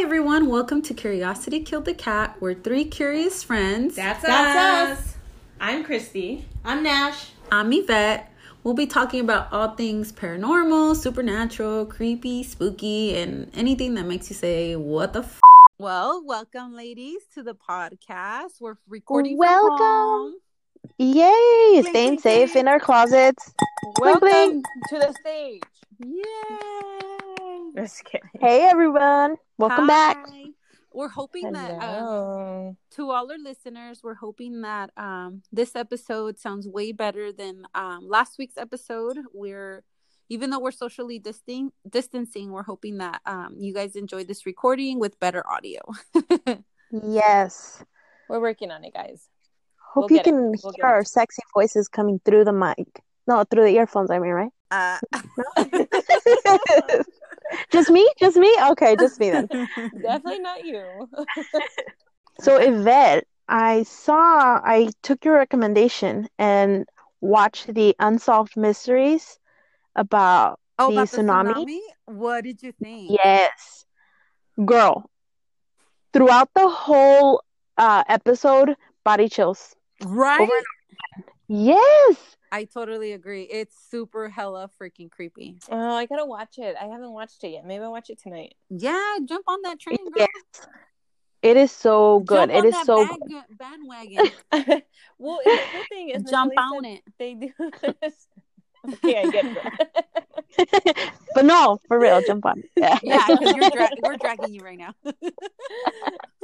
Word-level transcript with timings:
Hi, 0.00 0.04
everyone. 0.04 0.46
Welcome 0.48 0.80
to 0.84 0.94
Curiosity 0.94 1.60
Killed 1.60 1.84
the 1.84 1.92
Cat. 1.92 2.34
We're 2.40 2.54
three 2.54 2.86
curious 2.86 3.42
friends. 3.42 3.96
That's, 3.96 4.22
That's 4.22 4.98
us. 4.98 4.98
us. 4.98 5.16
I'm 5.60 5.84
Christy. 5.84 6.46
I'm 6.64 6.82
Nash. 6.82 7.32
I'm 7.52 7.70
Yvette. 7.70 8.32
We'll 8.64 8.72
be 8.72 8.86
talking 8.86 9.20
about 9.20 9.52
all 9.52 9.74
things 9.74 10.10
paranormal, 10.10 10.96
supernatural, 10.96 11.84
creepy, 11.84 12.42
spooky, 12.44 13.14
and 13.14 13.50
anything 13.52 13.92
that 13.96 14.06
makes 14.06 14.30
you 14.30 14.36
say, 14.36 14.74
What 14.74 15.12
the 15.12 15.18
f? 15.20 15.38
Well, 15.78 16.24
welcome, 16.24 16.74
ladies, 16.74 17.20
to 17.34 17.42
the 17.42 17.54
podcast. 17.54 18.52
We're 18.58 18.76
recording. 18.88 19.32
from 19.32 19.38
Welcome. 19.40 19.76
home. 19.80 20.34
Yay! 20.96 21.72
Blink, 21.82 21.88
Staying 21.88 22.08
blink, 22.08 22.20
safe 22.22 22.52
blink. 22.54 22.56
in 22.62 22.68
our 22.68 22.80
closets. 22.80 23.52
Blink, 23.96 24.20
blink. 24.20 24.32
Welcome 24.32 24.62
to 24.88 24.98
the 24.98 25.14
stage. 25.20 25.62
Yay! 25.98 27.09
Just 27.76 28.04
kidding. 28.04 28.28
Hey 28.40 28.64
everyone, 28.64 29.36
welcome 29.58 29.86
back. 29.86 30.26
We're 30.92 31.08
hoping 31.08 31.52
that 31.52 31.80
um, 31.82 32.76
to 32.92 33.10
all 33.10 33.30
our 33.30 33.38
listeners, 33.38 34.00
we're 34.02 34.14
hoping 34.14 34.62
that 34.62 34.90
um, 34.96 35.42
this 35.52 35.76
episode 35.76 36.38
sounds 36.38 36.66
way 36.66 36.92
better 36.92 37.32
than 37.32 37.62
um, 37.74 38.08
last 38.08 38.38
week's 38.38 38.56
episode. 38.56 39.18
We're 39.32 39.84
even 40.28 40.50
though 40.50 40.60
we're 40.60 40.70
socially 40.72 41.20
distin- 41.20 41.72
distancing, 41.88 42.50
we're 42.50 42.62
hoping 42.64 42.98
that 42.98 43.20
um, 43.26 43.54
you 43.58 43.72
guys 43.74 43.94
enjoyed 43.96 44.26
this 44.28 44.46
recording 44.46 44.98
with 44.98 45.18
better 45.20 45.42
audio. 45.48 45.80
Yes. 46.92 47.84
We're 48.28 48.40
working 48.40 48.72
on 48.72 48.82
it, 48.84 48.92
guys. 48.92 49.28
Hope 49.94 50.10
We'll 50.10 50.18
you 50.18 50.24
can 50.24 50.52
We'll 50.62 50.72
hear 50.74 50.86
our 50.86 51.00
it. 51.00 51.08
sexy 51.08 51.42
voices 51.54 51.86
coming 51.86 52.20
through 52.24 52.44
the 52.44 52.52
mic. 52.52 53.00
No, 53.28 53.44
through 53.44 53.64
the 53.64 53.76
earphones. 53.76 54.10
I 54.10 54.18
mean, 54.18 54.32
right? 54.32 54.50
uh, 54.72 54.98
just 57.70 57.90
me? 57.90 58.08
Just 58.18 58.36
me? 58.36 58.54
Okay, 58.70 58.96
just 58.96 59.18
me 59.20 59.30
then. 59.30 59.48
Definitely 60.02 60.40
not 60.40 60.64
you. 60.64 61.08
So 62.40 62.56
Yvette, 62.56 63.26
I 63.48 63.82
saw. 63.82 64.60
I 64.64 64.90
took 65.02 65.26
your 65.26 65.34
recommendation 65.34 66.26
and 66.38 66.88
watched 67.20 67.74
the 67.74 67.94
unsolved 67.98 68.56
mysteries 68.56 69.38
about 69.94 70.58
oh, 70.78 70.86
the 70.86 70.92
about 70.92 71.10
the 71.10 71.18
tsunami. 71.18 71.52
tsunami? 71.52 71.80
What 72.06 72.44
did 72.44 72.62
you 72.62 72.72
think? 72.72 73.10
Yes, 73.22 73.84
girl. 74.64 75.10
Throughout 76.14 76.48
the 76.54 76.68
whole 76.68 77.42
uh, 77.76 78.04
episode, 78.08 78.74
body 79.04 79.28
chills. 79.28 79.76
Right? 80.02 80.40
Over 80.40 80.52
Yes. 81.48 82.36
I 82.52 82.64
totally 82.64 83.12
agree. 83.12 83.42
It's 83.42 83.76
super 83.90 84.28
hella 84.28 84.70
freaking 84.80 85.10
creepy. 85.10 85.58
oh, 85.70 85.94
I 85.94 86.06
gotta 86.06 86.26
watch 86.26 86.58
it. 86.58 86.76
I 86.80 86.86
haven't 86.86 87.12
watched 87.12 87.44
it 87.44 87.50
yet. 87.50 87.64
Maybe 87.64 87.84
I'll 87.84 87.92
watch 87.92 88.10
it 88.10 88.20
tonight. 88.20 88.54
Yeah, 88.68 89.18
jump 89.24 89.44
on 89.46 89.62
that 89.62 89.78
train, 89.78 89.98
girl. 90.10 90.26
It 91.42 91.56
is 91.56 91.72
so 91.72 92.20
good. 92.20 92.50
It 92.50 92.64
is 92.66 92.76
so 92.84 93.06
bag- 93.06 93.34
uh, 93.34 93.42
bandwagon. 93.58 94.30
well, 95.18 95.40
the 95.44 95.84
thing 95.88 96.10
is, 96.10 96.22
jump 96.24 96.52
on 96.56 96.84
it. 96.84 97.02
They 97.18 97.34
do. 97.34 97.50
okay, 98.94 99.20
I 99.20 99.30
get 99.30 99.44
it. 99.46 101.10
but 101.34 101.44
no, 101.44 101.78
for 101.86 101.98
real, 101.98 102.20
jump 102.22 102.46
on. 102.46 102.58
it. 102.58 102.70
Yeah. 102.76 102.98
Yeah, 103.02 103.26
because 103.28 103.54
dra- 103.72 103.90
we're 104.02 104.16
dragging 104.16 104.54
you 104.54 104.62
right 104.62 104.78
now. 104.78 104.94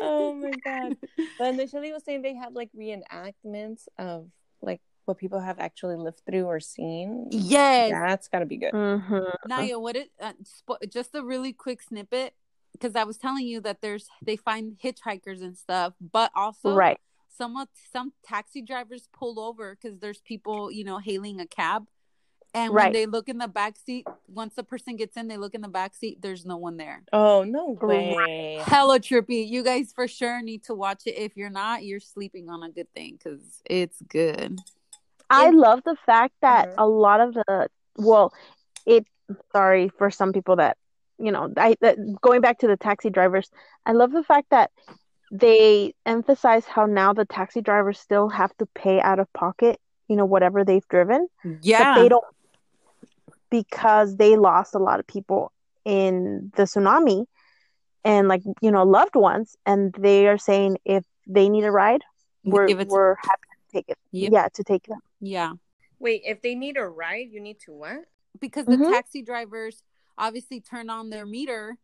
oh 0.00 0.34
my 0.34 0.52
god! 0.62 0.96
But 1.38 1.48
initially, 1.48 1.92
was 1.92 2.04
saying 2.04 2.22
they 2.22 2.34
have 2.34 2.52
like 2.54 2.70
reenactments 2.78 3.88
of 3.98 4.28
like 4.62 4.80
what 5.06 5.18
people 5.18 5.40
have 5.40 5.58
actually 5.58 5.96
lived 5.96 6.22
through 6.26 6.44
or 6.44 6.60
seen. 6.60 7.28
yes. 7.30 7.90
That's 7.90 8.28
gotta 8.28 8.44
be 8.46 8.56
good. 8.58 8.72
Mhm. 8.72 9.32
Naya, 9.48 9.78
what 9.78 9.96
it 9.96 10.10
uh, 10.20 10.32
spo- 10.42 10.92
just 10.92 11.14
a 11.14 11.22
really 11.24 11.52
quick 11.52 11.80
snippet 11.80 12.34
because 12.72 12.94
I 12.96 13.04
was 13.04 13.16
telling 13.16 13.46
you 13.46 13.60
that 13.62 13.80
there's 13.80 14.08
they 14.22 14.36
find 14.36 14.76
hitchhikers 14.82 15.40
and 15.40 15.56
stuff, 15.56 15.94
but 16.00 16.30
also 16.34 16.74
Right. 16.74 16.98
some 17.28 17.56
some 17.92 18.12
taxi 18.24 18.60
drivers 18.62 19.08
pull 19.12 19.40
over 19.40 19.76
because 19.80 19.98
there's 20.00 20.20
people 20.20 20.70
you 20.70 20.84
know 20.84 20.98
hailing 20.98 21.40
a 21.40 21.46
cab, 21.46 21.86
and 22.52 22.74
when 22.74 22.84
Right. 22.86 22.92
they 22.92 23.06
look 23.06 23.28
in 23.28 23.38
the 23.38 23.48
back 23.48 23.76
seat, 23.76 24.06
once 24.28 24.54
the 24.54 24.64
person 24.64 24.96
gets 24.96 25.16
in, 25.16 25.28
they 25.28 25.36
look 25.36 25.54
in 25.54 25.60
the 25.60 25.68
back 25.68 25.94
seat. 25.94 26.20
There's 26.20 26.44
no 26.44 26.56
one 26.56 26.76
there. 26.76 27.04
Oh 27.12 27.44
no 27.44 27.78
Right. 27.80 28.16
way! 28.16 28.58
Hella 28.66 28.98
trippy. 28.98 29.46
You 29.48 29.62
guys 29.62 29.92
for 29.92 30.08
sure 30.08 30.42
need 30.42 30.64
to 30.64 30.74
watch 30.74 31.06
it. 31.06 31.12
If 31.16 31.36
you're 31.36 31.50
not, 31.50 31.84
you're 31.84 32.00
sleeping 32.00 32.48
on 32.50 32.62
a 32.64 32.70
good 32.70 32.92
thing 32.92 33.18
because 33.22 33.62
it's 33.70 34.02
good. 34.02 34.58
I 35.30 35.50
love 35.50 35.82
the 35.84 35.96
fact 36.06 36.34
that 36.42 36.68
Mhm. 36.68 36.74
a 36.78 36.86
lot 36.86 37.20
of 37.20 37.34
the 37.34 37.68
well, 37.96 38.32
it 38.86 39.06
sorry 39.52 39.88
for 39.88 40.10
some 40.10 40.32
people 40.32 40.56
that 40.56 40.76
you 41.18 41.32
know, 41.32 41.52
I 41.56 41.76
that, 41.80 41.96
going 42.20 42.40
back 42.42 42.58
to 42.58 42.66
the 42.66 42.76
taxi 42.76 43.10
drivers, 43.10 43.50
I 43.86 43.92
love 43.92 44.12
the 44.12 44.22
fact 44.22 44.50
that 44.50 44.70
they 45.30 45.94
emphasize 46.04 46.66
how 46.66 46.86
now 46.86 47.12
the 47.12 47.24
taxi 47.24 47.60
drivers 47.62 47.98
still 47.98 48.28
have 48.28 48.54
to 48.58 48.66
pay 48.66 49.00
out 49.00 49.18
of 49.18 49.32
pocket, 49.32 49.80
you 50.08 50.16
know, 50.16 50.26
whatever 50.26 50.64
they've 50.64 50.86
driven, 50.88 51.28
Yeah, 51.62 51.78
but 51.78 51.94
they 51.94 52.08
don't 52.08 52.24
because 53.50 54.16
they 54.16 54.36
lost 54.36 54.74
a 54.74 54.78
lot 54.78 55.00
of 55.00 55.06
people 55.06 55.52
in 55.84 56.52
the 56.56 56.64
tsunami 56.64 57.26
and 58.04 58.28
like, 58.28 58.42
you 58.60 58.70
know, 58.70 58.84
loved 58.84 59.14
ones 59.14 59.56
and 59.66 59.92
they 59.98 60.26
are 60.28 60.38
saying 60.38 60.78
if 60.84 61.04
they 61.26 61.48
need 61.48 61.64
a 61.64 61.70
ride, 61.70 62.02
we're 62.44 62.72
we're 62.80 63.14
happy 63.16 63.48
to 63.50 63.72
take 63.76 63.84
it. 63.88 63.98
Yep. 64.12 64.32
Yeah, 64.32 64.48
to 64.54 64.64
take 64.64 64.84
them. 64.84 65.00
Yeah. 65.20 65.52
Wait, 65.98 66.22
if 66.24 66.42
they 66.42 66.54
need 66.54 66.76
a 66.76 66.86
ride, 66.86 67.28
you 67.30 67.40
need 67.40 67.58
to 67.60 67.72
what? 67.72 68.04
because 68.40 68.66
the 68.66 68.76
Mhm. 68.76 68.92
taxi 68.92 69.22
drivers 69.22 69.82
obviously 70.18 70.60
turn 70.60 70.90
on 70.90 71.08
their 71.10 71.26
meter 71.26 71.78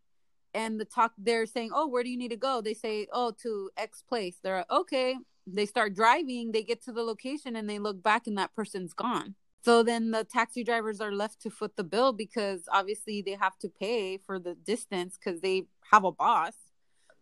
and 0.55 0.79
the 0.79 0.85
talk 0.85 1.13
they're 1.17 1.47
saying 1.47 1.71
oh 1.75 1.87
where 1.87 2.03
do 2.03 2.11
you 2.11 2.17
need 2.19 2.29
to 2.29 2.37
go 2.37 2.61
they 2.61 2.75
say 2.75 3.07
oh 3.13 3.31
to 3.31 3.71
x 3.79 4.03
place 4.03 4.39
they're 4.43 4.59
like, 4.59 4.71
okay 4.71 5.17
they 5.47 5.65
start 5.67 5.95
driving 5.95 6.53
they 6.53 6.63
get 6.63 6.83
to 6.83 6.93
the 6.93 7.03
location 7.03 7.57
and 7.57 7.69
they 7.71 7.79
look 7.79 8.03
back 8.03 8.27
and 8.27 8.37
that 8.37 8.55
person's 8.55 8.93
gone 8.93 9.35
so 9.65 9.83
then 9.83 10.11
the 10.11 10.25
taxi 10.25 10.63
drivers 10.63 11.01
are 11.01 11.13
left 11.13 11.41
to 11.41 11.49
foot 11.51 11.77
the 11.77 11.85
bill 11.85 12.13
because 12.13 12.69
obviously 12.71 13.23
they 13.23 13.33
have 13.35 13.57
to 13.59 13.69
pay 13.69 14.19
for 14.19 14.39
the 14.39 14.55
distance 14.55 15.17
because 15.19 15.41
they 15.41 15.65
have 15.91 16.05
a 16.05 16.13
boss 16.13 16.55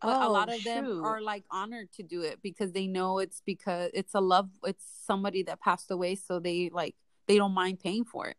but 0.05 0.19
a 0.21 0.28
Oh, 0.28 0.31
lot 0.31 0.49
of 0.49 0.65
them 0.65 0.91
are 1.03 1.21
like 1.21 1.44
honored 1.50 1.93
to 1.93 2.03
do 2.03 2.22
it 2.22 2.41
because 2.43 2.72
they 2.72 2.87
know 2.87 3.19
it's 3.19 3.43
because 3.44 3.91
it's 3.94 4.15
a 4.15 4.21
love 4.21 4.49
it's 4.65 4.84
somebody 5.06 5.43
that 5.44 5.61
passed 5.61 5.91
away 5.91 6.15
so 6.15 6.38
they 6.41 6.71
like 6.72 6.94
they 7.27 7.37
don't 7.37 7.53
mind 7.55 7.81
paying 7.81 8.05
for 8.05 8.27
it 8.28 8.37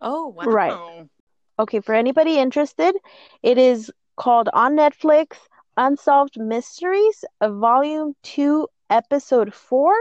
Oh 0.00 0.28
wow! 0.28 0.46
Right. 0.46 0.80
Okay, 1.58 1.80
for 1.80 1.94
anybody 1.94 2.38
interested, 2.38 2.96
it 3.42 3.58
is 3.58 3.92
called 4.16 4.48
on 4.52 4.76
Netflix 4.76 5.38
Unsolved 5.76 6.38
Mysteries, 6.38 7.24
Volume 7.42 8.14
2, 8.22 8.68
Episode 8.90 9.54
4, 9.54 9.94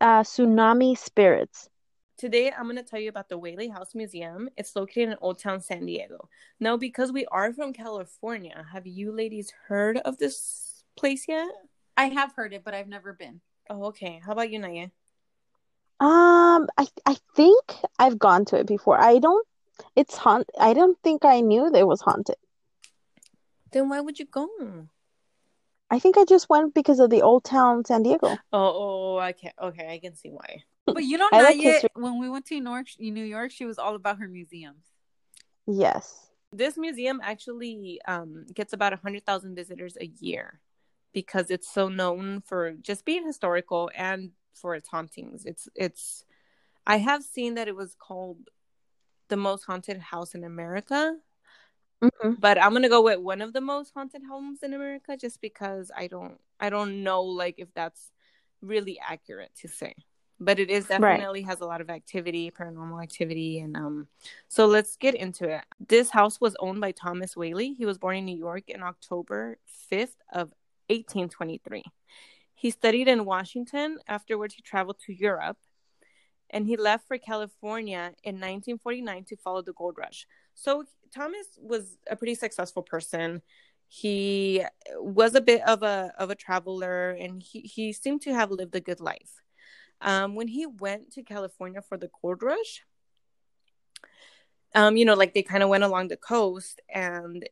uh, 0.00 0.22
Tsunami 0.22 0.96
Spirits. 0.98 1.68
Today, 2.18 2.50
I'm 2.50 2.64
going 2.64 2.76
to 2.76 2.82
tell 2.82 2.98
you 2.98 3.10
about 3.10 3.28
the 3.28 3.36
Whaley 3.36 3.68
House 3.68 3.94
Museum. 3.94 4.48
It's 4.56 4.74
located 4.74 5.10
in 5.10 5.16
Old 5.20 5.38
Town 5.38 5.60
San 5.60 5.84
Diego. 5.84 6.30
Now, 6.58 6.78
because 6.78 7.12
we 7.12 7.26
are 7.26 7.52
from 7.52 7.74
California, 7.74 8.64
have 8.72 8.86
you 8.86 9.12
ladies 9.12 9.52
heard 9.68 9.98
of 9.98 10.16
this 10.16 10.82
place 10.96 11.26
yet? 11.28 11.50
I 11.94 12.06
have 12.06 12.32
heard 12.32 12.54
it, 12.54 12.64
but 12.64 12.72
I've 12.72 12.88
never 12.88 13.12
been. 13.12 13.42
Oh, 13.68 13.84
okay. 13.86 14.18
How 14.24 14.32
about 14.32 14.50
you, 14.50 14.58
Naya? 14.58 14.88
Um, 16.00 16.68
I 16.78 16.86
I 17.04 17.16
think 17.34 17.62
I've 17.98 18.18
gone 18.18 18.46
to 18.46 18.56
it 18.56 18.66
before. 18.66 18.98
I 18.98 19.18
don't, 19.18 19.46
it's 19.94 20.16
haunt. 20.16 20.48
I 20.58 20.72
don't 20.72 20.98
think 21.04 21.26
I 21.26 21.42
knew 21.42 21.68
that 21.68 21.78
it 21.78 21.86
was 21.86 22.00
haunted. 22.00 22.36
Then 23.72 23.90
why 23.90 24.00
would 24.00 24.18
you 24.18 24.24
go? 24.24 24.48
I 25.90 25.98
think 25.98 26.16
I 26.16 26.24
just 26.24 26.48
went 26.48 26.72
because 26.72 26.98
of 26.98 27.10
the 27.10 27.20
Old 27.20 27.44
Town 27.44 27.84
San 27.84 28.02
Diego. 28.02 28.38
Oh, 28.54 28.72
oh, 29.14 29.18
I 29.18 29.32
can 29.32 29.52
Okay, 29.62 29.86
I 29.86 29.98
can 29.98 30.16
see 30.16 30.30
why. 30.30 30.64
But 30.86 31.04
you 31.04 31.18
don't 31.18 31.32
know, 31.32 31.40
I 31.40 31.42
like 31.42 31.58
Naya, 31.58 31.72
history. 31.72 31.90
when 31.94 32.20
we 32.20 32.28
went 32.28 32.46
to 32.46 32.60
New 32.60 32.70
York, 32.70 32.86
New 32.98 33.24
York, 33.24 33.50
she 33.50 33.64
was 33.64 33.78
all 33.78 33.94
about 33.94 34.18
her 34.18 34.28
museums. 34.28 34.84
Yes. 35.66 36.26
This 36.52 36.76
museum 36.76 37.20
actually 37.22 38.00
um, 38.06 38.46
gets 38.54 38.72
about 38.72 38.92
100,000 38.92 39.54
visitors 39.54 39.96
a 40.00 40.06
year 40.06 40.60
because 41.12 41.50
it's 41.50 41.72
so 41.72 41.88
known 41.88 42.40
for 42.40 42.72
just 42.74 43.04
being 43.04 43.26
historical 43.26 43.90
and 43.94 44.30
for 44.54 44.74
its 44.74 44.88
hauntings. 44.88 45.44
It's 45.44 45.68
it's 45.74 46.24
I 46.86 46.98
have 46.98 47.22
seen 47.24 47.54
that 47.54 47.68
it 47.68 47.76
was 47.76 47.94
called 47.98 48.38
the 49.28 49.36
most 49.36 49.64
haunted 49.64 49.98
house 49.98 50.34
in 50.34 50.44
America, 50.44 51.16
hmm 52.00 52.34
but 52.40 52.60
I'm 52.62 52.70
going 52.70 52.82
to 52.82 52.88
go 52.88 53.02
with 53.02 53.18
one 53.20 53.40
of 53.40 53.52
the 53.52 53.60
most 53.60 53.92
haunted 53.94 54.22
homes 54.28 54.62
in 54.62 54.74
America 54.74 55.16
just 55.16 55.40
because 55.40 55.90
I 55.96 56.06
don't 56.06 56.38
I 56.60 56.70
don't 56.70 57.02
know 57.02 57.22
like 57.22 57.56
if 57.58 57.72
that's 57.74 58.10
really 58.62 58.98
accurate 59.00 59.52
to 59.60 59.68
say. 59.68 59.94
But 60.38 60.58
it 60.58 60.70
is 60.70 60.88
Right. 60.98 61.18
definitely 61.18 61.42
has 61.42 61.60
a 61.60 61.66
lot 61.66 61.80
of 61.80 61.88
activity, 61.90 62.50
paranormal 62.50 63.02
activity 63.02 63.58
and 63.60 63.76
um 63.76 64.08
so 64.48 64.66
let's 64.66 64.96
get 64.96 65.14
into 65.14 65.48
it. 65.48 65.64
This 65.80 66.10
house 66.10 66.40
was 66.40 66.56
owned 66.60 66.80
by 66.80 66.92
Thomas 66.92 67.36
Whaley. 67.36 67.72
He 67.74 67.86
was 67.86 67.98
born 67.98 68.16
in 68.16 68.24
New 68.26 68.36
York 68.36 68.64
in 68.68 68.82
October 68.82 69.58
5th 69.90 70.16
of 70.32 70.52
1823. 70.88 71.84
He 72.54 72.70
studied 72.70 73.08
in 73.08 73.24
Washington. 73.24 73.98
Afterwards, 74.08 74.54
he 74.54 74.62
traveled 74.62 74.98
to 75.06 75.12
Europe 75.14 75.58
and 76.50 76.66
he 76.66 76.76
left 76.76 77.06
for 77.08 77.18
California 77.18 78.12
in 78.22 78.36
1949 78.36 79.24
to 79.24 79.36
follow 79.36 79.62
the 79.62 79.72
gold 79.72 79.96
rush. 79.98 80.26
So 80.54 80.84
Thomas 81.14 81.46
was 81.58 81.98
a 82.10 82.16
pretty 82.16 82.34
successful 82.34 82.82
person. 82.82 83.42
He 83.88 84.64
was 84.94 85.34
a 85.34 85.40
bit 85.40 85.62
of 85.62 85.82
a 85.82 86.12
of 86.18 86.30
a 86.30 86.34
traveler, 86.34 87.10
and 87.10 87.42
he 87.42 87.60
he 87.60 87.92
seemed 87.92 88.22
to 88.22 88.34
have 88.34 88.50
lived 88.50 88.74
a 88.74 88.80
good 88.80 89.00
life. 89.00 89.42
Um, 90.00 90.34
when 90.34 90.48
he 90.48 90.66
went 90.66 91.12
to 91.12 91.22
California 91.22 91.80
for 91.82 91.96
the 91.96 92.10
gold 92.22 92.42
rush, 92.42 92.82
um, 94.74 94.96
you 94.96 95.04
know, 95.04 95.14
like 95.14 95.32
they 95.34 95.42
kind 95.42 95.62
of 95.62 95.68
went 95.68 95.84
along 95.84 96.08
the 96.08 96.16
coast, 96.16 96.80
and 96.88 97.48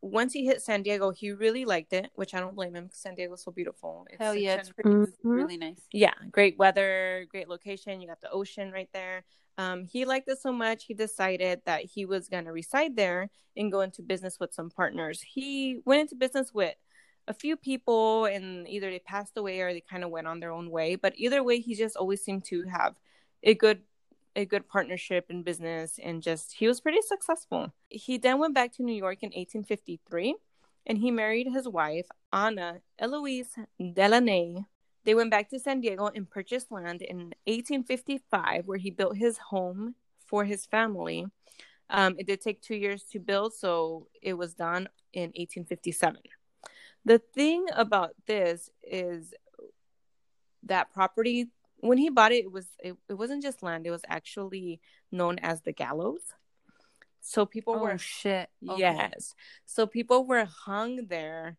once 0.00 0.32
he 0.32 0.44
hit 0.44 0.62
San 0.62 0.82
Diego, 0.82 1.10
he 1.10 1.32
really 1.32 1.64
liked 1.64 1.92
it, 1.92 2.10
which 2.14 2.34
I 2.34 2.40
don't 2.40 2.54
blame 2.54 2.76
him 2.76 2.84
because 2.84 2.98
San 3.00 3.14
Diego's 3.14 3.42
so 3.42 3.50
beautiful. 3.50 4.06
It's 4.10 4.18
Hell 4.18 4.34
yeah, 4.34 4.52
such 4.56 4.60
it's 4.60 4.68
an- 4.68 4.74
pretty, 4.74 4.90
Mhm. 4.90 5.12
really 5.24 5.56
nice. 5.56 5.80
yeah, 5.92 6.12
great 6.30 6.58
weather, 6.58 7.26
great 7.30 7.48
location. 7.48 8.00
You 8.00 8.08
got 8.08 8.20
the 8.20 8.30
ocean 8.30 8.70
right 8.70 8.88
there. 8.92 9.24
Um, 9.56 9.86
he 9.86 10.04
liked 10.04 10.28
it 10.28 10.38
so 10.40 10.52
much, 10.52 10.84
he 10.84 10.94
decided 10.94 11.62
that 11.64 11.84
he 11.84 12.04
was 12.04 12.28
going 12.28 12.44
to 12.44 12.52
reside 12.52 12.94
there 12.94 13.28
and 13.56 13.72
go 13.72 13.80
into 13.80 14.02
business 14.02 14.38
with 14.38 14.54
some 14.54 14.70
partners. 14.70 15.20
He 15.22 15.80
went 15.84 16.02
into 16.02 16.14
business 16.14 16.54
with 16.54 16.76
a 17.28 17.34
few 17.34 17.56
people, 17.56 18.24
and 18.24 18.66
either 18.66 18.90
they 18.90 18.98
passed 18.98 19.36
away 19.36 19.60
or 19.60 19.72
they 19.72 19.80
kind 19.82 20.02
of 20.02 20.10
went 20.10 20.26
on 20.26 20.40
their 20.40 20.50
own 20.50 20.70
way. 20.70 20.96
But 20.96 21.14
either 21.16 21.42
way, 21.44 21.60
he 21.60 21.74
just 21.74 21.96
always 21.96 22.22
seemed 22.24 22.44
to 22.46 22.64
have 22.64 22.94
a 23.42 23.54
good 23.54 23.82
a 24.36 24.44
good 24.44 24.68
partnership 24.68 25.26
in 25.30 25.42
business 25.42 25.98
and 26.00 26.22
just 26.22 26.52
he 26.52 26.68
was 26.68 26.80
pretty 26.80 27.00
successful. 27.02 27.72
He 27.88 28.18
then 28.18 28.38
went 28.38 28.54
back 28.54 28.72
to 28.74 28.84
New 28.84 28.94
York 28.94 29.18
in 29.22 29.28
1853 29.28 30.36
and 30.86 30.98
he 30.98 31.10
married 31.10 31.48
his 31.52 31.66
wife 31.66 32.06
Anna 32.32 32.80
Eloise 33.00 33.56
Delaney 33.94 34.66
they 35.08 35.14
went 35.14 35.30
back 35.30 35.48
to 35.48 35.58
San 35.58 35.80
Diego 35.80 36.10
and 36.14 36.28
purchased 36.28 36.70
land 36.70 37.00
in 37.00 37.32
1855, 37.46 38.66
where 38.66 38.76
he 38.76 38.90
built 38.90 39.16
his 39.16 39.38
home 39.38 39.94
for 40.26 40.44
his 40.44 40.66
family. 40.66 41.24
Um, 41.88 42.16
it 42.18 42.26
did 42.26 42.42
take 42.42 42.60
two 42.60 42.76
years 42.76 43.04
to 43.12 43.18
build, 43.18 43.54
so 43.54 44.08
it 44.20 44.34
was 44.34 44.52
done 44.52 44.86
in 45.14 45.30
1857. 45.30 46.20
The 47.04 47.18
thing 47.18 47.66
about 47.74 48.10
this 48.26 48.70
is 48.82 49.32
that 50.64 50.92
property, 50.92 51.48
when 51.78 51.98
he 51.98 52.10
bought 52.10 52.32
it, 52.32 52.44
it 52.44 52.52
was 52.52 52.66
it, 52.78 52.96
it 53.08 53.14
wasn't 53.14 53.42
just 53.42 53.62
land; 53.62 53.86
it 53.86 53.90
was 53.90 54.02
actually 54.08 54.80
known 55.10 55.38
as 55.38 55.62
the 55.62 55.72
gallows. 55.72 56.22
So 57.20 57.46
people 57.46 57.74
Oh 57.76 57.80
were 57.80 57.98
shit. 57.98 58.48
Okay. 58.68 58.78
yes, 58.78 59.34
so 59.66 59.86
people 59.86 60.26
were 60.26 60.44
hung 60.44 61.06
there, 61.06 61.56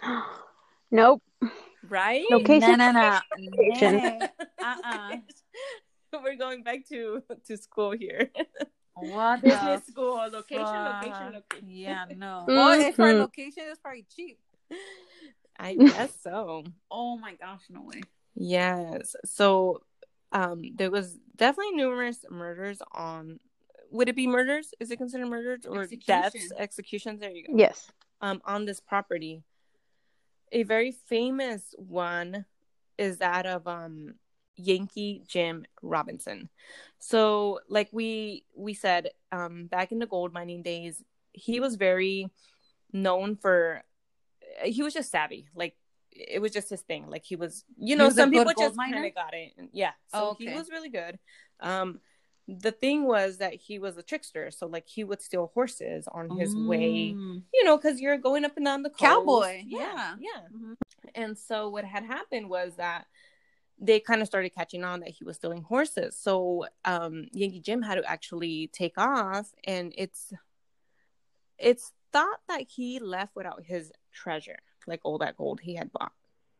nope. 0.90 1.22
right? 1.88 2.24
Location. 2.30 2.78
No, 2.78 2.92
no, 2.92 2.92
no. 2.92 3.20
Location. 3.36 4.28
Uh-uh. 4.62 5.16
We're 6.22 6.36
going 6.36 6.62
back 6.62 6.88
to 6.90 7.22
to 7.46 7.56
school 7.56 7.90
here. 7.90 8.30
What 8.94 9.42
the 9.42 9.48
Business 9.50 9.86
school 9.86 10.14
location, 10.30 10.64
fuck? 10.66 11.02
location, 11.02 11.32
location. 11.32 11.68
Yeah, 11.68 12.04
no. 12.16 12.44
Oh, 12.48 12.72
if 12.80 12.94
for 12.96 13.08
a 13.08 13.12
Mhm. 13.14 13.18
location, 13.18 13.64
it's 13.66 13.80
probably 13.80 14.06
cheap. 14.14 14.38
I 15.58 15.74
guess 15.74 16.12
so. 16.22 16.64
Oh 16.90 17.16
my 17.18 17.34
gosh, 17.34 17.62
no 17.70 17.82
way. 17.82 18.02
Yes. 18.34 19.16
So, 19.24 19.82
um, 20.32 20.62
there 20.74 20.90
was 20.90 21.18
definitely 21.36 21.72
numerous 21.76 22.24
murders 22.30 22.80
on. 22.92 23.38
Would 23.90 24.08
it 24.08 24.16
be 24.16 24.26
murders? 24.26 24.74
Is 24.80 24.90
it 24.90 24.96
considered 24.96 25.26
murders 25.26 25.66
or 25.66 25.86
deaths, 25.86 26.50
executions? 26.56 27.20
There 27.20 27.30
you 27.30 27.46
go. 27.46 27.52
Yes. 27.56 27.90
um, 28.20 28.40
on 28.44 28.64
this 28.64 28.80
property. 28.80 29.42
A 30.52 30.62
very 30.62 30.92
famous 30.92 31.74
one 31.76 32.44
is 32.96 33.18
that 33.18 33.44
of 33.46 33.66
um, 33.66 34.14
Yankee 34.56 35.22
Jim 35.26 35.64
Robinson. 35.82 36.48
So, 36.98 37.60
like 37.68 37.88
we 37.92 38.44
we 38.54 38.74
said, 38.74 39.10
um, 39.32 39.66
back 39.66 39.92
in 39.92 39.98
the 39.98 40.06
gold 40.06 40.32
mining 40.32 40.62
days, 40.62 41.02
he 41.32 41.60
was 41.60 41.76
very 41.76 42.30
known 42.92 43.36
for. 43.36 43.82
He 44.64 44.82
was 44.82 44.94
just 44.94 45.10
savvy, 45.10 45.48
like 45.54 45.76
it 46.12 46.40
was 46.40 46.52
just 46.52 46.70
his 46.70 46.80
thing. 46.82 47.10
Like 47.10 47.24
he 47.24 47.34
was, 47.34 47.64
you 47.76 47.96
know, 47.96 48.06
was 48.06 48.14
some 48.14 48.30
people 48.30 48.52
just 48.56 48.76
kind 48.76 49.04
of 49.04 49.14
got 49.14 49.34
it. 49.34 49.52
Yeah, 49.72 49.90
so 50.12 50.18
Oh, 50.30 50.36
he 50.38 50.48
was 50.48 50.70
really 50.70 50.88
good. 50.90 51.18
Um, 51.58 52.00
the 52.46 52.70
thing 52.70 53.04
was 53.04 53.38
that 53.38 53.54
he 53.54 53.78
was 53.80 53.96
a 53.96 54.02
trickster, 54.02 54.50
so 54.52 54.66
like 54.66 54.86
he 54.86 55.02
would 55.02 55.20
steal 55.20 55.50
horses 55.54 56.06
on 56.06 56.30
his 56.38 56.54
way 56.54 57.12
Mm. 57.14 57.42
you 57.52 57.64
know, 57.64 57.76
because 57.76 58.00
you're 58.00 58.16
going 58.18 58.44
up 58.44 58.56
and 58.56 58.64
down 58.64 58.82
the 58.82 58.90
coast. 58.90 59.02
Cowboy, 59.02 59.62
Yeah, 59.66 59.78
yeah. 59.96 60.16
yeah. 60.20 60.40
Mhm. 60.56 60.76
And 61.16 61.36
so 61.38 61.68
what 61.68 61.84
had 61.84 62.04
happened 62.04 62.48
was 62.48 62.76
that 62.76 63.06
they 63.78 64.00
kind 64.00 64.22
of 64.22 64.28
started 64.28 64.54
catching 64.54 64.84
on 64.84 65.00
that 65.00 65.10
he 65.10 65.24
was 65.24 65.36
stealing 65.36 65.62
horses. 65.62 66.16
So 66.16 66.66
um, 66.84 67.26
Yankee 67.32 67.60
Jim 67.60 67.82
had 67.82 67.96
to 67.96 68.04
actually 68.08 68.68
take 68.72 68.96
off, 68.98 69.52
and 69.64 69.92
it's 69.96 70.32
it's 71.58 71.92
thought 72.12 72.40
that 72.48 72.62
he 72.68 72.98
left 72.98 73.34
without 73.34 73.64
his 73.64 73.92
treasure, 74.12 74.58
like 74.86 75.00
all 75.02 75.18
that 75.18 75.36
gold 75.36 75.60
he 75.60 75.74
had 75.74 75.92
bought. 75.92 76.12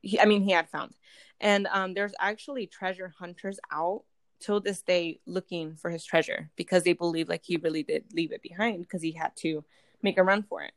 He, 0.03 0.21
I 0.21 0.25
mean, 0.25 0.43
he 0.43 0.53
had 0.53 0.69
found, 0.69 0.93
and 1.41 1.67
um, 1.69 1.95
there's 1.95 2.15
actually 2.19 2.67
treasure 2.67 3.13
hunters 3.19 3.59
out 3.73 4.03
till 4.41 4.61
this 4.61 4.83
day 4.83 5.21
looking 5.27 5.77
for 5.77 5.91
his 5.91 6.05
treasure 6.05 6.51
because 6.57 6.83
they 6.83 6.93
believe 6.93 7.29
like 7.29 7.45
he 7.45 7.57
really 7.57 7.83
did 7.83 8.05
leave 8.13 8.33
it 8.33 8.43
behind 8.43 8.83
because 8.83 9.01
he 9.01 9.13
had 9.13 9.35
to 9.37 9.65
make 10.03 10.19
a 10.19 10.23
run 10.23 10.43
for 10.43 10.63
it. 10.63 10.73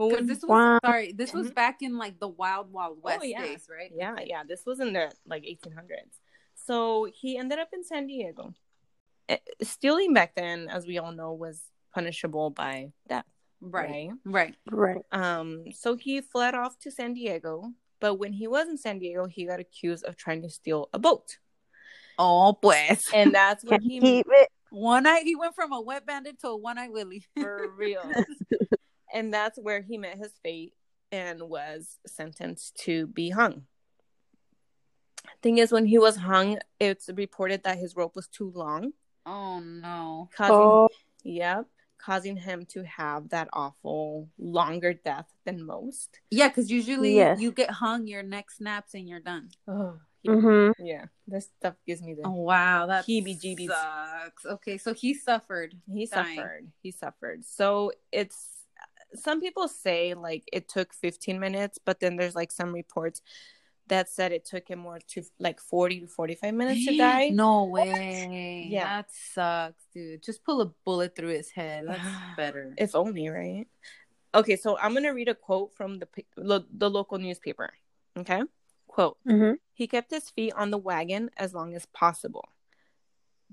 Well, 0.00 0.08
Because 0.08 0.20
when 0.22 0.26
this 0.28 0.42
was 0.42 0.48
Wow. 0.48 0.78
sorry, 0.82 1.12
this 1.12 1.34
was 1.34 1.50
back 1.50 1.82
in 1.82 1.98
like 1.98 2.18
the 2.18 2.26
wild, 2.28 2.72
wild 2.72 3.02
west 3.02 3.18
Oh, 3.20 3.22
yeah. 3.24 3.42
days, 3.42 3.68
right? 3.70 3.92
Yeah, 3.94 4.16
yeah. 4.24 4.44
This 4.48 4.64
was 4.64 4.80
in 4.80 4.94
the 4.94 5.12
like 5.26 5.42
1800s. 5.44 6.18
So 6.54 7.06
he 7.12 7.36
ended 7.36 7.58
up 7.58 7.68
in 7.74 7.84
San 7.84 8.06
Diego. 8.06 8.54
Eh, 9.28 9.36
Stealing 9.62 10.14
back 10.14 10.34
then, 10.34 10.68
as 10.70 10.86
we 10.86 10.96
all 10.96 11.12
know, 11.12 11.34
was 11.34 11.60
punishable 11.94 12.48
by 12.48 12.92
death. 13.08 13.26
Right, 13.60 14.08
Right. 14.24 14.54
right. 14.70 14.94
Right. 14.94 15.04
Um. 15.12 15.64
So 15.72 15.96
he 15.96 16.22
fled 16.22 16.54
off 16.54 16.78
to 16.80 16.90
San 16.90 17.12
Diego, 17.12 17.70
but 18.00 18.14
when 18.14 18.32
he 18.32 18.48
was 18.48 18.68
in 18.68 18.78
San 18.78 18.98
Diego, 19.00 19.26
he 19.26 19.44
got 19.44 19.60
accused 19.60 20.04
of 20.06 20.16
trying 20.16 20.40
to 20.42 20.48
steal 20.48 20.88
a 20.94 20.98
boat, 20.98 21.36
Oh, 22.18 22.54
pues. 22.54 23.02
and 23.12 23.34
that's 23.34 23.62
when 23.66 23.82
he 23.82 24.00
keep 24.00 24.26
it. 24.30 24.48
One 24.70 25.06
eye, 25.06 25.20
he 25.24 25.36
went 25.36 25.54
from 25.54 25.72
a 25.72 25.80
wet 25.82 26.06
bandit 26.06 26.40
to 26.40 26.48
a 26.48 26.56
one 26.56 26.78
eye 26.78 26.88
Willie. 26.88 27.26
for 27.38 27.68
real, 27.76 28.10
and 29.12 29.32
that's 29.32 29.58
where 29.58 29.80
he 29.82 29.98
met 29.98 30.18
his 30.18 30.32
fate 30.42 30.74
and 31.12 31.42
was 31.42 31.98
sentenced 32.06 32.76
to 32.84 33.06
be 33.08 33.30
hung. 33.30 33.62
Thing 35.42 35.58
is, 35.58 35.72
when 35.72 35.86
he 35.86 35.98
was 35.98 36.16
hung, 36.16 36.58
it's 36.78 37.08
reported 37.14 37.62
that 37.64 37.78
his 37.78 37.96
rope 37.96 38.16
was 38.16 38.26
too 38.28 38.50
long. 38.54 38.92
Oh 39.26 39.60
no. 39.60 40.28
causing 40.34 40.54
Oh, 40.56 40.88
yep 41.24 41.66
causing 41.98 42.34
him 42.36 42.64
to 42.64 42.82
have 42.84 43.28
that 43.28 43.46
awful 43.52 44.26
longer 44.38 44.94
death 44.94 45.26
than 45.44 45.62
most 45.64 46.18
Yeah, 46.30 46.48
because 46.48 46.70
usually 46.70 47.14
Yes. 47.16 47.40
you 47.40 47.52
get 47.52 47.70
hung, 47.70 48.06
your 48.06 48.22
neck 48.22 48.50
snaps, 48.50 48.94
and 48.94 49.06
you're 49.08 49.20
done. 49.20 49.50
oh 49.68 49.98
yeah, 50.22 50.32
mm-hmm. 50.32 50.84
yeah. 50.84 51.04
this 51.26 51.48
stuff 51.58 51.74
gives 51.86 52.02
me 52.02 52.14
the 52.14 52.22
Oh 52.24 52.30
wow, 52.32 52.86
that 52.86 53.06
Heebie-jeebies. 53.06 53.68
sucks. 53.68 54.46
Okay, 54.46 54.78
so 54.78 54.94
he 54.94 55.14
suffered. 55.14 55.74
he 55.92 56.06
dying. 56.06 56.36
suffered 56.36 56.72
he 56.82 56.90
suffered 56.90 57.44
so 57.44 57.92
it's 58.12 58.48
some 59.14 59.40
people 59.40 59.68
say 59.68 60.14
like 60.14 60.44
it 60.52 60.68
took 60.68 60.92
15 60.94 61.38
minutes 61.40 61.78
but 61.84 62.00
then 62.00 62.16
there's 62.16 62.34
like 62.34 62.52
some 62.52 62.72
reports 62.72 63.22
that 63.88 64.08
said 64.08 64.30
it 64.30 64.44
took 64.44 64.68
him 64.68 64.78
more 64.78 65.00
to 65.08 65.22
like 65.40 65.60
40 65.60 66.00
to 66.02 66.06
45 66.06 66.54
minutes 66.54 66.84
to 66.86 66.96
die 66.96 67.30
No 67.30 67.64
way. 67.64 68.68
Yeah. 68.70 68.84
that 68.84 69.06
sucks, 69.10 69.82
dude. 69.92 70.22
Just 70.22 70.44
pull 70.44 70.60
a 70.60 70.66
bullet 70.84 71.16
through 71.16 71.30
his 71.34 71.50
head. 71.50 71.86
That's 71.88 72.08
better. 72.36 72.74
if 72.78 72.94
only 72.94 73.28
right 73.28 73.66
okay 74.32 74.54
so 74.54 74.78
i'm 74.78 74.94
gonna 74.94 75.12
read 75.12 75.26
a 75.28 75.34
quote 75.34 75.74
from 75.74 75.98
the 75.98 76.06
lo- 76.36 76.64
the 76.72 76.88
local 76.88 77.18
newspaper 77.18 77.70
okay 78.16 78.42
quote 78.86 79.16
Mm-hmm. 79.26 79.54
He 79.74 79.86
kept 79.88 80.10
his 80.12 80.30
feet 80.30 80.52
on 80.54 80.70
the 80.70 80.78
wagon 80.78 81.30
as 81.36 81.54
long 81.54 81.74
as 81.74 81.86
possible. 81.86 82.48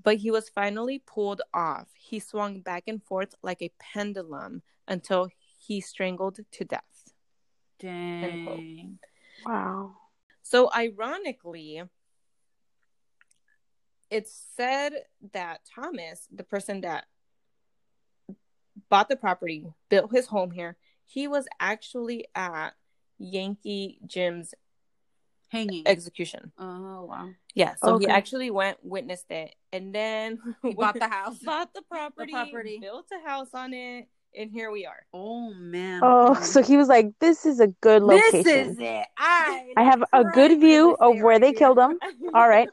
But 0.02 0.18
he 0.18 0.30
was 0.30 0.48
finally 0.50 0.98
pulled 0.98 1.40
off. 1.54 1.88
He 1.94 2.20
swung 2.20 2.60
back 2.60 2.84
and 2.86 3.02
forth 3.02 3.34
like 3.42 3.62
a 3.62 3.72
pendulum 3.80 4.62
until 4.86 5.30
he 5.68 5.82
strangled 5.82 6.40
to 6.50 6.64
death. 6.64 7.12
Dang. 7.78 8.98
Wow. 9.44 9.96
So, 10.42 10.70
ironically, 10.74 11.82
it's 14.10 14.42
said 14.56 14.92
that 15.34 15.60
Thomas, 15.74 16.26
the 16.34 16.42
person 16.42 16.80
that 16.80 17.04
bought 18.88 19.10
the 19.10 19.16
property, 19.16 19.66
built 19.90 20.10
his 20.10 20.26
home 20.26 20.50
here, 20.50 20.78
he 21.04 21.28
was 21.28 21.46
actually 21.60 22.24
at 22.34 22.70
Yankee 23.18 23.98
Jim's 24.06 24.54
Hanging. 25.50 25.86
execution. 25.86 26.50
oh 26.58 27.04
wow. 27.04 27.28
Yeah, 27.54 27.74
so 27.82 27.98
he 27.98 28.06
actually 28.06 28.50
went, 28.50 28.78
witnessed 28.82 29.30
it, 29.30 29.54
and 29.72 29.94
then 29.94 30.38
He 30.62 30.72
bought 30.74 30.94
the 30.98 31.08
house. 31.08 31.38
bought 31.40 31.74
the 31.74 31.82
property, 31.82 32.32
property. 32.32 32.78
built 32.80 33.06
a 33.12 33.28
house 33.28 33.48
on 33.52 33.74
it, 33.74 34.08
and 34.38 34.50
here 34.50 34.70
we 34.70 34.86
are. 34.86 35.04
Oh 35.12 35.52
man. 35.54 36.00
Oh, 36.02 36.34
so 36.34 36.62
he 36.62 36.76
was 36.76 36.88
like, 36.88 37.10
"This 37.18 37.44
is 37.44 37.60
a 37.60 37.66
good 37.66 38.02
location. 38.02 38.42
This 38.42 38.46
is 38.46 38.78
it. 38.78 39.06
I, 39.18 39.72
I 39.76 39.82
have 39.82 40.02
a 40.12 40.24
good 40.24 40.58
view 40.60 40.96
of 41.00 41.16
where 41.16 41.34
right 41.34 41.40
they 41.40 41.48
here. 41.48 41.58
killed 41.58 41.78
him. 41.78 41.98
All 42.34 42.48
right, 42.48 42.68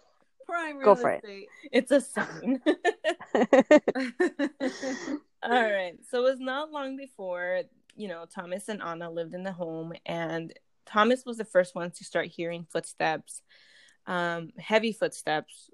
Prime 0.45 0.81
Go 0.81 0.93
real 0.93 0.95
for 0.95 1.11
it. 1.11 1.23
it's 1.71 1.91
a 1.91 1.99
sign. 1.99 2.61
All 5.43 5.51
right, 5.51 5.95
so 6.09 6.25
it 6.25 6.29
was 6.29 6.39
not 6.39 6.71
long 6.71 6.95
before 6.95 7.63
you 7.95 8.07
know, 8.07 8.25
Thomas 8.25 8.69
and 8.69 8.81
Anna 8.81 9.09
lived 9.09 9.33
in 9.33 9.43
the 9.43 9.51
home, 9.51 9.93
and 10.05 10.53
Thomas 10.85 11.25
was 11.25 11.37
the 11.37 11.45
first 11.45 11.75
one 11.75 11.91
to 11.91 12.03
start 12.03 12.27
hearing 12.27 12.67
footsteps, 12.69 13.41
um, 14.05 14.51
heavy 14.59 14.91
footsteps 14.91 15.69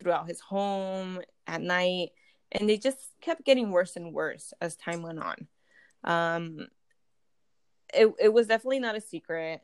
throughout 0.00 0.28
his 0.28 0.40
home 0.40 1.20
at 1.46 1.62
night, 1.62 2.10
and 2.52 2.68
they 2.68 2.76
just 2.76 2.98
kept 3.20 3.44
getting 3.44 3.70
worse 3.70 3.96
and 3.96 4.12
worse 4.12 4.52
as 4.60 4.76
time 4.76 5.02
went 5.02 5.18
on. 5.18 5.46
Um, 6.04 6.68
it 7.92 8.12
it 8.20 8.32
was 8.32 8.46
definitely 8.46 8.80
not 8.80 8.96
a 8.96 9.00
secret. 9.00 9.62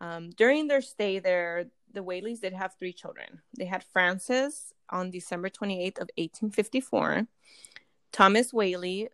Um, 0.00 0.30
during 0.30 0.66
their 0.66 0.82
stay 0.82 1.20
there, 1.20 1.66
the 1.92 2.02
Whaleys 2.02 2.40
did 2.40 2.52
have 2.52 2.74
three 2.78 2.92
children. 2.92 3.40
They 3.56 3.64
had 3.64 3.84
Frances 3.84 4.72
on 4.90 5.10
December 5.10 5.48
28th 5.48 5.98
of 5.98 6.10
1854, 6.16 7.26
Thomas 8.12 8.52
Whaley 8.52 9.08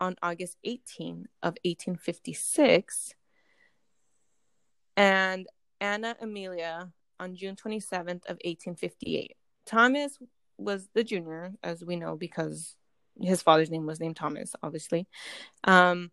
on 0.00 0.16
August 0.22 0.56
18 0.62 1.28
of 1.42 1.56
1856, 1.64 3.14
and 4.96 5.46
Anna 5.80 6.16
Amelia 6.20 6.92
on 7.18 7.34
June 7.34 7.56
27th 7.56 8.26
of 8.26 8.38
1858. 8.44 9.34
Thomas 9.64 10.18
was 10.58 10.88
the 10.94 11.04
junior, 11.04 11.52
as 11.62 11.84
we 11.84 11.96
know, 11.96 12.16
because 12.16 12.74
his 13.20 13.42
father's 13.42 13.70
name 13.70 13.86
was 13.86 14.00
named 14.00 14.16
Thomas, 14.16 14.54
obviously. 14.62 15.06
Um, 15.64 16.10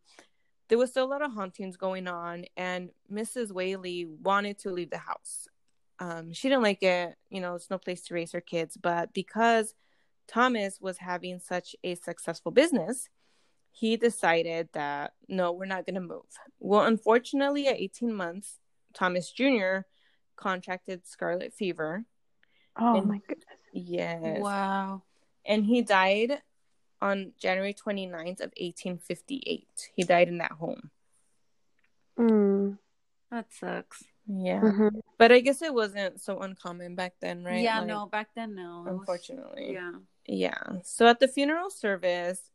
there 0.69 0.77
was 0.77 0.91
still 0.91 1.05
a 1.05 1.07
lot 1.07 1.21
of 1.21 1.31
hauntings 1.31 1.77
going 1.77 2.07
on, 2.07 2.45
and 2.57 2.89
Mrs. 3.11 3.51
Whaley 3.51 4.05
wanted 4.05 4.59
to 4.59 4.71
leave 4.71 4.89
the 4.89 4.97
house. 4.97 5.47
Um, 5.99 6.33
she 6.33 6.49
didn't 6.49 6.63
like 6.63 6.83
it, 6.83 7.15
you 7.29 7.39
know, 7.39 7.55
it's 7.55 7.69
no 7.69 7.77
place 7.77 8.01
to 8.03 8.13
raise 8.13 8.31
her 8.31 8.41
kids, 8.41 8.77
but 8.77 9.13
because 9.13 9.73
Thomas 10.27 10.81
was 10.81 10.97
having 10.97 11.39
such 11.39 11.75
a 11.83 11.95
successful 11.95 12.51
business, 12.51 13.09
he 13.71 13.97
decided 13.97 14.69
that 14.73 15.13
no, 15.27 15.51
we're 15.51 15.65
not 15.65 15.85
going 15.85 15.95
to 15.95 16.01
move. 16.01 16.23
Well, 16.59 16.85
unfortunately, 16.85 17.67
at 17.67 17.75
18 17.77 18.13
months, 18.13 18.59
Thomas 18.93 19.31
Jr. 19.31 19.79
contracted 20.35 21.05
scarlet 21.05 21.53
fever. 21.53 22.05
Oh 22.77 23.01
my 23.01 23.19
goodness. 23.27 23.45
Yes. 23.75 24.41
Wow. 24.41 25.03
And 25.45 25.65
he 25.65 25.81
died 25.81 26.41
on 27.01 27.33
January 27.37 27.73
29th 27.73 28.39
of 28.39 28.51
1858. 28.57 29.67
He 29.93 30.03
died 30.03 30.29
in 30.29 30.37
that 30.39 30.53
home. 30.53 30.89
Mm. 32.17 32.77
That 33.31 33.51
sucks. 33.51 34.03
Yeah. 34.27 34.61
hmm 34.61 34.87
But 35.17 35.31
I 35.31 35.41
guess 35.41 35.61
it 35.61 35.73
wasn't 35.73 36.21
so 36.21 36.39
uncommon 36.39 36.95
back 36.95 37.13
then, 37.21 37.43
right? 37.43 37.61
Yeah, 37.61 37.79
Like, 37.79 37.87
no, 37.87 38.05
back 38.07 38.29
then 38.35 38.55
no. 38.55 38.85
Unfortunately. 38.87 39.73
Yeah. 39.73 39.91
Yeah. 40.25 40.79
So 40.83 41.05
at 41.05 41.19
the 41.19 41.27
funeral 41.27 41.69
service, 41.69 42.49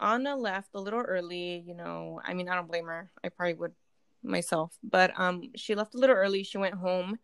Anna 0.00 0.34
left 0.34 0.70
a 0.74 0.80
little 0.80 1.02
early, 1.02 1.62
you 1.66 1.74
know. 1.74 2.20
I 2.24 2.34
mean, 2.34 2.48
I 2.48 2.54
don't 2.54 2.66
blame 2.66 2.86
her. 2.86 3.10
I 3.22 3.28
probably 3.28 3.54
would 3.54 3.72
myself. 4.22 4.76
But 4.82 5.12
um 5.20 5.50
she 5.54 5.74
left 5.74 5.94
a 5.94 5.98
little 5.98 6.16
early. 6.16 6.42
She 6.42 6.58
went 6.58 6.74
home. 6.74 7.18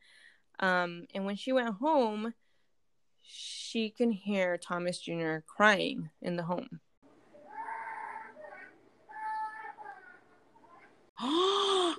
Um 0.61 1.07
and 1.15 1.25
when 1.25 1.37
she 1.37 1.53
went 1.53 1.75
home, 1.75 2.35
she 3.33 3.91
can 3.91 4.11
hear 4.11 4.57
Thomas 4.59 4.99
Jr. 4.99 5.39
crying 5.47 6.11
in 6.21 6.37
the 6.37 6.43
home. 6.43 6.81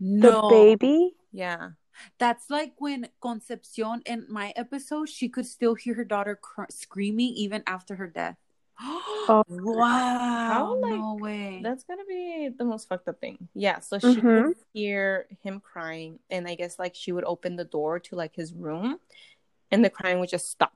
The 0.00 0.30
no. 0.32 0.48
baby. 0.50 1.14
Yeah. 1.32 1.70
That's 2.18 2.50
like 2.50 2.74
when 2.78 3.08
Concepcion 3.22 4.02
in 4.04 4.26
my 4.28 4.52
episode, 4.56 5.08
she 5.08 5.28
could 5.28 5.46
still 5.46 5.74
hear 5.76 5.94
her 5.94 6.04
daughter 6.04 6.36
cr- 6.36 6.64
screaming 6.68 7.32
even 7.36 7.62
after 7.66 7.94
her 7.96 8.06
death. 8.08 8.36
Oh. 9.26 9.42
wow. 9.48 9.88
How, 10.52 10.76
like, 10.82 10.90
no 10.90 11.14
way. 11.18 11.60
That's 11.62 11.84
gonna 11.84 12.04
be 12.06 12.50
the 12.58 12.64
most 12.66 12.88
fucked 12.88 13.08
up 13.08 13.18
thing. 13.20 13.48
Yeah, 13.54 13.78
so 13.80 13.98
she 13.98 14.20
Mhm. 14.20 14.44
could 14.48 14.56
hear 14.74 15.26
him 15.42 15.60
crying, 15.60 16.18
and 16.28 16.46
I 16.46 16.56
guess 16.56 16.78
like 16.78 16.94
she 16.94 17.10
would 17.12 17.24
open 17.24 17.56
the 17.56 17.64
door 17.64 17.98
to 18.00 18.16
like 18.16 18.36
his 18.36 18.52
room, 18.52 18.98
and 19.70 19.84
the 19.84 19.90
crying 19.90 20.20
would 20.20 20.28
just 20.28 20.50
stop. 20.50 20.72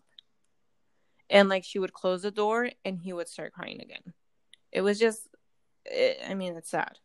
And 1.30 1.48
like 1.48 1.64
she 1.64 1.78
would 1.78 1.92
close 1.92 2.22
the 2.22 2.30
door, 2.30 2.70
and 2.84 2.98
he 2.98 3.12
would 3.12 3.28
start 3.28 3.52
crying 3.52 3.80
again. 3.80 4.14
It 4.72 4.80
was 4.80 4.98
just, 4.98 5.28
it, 5.84 6.18
I 6.28 6.34
mean, 6.34 6.56
it's 6.56 6.70
sad, 6.70 6.98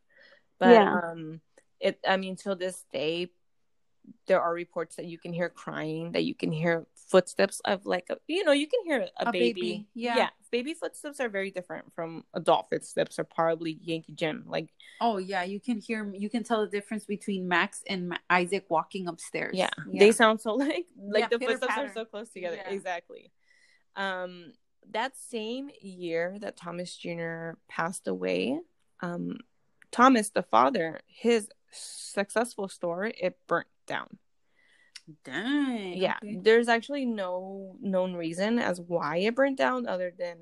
but 0.60 0.74
Yeah. 0.74 1.00
um, 1.04 1.42
it. 1.80 2.00
I 2.08 2.18
mean, 2.18 2.36
till 2.36 2.56
this 2.56 2.86
day, 2.92 3.32
there 4.28 4.42
are 4.42 4.54
reports 4.54 4.96
that 4.98 5.06
you 5.06 5.18
can 5.18 5.34
hear 5.34 5.50
crying, 5.50 6.12
that 6.14 6.24
you 6.24 6.36
can 6.36 6.52
hear 6.52 6.86
footsteps 7.10 7.60
of 7.66 7.86
like 7.86 8.06
a, 8.10 8.18
you 8.28 8.44
know, 8.44 8.52
you 8.52 8.68
can 8.68 8.80
hear 8.86 9.02
a, 9.20 9.28
A 9.28 9.32
baby. 9.32 9.54
baby, 9.54 9.88
yeah. 9.94 10.18
yeah, 10.18 10.30
baby 10.52 10.74
footsteps 10.74 11.20
are 11.20 11.30
very 11.30 11.52
different 11.52 11.94
from 11.94 12.24
adult 12.34 12.68
footsteps, 12.70 13.20
or 13.20 13.24
probably 13.24 13.78
Yankee 13.82 14.14
Jim. 14.14 14.46
Like, 14.48 14.70
oh 15.02 15.18
yeah, 15.18 15.44
you 15.44 15.60
can 15.60 15.80
hear 15.80 16.10
you 16.14 16.30
can 16.30 16.44
tell 16.44 16.62
the 16.62 16.68
difference 16.72 17.06
between 17.06 17.48
Max 17.48 17.84
and 17.88 18.18
Isaac 18.30 18.66
walking 18.70 19.08
upstairs. 19.08 19.54
yeah, 19.56 19.70
they 19.94 20.12
sound 20.12 20.42
so 20.42 20.54
like 20.56 20.86
like 20.98 21.22
Yeah, 21.24 21.28
the 21.30 21.40
footsteps 21.40 21.68
patter. 21.74 21.88
are 21.90 21.94
so 21.94 22.06
close 22.06 22.30
together. 22.30 22.58
Yeah. 22.58 22.70
Exactly. 22.72 23.32
Um, 23.96 24.54
that 24.92 25.16
same 25.18 25.70
year 25.82 26.38
that 26.42 26.58
Thomas 26.58 26.96
Jr. 26.96 27.52
passed 27.70 28.08
away, 28.08 28.60
um, 29.02 29.38
Thomas, 29.92 30.30
the 30.30 30.42
father, 30.44 31.00
his 31.08 31.48
successful 31.72 32.68
store, 32.68 33.06
it 33.06 33.38
burnt 33.48 33.68
down. 33.86 34.18
Dang. 35.26 35.98
Yeah, 35.98 36.16
okay. 36.24 36.40
there's 36.42 36.70
actually 36.70 37.06
no 37.06 37.76
known 37.82 38.14
reason 38.14 38.58
as 38.60 38.80
why 38.80 39.18
it 39.18 39.36
burnt 39.36 39.58
down 39.58 39.86
other 39.88 40.14
than 40.18 40.38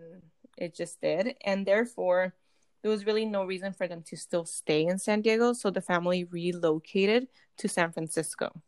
it 0.58 0.76
just 0.76 1.02
did, 1.02 1.36
and 1.44 1.66
therefore 1.66 2.36
there 2.82 2.92
was 2.92 3.06
really 3.06 3.26
no 3.26 3.46
reason 3.46 3.74
for 3.74 3.88
them 3.88 4.04
to 4.08 4.18
still 4.18 4.46
stay 4.46 4.86
in 4.86 4.98
San 5.00 5.22
Diego. 5.22 5.54
So 5.54 5.70
the 5.72 5.82
family 5.82 6.24
relocated 6.26 7.28
to 7.58 7.68
San 7.68 7.92
Francisco. 7.92 8.62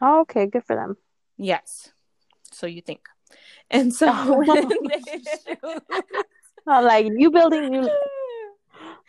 Oh, 0.00 0.20
okay, 0.22 0.46
good 0.46 0.64
for 0.64 0.76
them. 0.76 0.96
Yes. 1.36 1.92
So 2.50 2.66
you 2.66 2.82
think. 2.82 3.08
And 3.70 3.94
so 3.94 4.12
when 4.36 4.68
they- 4.88 5.56
like 6.66 7.06
new 7.06 7.30
building, 7.30 7.70
new. 7.70 7.88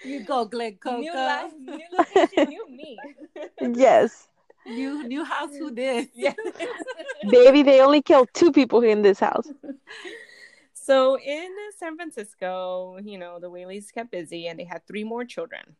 You 0.05 0.19
go, 0.21 0.45
Glen 0.45 0.77
Coco. 0.81 0.99
new 0.99 1.13
life, 1.13 1.51
new 1.57 1.85
location, 1.97 2.49
new 2.49 2.69
me. 2.69 2.99
Yes, 3.77 4.27
New 4.65 5.03
new 5.03 5.23
house. 5.33 5.55
Who 5.57 5.71
did? 5.71 6.09
yes. 6.13 6.35
baby. 7.29 7.63
They 7.63 7.81
only 7.81 8.01
killed 8.01 8.29
two 8.33 8.51
people 8.51 8.81
in 8.81 9.01
this 9.01 9.19
house. 9.19 9.47
So 10.75 11.17
in 11.17 11.49
San 11.79 11.95
Francisco, 11.95 12.97
you 13.01 13.17
know, 13.17 13.39
the 13.39 13.49
Whaleys 13.49 13.89
kept 13.93 14.11
busy 14.11 14.47
and 14.47 14.59
they 14.59 14.65
had 14.65 14.85
three 14.85 15.05
more 15.05 15.23
children. 15.23 15.77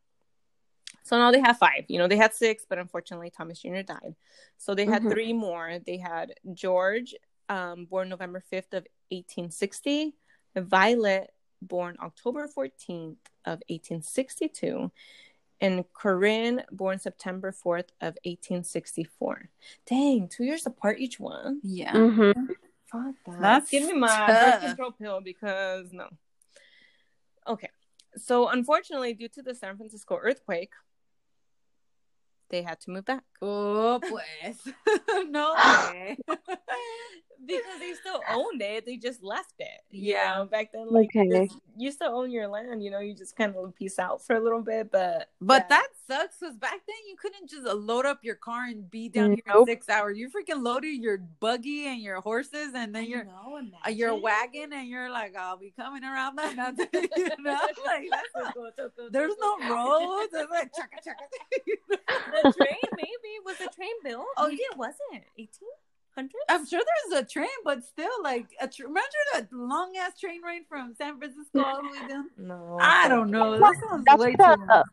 So 1.03 1.17
now 1.17 1.29
they 1.29 1.41
have 1.41 1.57
five. 1.57 1.83
You 1.89 1.99
know, 1.99 2.07
they 2.07 2.15
had 2.15 2.33
six, 2.33 2.65
but 2.67 2.77
unfortunately 2.77 3.29
Thomas 3.29 3.59
Jr. 3.59 3.81
died. 3.81 4.15
So 4.57 4.73
they 4.73 4.85
had 4.85 5.01
Mhm. 5.03 5.09
three 5.11 5.33
more. 5.33 5.79
They 5.85 5.97
had 5.97 6.35
George, 6.53 7.15
um, 7.49 7.83
born 7.83 8.07
November 8.07 8.39
5th 8.39 8.73
of 8.73 8.87
1860, 9.11 10.15
Violet, 10.55 11.33
born 11.61 11.97
October 12.01 12.47
14th 12.47 13.17
of 13.43 13.61
1862, 13.67 14.89
and 15.63 15.86
Corinne, 15.93 16.62
born 16.72 17.00
September 17.00 17.53
4th 17.53 17.89
of 18.01 18.17
1864. 18.25 19.50
Dang, 19.86 20.27
two 20.27 20.43
years 20.43 20.65
apart 20.65 21.00
each 21.00 21.22
one. 21.22 21.62
Yeah. 21.63 21.93
Mm-hmm. 21.93 22.51
Fuck 22.91 23.15
that. 23.25 23.41
That's 23.41 23.72
Give 23.72 23.88
me 23.88 23.93
my 23.93 24.08
tough. 24.08 24.27
birth 24.27 24.62
control 24.62 24.91
pill 24.91 25.22
because 25.22 25.93
no. 25.93 26.10
Okay. 27.48 27.70
So 28.17 28.50
unfortunately, 28.50 29.13
due 29.13 29.29
to 29.29 29.41
the 29.41 29.55
San 29.55 29.77
Francisco 29.77 30.20
earthquake, 30.22 30.74
they 32.50 32.62
had 32.62 32.82
to 32.82 32.91
move 32.91 33.05
back. 33.05 33.24
Oh, 33.41 34.01
pues. 34.01 34.58
no 35.29 35.55
way. 35.55 36.17
because 37.45 37.79
they 37.79 37.93
still 37.93 38.21
owned 38.29 38.61
it. 38.61 38.85
They 38.85 38.97
just 38.97 39.23
left 39.23 39.53
it. 39.59 39.81
You 39.91 40.13
Yeah. 40.13 40.35
know, 40.37 40.45
back 40.45 40.71
then, 40.73 40.89
like 40.89 41.09
Okay. 41.15 41.49
you 41.77 41.91
still 41.91 42.15
own 42.15 42.31
your 42.31 42.47
land. 42.47 42.83
You 42.83 42.91
know, 42.91 42.99
you 42.99 43.13
just 43.15 43.35
kind 43.35 43.55
of 43.55 43.75
peace 43.75 43.99
out 43.99 44.25
for 44.25 44.35
a 44.35 44.39
little 44.39 44.61
bit, 44.61 44.91
but 44.91 45.29
But 45.41 45.63
yeah. 45.63 45.67
that 45.69 45.87
sucks 46.07 46.37
because 46.39 46.55
back 46.57 46.81
then 46.85 46.95
you 47.09 47.15
couldn't 47.15 47.49
just 47.49 47.65
uh, 47.67 47.73
load 47.73 48.05
up 48.05 48.19
your 48.23 48.35
car 48.35 48.65
and 48.65 48.89
be 48.91 49.09
down 49.09 49.31
here 49.31 49.43
in 49.59 49.65
six 49.65 49.89
hours. 49.89 50.17
You 50.17 50.29
freaking 50.29 50.63
loaded 50.63 51.01
your 51.01 51.17
buggy 51.17 51.87
and 51.87 52.01
your 52.01 52.21
horses, 52.21 52.73
and 52.75 52.93
then 52.93 53.05
your 53.05 53.23
know, 53.25 53.61
uh, 53.85 53.89
your 53.89 54.15
wagon, 54.15 54.73
and 54.73 54.87
you're 54.87 55.09
like, 55.09 55.35
I'll 55.35 55.57
be 55.57 55.71
coming 55.75 56.03
around 56.03 56.35
that. 56.37 56.55
Nothing, 56.55 56.87
you 57.15 57.29
know, 57.39 57.59
like 57.85 58.09
that's 58.11 58.93
there's 59.11 59.33
no 59.39 59.57
roads. 59.69 60.33
It's 60.33 60.51
like 60.51 60.71
chaka 60.75 60.97
chaka. 61.03 61.23
the 62.31 62.53
train 62.53 62.89
maybe 62.95 63.31
was 63.45 63.57
the 63.57 63.69
train 63.75 63.91
built? 64.03 64.25
Oh, 64.37 64.47
maybe 64.47 64.61
it 64.61 64.77
wasn't. 64.77 65.23
Eighteen 65.37 65.69
hundred. 66.15 66.34
I'm 66.50 66.65
sure 66.65 66.82
there's 67.10 67.22
a 67.22 67.25
train, 67.25 67.48
but 67.63 67.84
still, 67.84 68.12
like, 68.24 68.48
a 68.62 68.67
tr- 68.67 68.84
remember 68.84 69.10
that 69.34 69.48
long 69.51 69.93
ass 69.98 70.20
train 70.20 70.41
ride 70.43 70.63
from 70.70 70.93
San 70.96 71.17
Francisco 71.17 71.63
all 71.63 71.82
the 71.82 71.89
way 72.01 72.08
down? 72.10 72.29
No, 72.38 72.77
I 72.79 73.08
don't 73.08 73.32
know. 73.32 73.60
That 73.60 73.75
sounds 73.89 74.05
That's 74.05 74.20
way 74.20 74.36
the- 74.36 74.58
too 74.58 74.65
long. 74.70 74.84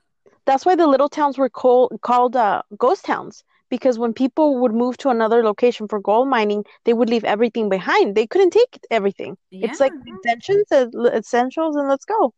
That's 0.47 0.65
why 0.67 0.75
the 0.75 0.87
little 0.87 1.09
towns 1.09 1.39
were 1.39 1.51
called 1.51 1.93
called 2.03 2.35
uh, 2.35 2.63
ghost 2.77 3.05
towns 3.05 3.45
because 3.69 3.99
when 3.99 4.13
people 4.13 4.59
would 4.61 4.73
move 4.75 4.97
to 4.99 5.09
another 5.11 5.45
location 5.45 5.87
for 5.87 6.01
gold 6.01 6.29
mining, 6.29 6.65
they 6.85 6.93
would 6.93 7.09
leave 7.11 7.25
everything 7.25 7.69
behind. 7.69 8.17
They 8.17 8.27
couldn't 8.27 8.51
take 8.51 8.81
everything. 8.91 9.37
It's 9.53 9.79
like 9.81 9.93
Yeah. 10.05 10.15
essentials, 10.25 10.67
uh, 10.73 11.11
essentials, 11.13 11.77
and 11.77 11.89
let's 11.89 12.05
go. 12.05 12.35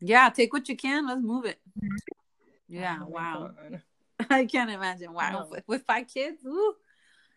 Yeah, 0.00 0.28
take 0.30 0.52
what 0.52 0.68
you 0.68 0.76
can. 0.76 1.06
Let's 1.06 1.22
move 1.22 1.44
it. 1.44 1.60
Yeah, 2.68 2.98
Oh 3.02 3.06
wow. 3.08 3.50
God. 3.70 3.82
I 4.30 4.44
can't 4.46 4.70
imagine. 4.70 5.12
Wow, 5.12 5.30
No. 5.32 5.46
with, 5.50 5.64
with 5.66 5.82
five 5.86 6.06
kids, 6.12 6.44
ooh, 6.46 6.74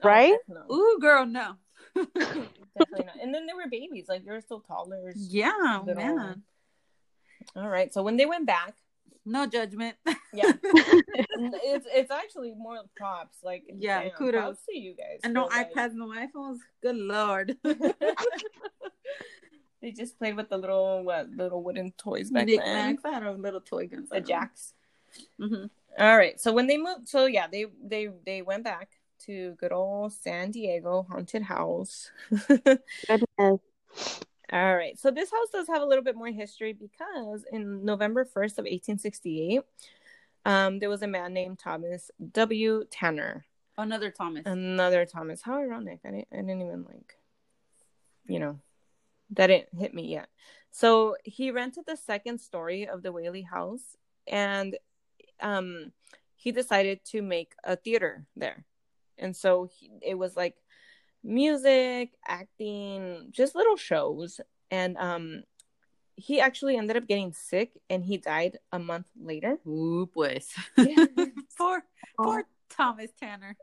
Right? 0.03 0.37
Oh, 0.49 0.53
no. 0.53 0.75
ooh, 0.75 0.97
girl, 0.99 1.25
no. 1.25 1.55
Definitely 1.95 3.05
not. 3.05 3.15
And 3.21 3.33
then 3.33 3.45
there 3.45 3.55
were 3.55 3.67
babies, 3.69 4.05
like 4.07 4.23
they 4.25 4.31
were 4.31 4.41
still 4.41 4.61
toddlers. 4.61 5.15
yeah, 5.17 5.81
Little- 5.85 6.01
man. 6.03 6.43
All 7.55 7.67
right. 7.69 7.93
So 7.93 8.01
when 8.03 8.17
they 8.17 8.25
went 8.25 8.45
back, 8.45 8.75
No 9.25 9.45
judgment. 9.45 9.95
yeah, 10.33 10.51
it's 10.63 11.85
it's 11.91 12.11
actually 12.11 12.53
more 12.57 12.77
props. 12.95 13.37
Like 13.43 13.63
Yeah, 13.67 14.03
damn, 14.03 14.11
kudos. 14.11 14.41
props 14.41 14.59
to 14.69 14.77
you 14.77 14.93
guys. 14.95 15.19
and 15.23 15.33
no 15.33 15.45
like- 15.45 15.73
iPads, 15.73 15.93
no 15.93 16.07
iPhones. 16.07 16.59
Good 16.81 16.95
lord. 16.97 17.57
they 19.81 19.91
just 19.91 20.17
played 20.17 20.35
with 20.35 20.49
the 20.49 20.57
little 20.57 21.03
what 21.03 21.29
little 21.29 21.63
wooden 21.63 21.91
toys 21.97 22.29
back 22.31 22.47
then. 22.47 22.55
Knickknacks. 22.57 23.03
I 23.05 23.11
had 23.11 23.23
a 23.23 23.31
little 23.33 23.61
toy 23.61 23.87
gun. 23.87 24.07
The 24.09 24.21
jacks. 24.21 24.73
hmm 25.39 25.65
All 25.99 26.17
right. 26.17 26.39
So 26.39 26.53
when 26.53 26.67
they 26.67 26.77
moved, 26.77 27.09
so 27.09 27.25
yeah, 27.25 27.47
they 27.51 27.65
they 27.83 28.09
they 28.25 28.41
went 28.41 28.63
back 28.63 28.89
to 29.25 29.55
good 29.59 29.71
old 29.71 30.13
San 30.13 30.51
Diego 30.51 31.05
haunted 31.09 31.43
house. 31.43 32.11
Goodness. 32.47 33.27
All 34.53 34.75
right. 34.75 34.99
So 34.99 35.11
this 35.11 35.31
house 35.31 35.49
does 35.51 35.67
have 35.67 35.81
a 35.81 35.85
little 35.85 36.03
bit 36.03 36.15
more 36.15 36.27
history 36.27 36.73
because 36.73 37.45
in 37.51 37.85
November 37.85 38.25
1st 38.25 38.57
of 38.57 38.65
1868, 38.65 39.61
um, 40.45 40.79
there 40.79 40.89
was 40.89 41.03
a 41.03 41.07
man 41.07 41.33
named 41.33 41.59
Thomas 41.59 42.11
W. 42.33 42.83
Tanner. 42.89 43.45
Another 43.77 44.11
Thomas. 44.11 44.43
Another 44.45 45.05
Thomas. 45.05 45.41
How 45.41 45.59
ironic. 45.59 45.99
I 46.05 46.11
didn't, 46.11 46.27
I 46.33 46.37
didn't 46.37 46.61
even 46.61 46.83
like, 46.83 47.15
you 48.27 48.39
know, 48.39 48.59
that 49.31 49.47
didn't 49.47 49.69
hit 49.77 49.93
me 49.93 50.07
yet. 50.07 50.27
So 50.71 51.15
he 51.23 51.51
rented 51.51 51.85
the 51.85 51.95
second 51.95 52.39
story 52.39 52.87
of 52.87 53.03
the 53.03 53.11
Whaley 53.11 53.43
house 53.43 53.95
and 54.27 54.77
um, 55.39 55.91
he 56.35 56.51
decided 56.51 57.03
to 57.05 57.21
make 57.21 57.53
a 57.63 57.75
theater 57.75 58.25
there. 58.35 58.65
And 59.21 59.35
so 59.35 59.69
he, 59.71 59.91
it 60.01 60.15
was 60.15 60.35
like 60.35 60.55
music, 61.23 62.11
acting, 62.27 63.27
just 63.31 63.55
little 63.55 63.77
shows. 63.77 64.41
And 64.69 64.97
um, 64.97 65.43
he 66.15 66.39
actually 66.39 66.77
ended 66.77 66.97
up 66.97 67.07
getting 67.07 67.33
sick 67.33 67.71
and 67.89 68.03
he 68.03 68.17
died 68.17 68.57
a 68.71 68.79
month 68.79 69.07
later. 69.19 69.57
Ooh, 69.67 70.09
pues. 70.13 70.53
Yeah. 70.77 71.05
poor, 71.57 71.83
poor 72.17 72.45
Thomas 72.69 73.11
Tanner. 73.19 73.55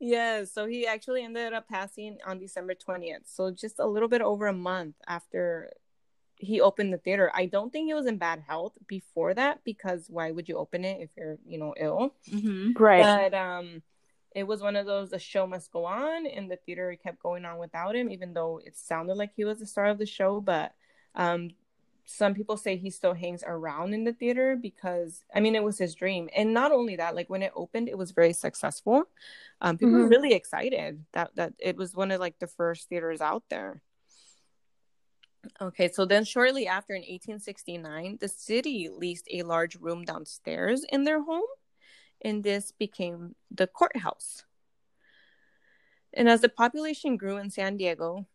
yeah, 0.00 0.44
so 0.44 0.66
he 0.66 0.86
actually 0.86 1.22
ended 1.22 1.52
up 1.52 1.68
passing 1.68 2.18
on 2.26 2.38
December 2.38 2.74
20th. 2.74 3.26
So 3.26 3.50
just 3.50 3.78
a 3.78 3.86
little 3.86 4.08
bit 4.08 4.22
over 4.22 4.46
a 4.46 4.52
month 4.52 4.96
after 5.06 5.70
he 6.36 6.60
opened 6.60 6.92
the 6.92 6.98
theater. 6.98 7.30
I 7.34 7.46
don't 7.46 7.72
think 7.72 7.86
he 7.86 7.94
was 7.94 8.06
in 8.06 8.18
bad 8.18 8.42
health 8.46 8.72
before 8.86 9.34
that 9.34 9.60
because 9.64 10.06
why 10.08 10.30
would 10.30 10.48
you 10.48 10.56
open 10.56 10.84
it 10.84 11.00
if 11.00 11.10
you're, 11.16 11.38
you 11.46 11.58
know, 11.58 11.74
ill? 11.78 12.14
Mm-hmm. 12.30 12.72
Right. 12.82 13.02
But 13.02 13.34
um 13.34 13.82
it 14.36 14.46
was 14.46 14.60
one 14.60 14.76
of 14.76 14.84
those 14.84 15.10
the 15.10 15.18
show 15.18 15.46
must 15.46 15.72
go 15.72 15.86
on 15.86 16.26
and 16.26 16.50
the 16.50 16.56
theater 16.56 16.94
kept 17.02 17.22
going 17.22 17.46
on 17.46 17.58
without 17.58 17.96
him 17.96 18.10
even 18.10 18.34
though 18.34 18.60
it 18.64 18.76
sounded 18.76 19.16
like 19.16 19.32
he 19.34 19.46
was 19.46 19.58
the 19.60 19.66
star 19.66 19.86
of 19.86 19.98
the 19.98 20.06
show, 20.06 20.40
but 20.40 20.74
um 21.14 21.50
some 22.04 22.34
people 22.34 22.56
say 22.56 22.76
he 22.76 22.90
still 22.90 23.14
hangs 23.14 23.42
around 23.44 23.92
in 23.94 24.04
the 24.04 24.12
theater 24.12 24.54
because 24.54 25.24
I 25.34 25.40
mean 25.40 25.56
it 25.56 25.64
was 25.64 25.78
his 25.78 25.94
dream. 25.94 26.28
And 26.36 26.54
not 26.54 26.70
only 26.70 26.96
that, 26.96 27.16
like 27.16 27.28
when 27.28 27.42
it 27.42 27.52
opened, 27.56 27.88
it 27.88 27.98
was 27.98 28.12
very 28.12 28.32
successful. 28.32 29.04
Um, 29.60 29.76
people 29.78 29.98
were 29.98 30.06
Mhm. 30.06 30.10
really 30.10 30.34
excited 30.34 31.04
that 31.14 31.34
that 31.36 31.54
it 31.58 31.76
was 31.76 31.96
one 31.96 32.12
of 32.12 32.20
like 32.20 32.38
the 32.38 32.46
first 32.46 32.88
theaters 32.88 33.20
out 33.20 33.42
there. 33.48 33.82
Okay, 35.60 35.90
so 35.90 36.04
then 36.04 36.24
shortly 36.24 36.66
after 36.66 36.94
in 36.94 37.02
1869, 37.02 38.18
the 38.20 38.28
city 38.28 38.88
leased 38.88 39.28
a 39.32 39.42
large 39.42 39.76
room 39.76 40.04
downstairs 40.04 40.84
in 40.90 41.04
their 41.04 41.22
home, 41.22 41.46
and 42.26 42.42
this 42.42 42.72
became 42.72 43.36
the 43.52 43.68
courthouse. 43.68 44.44
And 46.12 46.28
as 46.28 46.40
the 46.40 46.48
population 46.48 47.16
grew 47.16 47.36
in 47.36 47.50
San 47.50 47.76
Diego, 47.76 48.26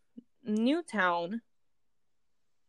Newtown 0.42 1.42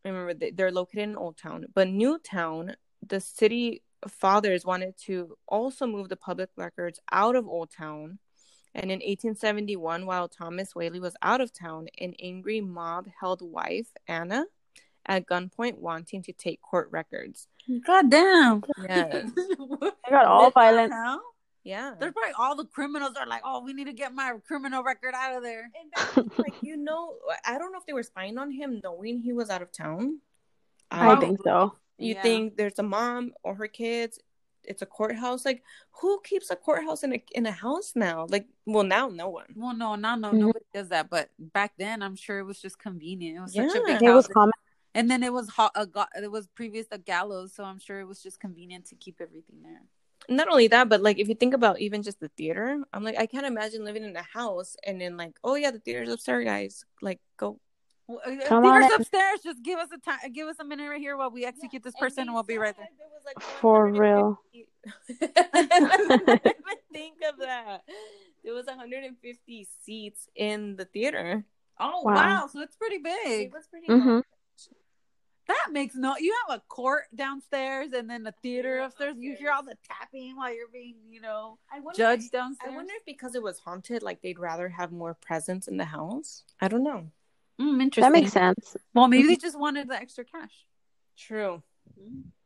remember 0.03 0.33
they- 0.33 0.51
they're 0.51 0.71
located 0.71 1.03
in 1.03 1.15
Old 1.15 1.37
Town, 1.37 1.65
but 1.73 1.87
Newtown, 1.87 2.75
the 3.01 3.21
city 3.21 3.83
fathers 4.05 4.65
wanted 4.65 4.97
to 4.97 5.37
also 5.47 5.87
move 5.87 6.09
the 6.09 6.17
public 6.17 6.49
records 6.57 6.99
out 7.09 7.37
of 7.37 7.47
Old 7.47 7.71
Town. 7.71 8.19
And 8.73 8.91
in 8.91 9.01
1871, 9.01 10.05
while 10.05 10.27
Thomas 10.27 10.75
Whaley 10.75 10.99
was 10.99 11.15
out 11.21 11.39
of 11.39 11.53
town, 11.53 11.87
an 11.99 12.15
angry 12.19 12.59
mob 12.59 13.07
held 13.21 13.41
wife 13.41 13.93
Anna 14.07 14.47
at 15.05 15.25
gunpoint, 15.25 15.77
wanting 15.77 16.21
to 16.23 16.33
take 16.33 16.61
court 16.61 16.89
records. 16.91 17.47
God 17.85 18.09
damn. 18.09 18.63
Yes. 18.89 19.29
They 20.05 20.11
got 20.11 20.25
all 20.25 20.51
violent. 20.51 20.91
Huh? 20.93 21.19
Yeah. 21.63 21.93
There's 21.97 22.11
probably 22.11 22.33
all 22.37 22.55
the 22.55 22.65
criminals 22.65 23.15
are 23.17 23.25
like, 23.25 23.41
oh, 23.45 23.63
we 23.63 23.73
need 23.73 23.85
to 23.85 23.93
get 23.93 24.13
my 24.13 24.33
criminal 24.45 24.83
record 24.83 25.13
out 25.15 25.37
of 25.37 25.43
there. 25.43 25.69
And 25.79 25.91
that's 25.95 26.39
like 26.39 26.55
you 26.61 26.75
know, 26.75 27.15
I 27.45 27.57
don't 27.57 27.71
know 27.71 27.79
if 27.79 27.85
they 27.85 27.93
were 27.93 28.03
spying 28.03 28.37
on 28.37 28.51
him, 28.51 28.81
knowing 28.83 29.21
he 29.21 29.31
was 29.33 29.49
out 29.49 29.61
of 29.61 29.71
town. 29.71 30.19
I 30.91 31.15
think 31.15 31.39
so. 31.43 31.75
You 31.97 32.15
Yeah. 32.15 32.21
think 32.21 32.57
there's 32.57 32.79
a 32.79 32.83
mom 32.83 33.33
or 33.43 33.55
her 33.55 33.67
kids? 33.67 34.19
It's 34.65 34.81
a 34.81 34.85
courthouse. 34.85 35.43
Like, 35.45 35.63
who 36.01 36.21
keeps 36.23 36.49
a 36.49 36.55
courthouse 36.55 37.03
in 37.03 37.13
a 37.13 37.23
in 37.33 37.45
a 37.45 37.51
house 37.51 37.93
now? 37.95 38.25
Like, 38.29 38.47
well, 38.65 38.83
now 38.83 39.07
no 39.09 39.29
one. 39.29 39.47
Well, 39.55 39.75
no, 39.75 39.95
no, 39.95 40.15
no, 40.15 40.31
Mhm. 40.31 40.39
nobody 40.39 40.65
does 40.73 40.89
that. 40.89 41.09
But 41.09 41.29
back 41.37 41.73
then, 41.77 42.01
I'm 42.01 42.15
sure 42.15 42.39
it 42.39 42.43
was 42.43 42.61
just 42.61 42.77
convenient. 42.79 43.37
It 43.37 43.41
was 43.41 43.53
such 43.53 43.75
a 43.75 43.83
big 43.85 44.01
It 44.03 44.11
was 44.11 44.25
house, 44.25 44.33
common. 44.33 44.53
And 44.95 45.09
then 45.09 45.23
it 45.23 45.33
was 45.33 45.49
hot. 45.49 45.71
A 45.75 45.85
go- 45.85 46.05
it 46.21 46.31
was 46.31 46.47
previous 46.47 46.87
to 46.87 46.97
gallows, 46.97 47.53
so 47.53 47.63
I'm 47.63 47.79
sure 47.79 47.99
it 47.99 48.07
was 48.07 48.21
just 48.21 48.39
convenient 48.39 48.85
to 48.87 48.95
keep 48.95 49.19
everything 49.21 49.61
there. 49.63 49.81
Not 50.29 50.47
only 50.47 50.67
that, 50.69 50.87
but 50.89 51.01
like 51.01 51.19
if 51.19 51.27
you 51.27 51.35
think 51.35 51.53
about 51.53 51.79
even 51.79 52.01
just 52.03 52.19
the 52.19 52.29
theater, 52.29 52.81
I'm 52.93 53.03
like, 53.03 53.19
I 53.19 53.25
can't 53.25 53.45
imagine 53.45 53.83
living 53.83 54.03
in 54.03 54.15
a 54.15 54.21
house 54.23 54.75
and 54.85 54.99
then 55.01 55.17
like, 55.17 55.33
oh 55.43 55.55
yeah, 55.55 55.71
the 55.71 55.79
theater's 55.79 56.09
upstairs, 56.09 56.45
guys. 56.45 56.85
Like, 57.01 57.19
go. 57.37 57.59
Well, 58.07 58.19
uh, 58.25 58.31
Come 58.47 58.63
theaters 58.63 58.91
on 58.91 59.01
upstairs. 59.01 59.39
Just 59.43 59.63
give 59.63 59.79
us 59.79 59.89
a 59.93 59.97
time. 59.97 60.31
Give 60.33 60.47
us 60.47 60.57
a 60.59 60.63
minute 60.65 60.89
right 60.89 60.99
here 60.99 61.17
while 61.17 61.31
we 61.31 61.45
execute 61.45 61.83
this 61.83 61.95
person, 61.99 62.23
and, 62.23 62.33
we'll 62.33 62.43
be 62.43 62.57
right 62.57 62.75
there. 62.77 62.87
For 63.39 63.87
real. 63.91 64.39
think 66.91 67.15
of 67.27 67.39
that. 67.39 67.83
There 68.43 68.53
was 68.53 68.65
150 68.65 69.67
seats 69.83 70.27
in 70.35 70.75
the 70.75 70.85
theater. 70.85 71.43
Oh 71.79 72.01
Wow. 72.03 72.13
wow. 72.13 72.49
so 72.51 72.61
it's 72.61 72.75
pretty 72.75 72.97
big. 72.99 73.15
It 73.25 73.37
big. 73.45 73.53
was 73.53 73.67
pretty. 73.67 73.87
Mhm. 73.87 74.21
Large. 75.47 75.57
That 75.57 75.73
makes 75.73 75.95
no. 75.95 76.15
You 76.17 76.33
have 76.47 76.57
a 76.57 76.61
court 76.67 77.03
downstairs 77.15 77.93
and 77.93 78.09
then 78.09 78.25
a 78.27 78.31
theater 78.43 78.79
upstairs. 78.79 79.15
You 79.17 79.35
hear 79.35 79.51
all 79.51 79.63
the 79.63 79.77
tapping 79.87 80.35
while 80.35 80.53
you're 80.53 80.67
being, 80.71 80.95
you 81.09 81.21
know, 81.21 81.57
I 81.71 81.79
wonder. 81.79 81.97
judged 81.97 82.35
I 82.35 82.69
wonder 82.69 82.93
if 82.95 83.05
because 83.05 83.35
it 83.35 83.43
was 83.43 83.59
haunted, 83.59 84.03
like 84.03 84.21
they'd 84.21 84.39
rather 84.39 84.69
have 84.69 84.91
more 84.91 85.13
presence 85.13 85.67
in 85.67 85.77
the 85.77 85.85
house. 85.85 86.43
I 86.61 86.67
don't 86.67 86.83
know. 86.83 87.11
Mm, 87.59 87.81
interesting. 87.81 88.11
That 88.11 88.19
makes 88.19 88.31
sense. 88.31 88.75
Well, 88.93 89.07
maybe 89.07 89.27
they 89.27 89.35
just 89.35 89.59
wanted 89.59 89.89
the 89.89 89.95
extra 89.95 90.25
cash. 90.25 90.65
True. 91.17 91.61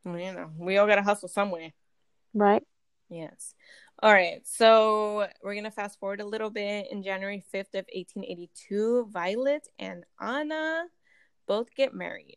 Well, 0.04 0.18
you 0.18 0.32
know, 0.32 0.50
we 0.58 0.76
all 0.78 0.86
gotta 0.86 1.02
hustle 1.02 1.28
somewhere. 1.28 1.72
Right? 2.34 2.62
Yes. 3.08 3.54
All 4.00 4.12
right. 4.12 4.40
So 4.44 5.26
we're 5.42 5.54
gonna 5.54 5.70
fast 5.70 5.98
forward 5.98 6.20
a 6.20 6.26
little 6.26 6.50
bit. 6.50 6.88
In 6.90 7.02
January 7.02 7.42
5th 7.52 7.74
of 7.74 7.86
1882, 7.94 9.08
Violet 9.10 9.68
and 9.78 10.04
Anna 10.20 10.84
both 11.46 11.74
get 11.74 11.94
married. 11.94 12.36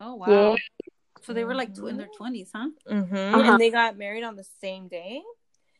Oh 0.00 0.14
wow. 0.16 0.26
Yeah. 0.28 0.56
So 1.22 1.32
they 1.32 1.44
were 1.44 1.54
like 1.54 1.74
tw- 1.74 1.88
in 1.88 1.96
their 1.96 2.10
twenties, 2.16 2.50
huh? 2.54 2.68
Mm-hmm. 2.90 3.14
Uh-huh. 3.16 3.52
And 3.52 3.60
they 3.60 3.70
got 3.70 3.96
married 3.96 4.24
on 4.24 4.36
the 4.36 4.44
same 4.60 4.88
day. 4.88 5.22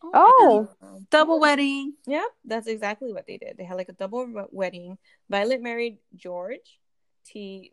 Oh. 0.03 0.69
Um, 0.83 1.07
double 1.11 1.41
wedding. 1.41 1.95
Yep, 2.07 2.25
that's 2.45 2.67
exactly 2.67 3.13
what 3.13 3.27
they 3.27 3.39
did. 3.39 3.57
They 3.57 3.65
had 3.65 3.77
like 3.77 3.89
a 3.89 3.93
double 3.95 4.27
we- 4.27 4.43
wedding. 4.51 4.99
Violet 5.31 5.63
married 5.63 5.99
George 6.15 6.81
T. 7.27 7.73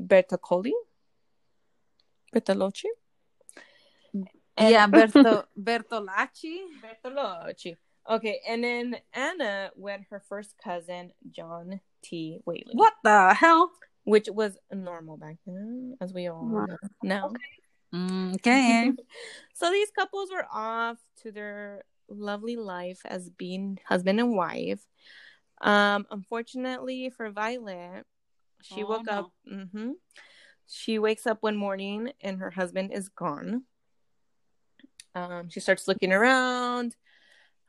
Bertocoli. 0.00 0.72
Bertolocci. 2.34 2.88
And- 4.56 4.70
yeah, 4.70 4.86
Berto 4.88 5.44
Bertolacci. 5.58 6.60
Bertolocci. 6.82 7.76
Okay, 8.08 8.40
and 8.48 8.64
then 8.64 8.96
Anna 9.14 9.70
wed 9.76 10.04
her 10.10 10.20
first 10.28 10.56
cousin, 10.62 11.12
John 11.30 11.80
T. 12.02 12.40
Whaley. 12.44 12.72
What 12.72 12.94
the 13.04 13.32
hell? 13.34 13.70
Which 14.04 14.28
was 14.30 14.56
normal 14.72 15.16
back 15.16 15.36
then, 15.46 15.96
as 16.00 16.12
we 16.12 16.28
all 16.28 16.48
Wow. 16.48 16.66
know 16.66 16.76
now. 17.02 17.32
Mm, 17.94 18.34
Okay. 18.36 18.90
so 19.54 19.70
these 19.70 19.90
couples 19.90 20.30
were 20.32 20.46
off 20.52 20.98
to 21.22 21.30
their 21.30 21.84
lovely 22.08 22.56
life 22.56 23.00
as 23.04 23.30
being 23.30 23.78
husband 23.86 24.18
and 24.18 24.34
wife. 24.34 24.84
Um, 25.60 26.06
unfortunately 26.10 27.10
for 27.10 27.30
Violet, 27.30 28.04
she 28.62 28.82
Oh, 28.82 28.88
woke 28.88 29.06
no. 29.06 29.12
up. 29.12 29.32
hmm 29.48 29.92
She 30.66 30.98
wakes 30.98 31.26
up 31.26 31.38
one 31.42 31.56
morning 31.56 32.12
and 32.20 32.38
her 32.38 32.50
husband 32.50 32.92
is 32.92 33.08
gone. 33.08 33.64
Um, 35.14 35.48
she 35.50 35.60
starts 35.60 35.86
looking 35.86 36.12
around 36.12 36.96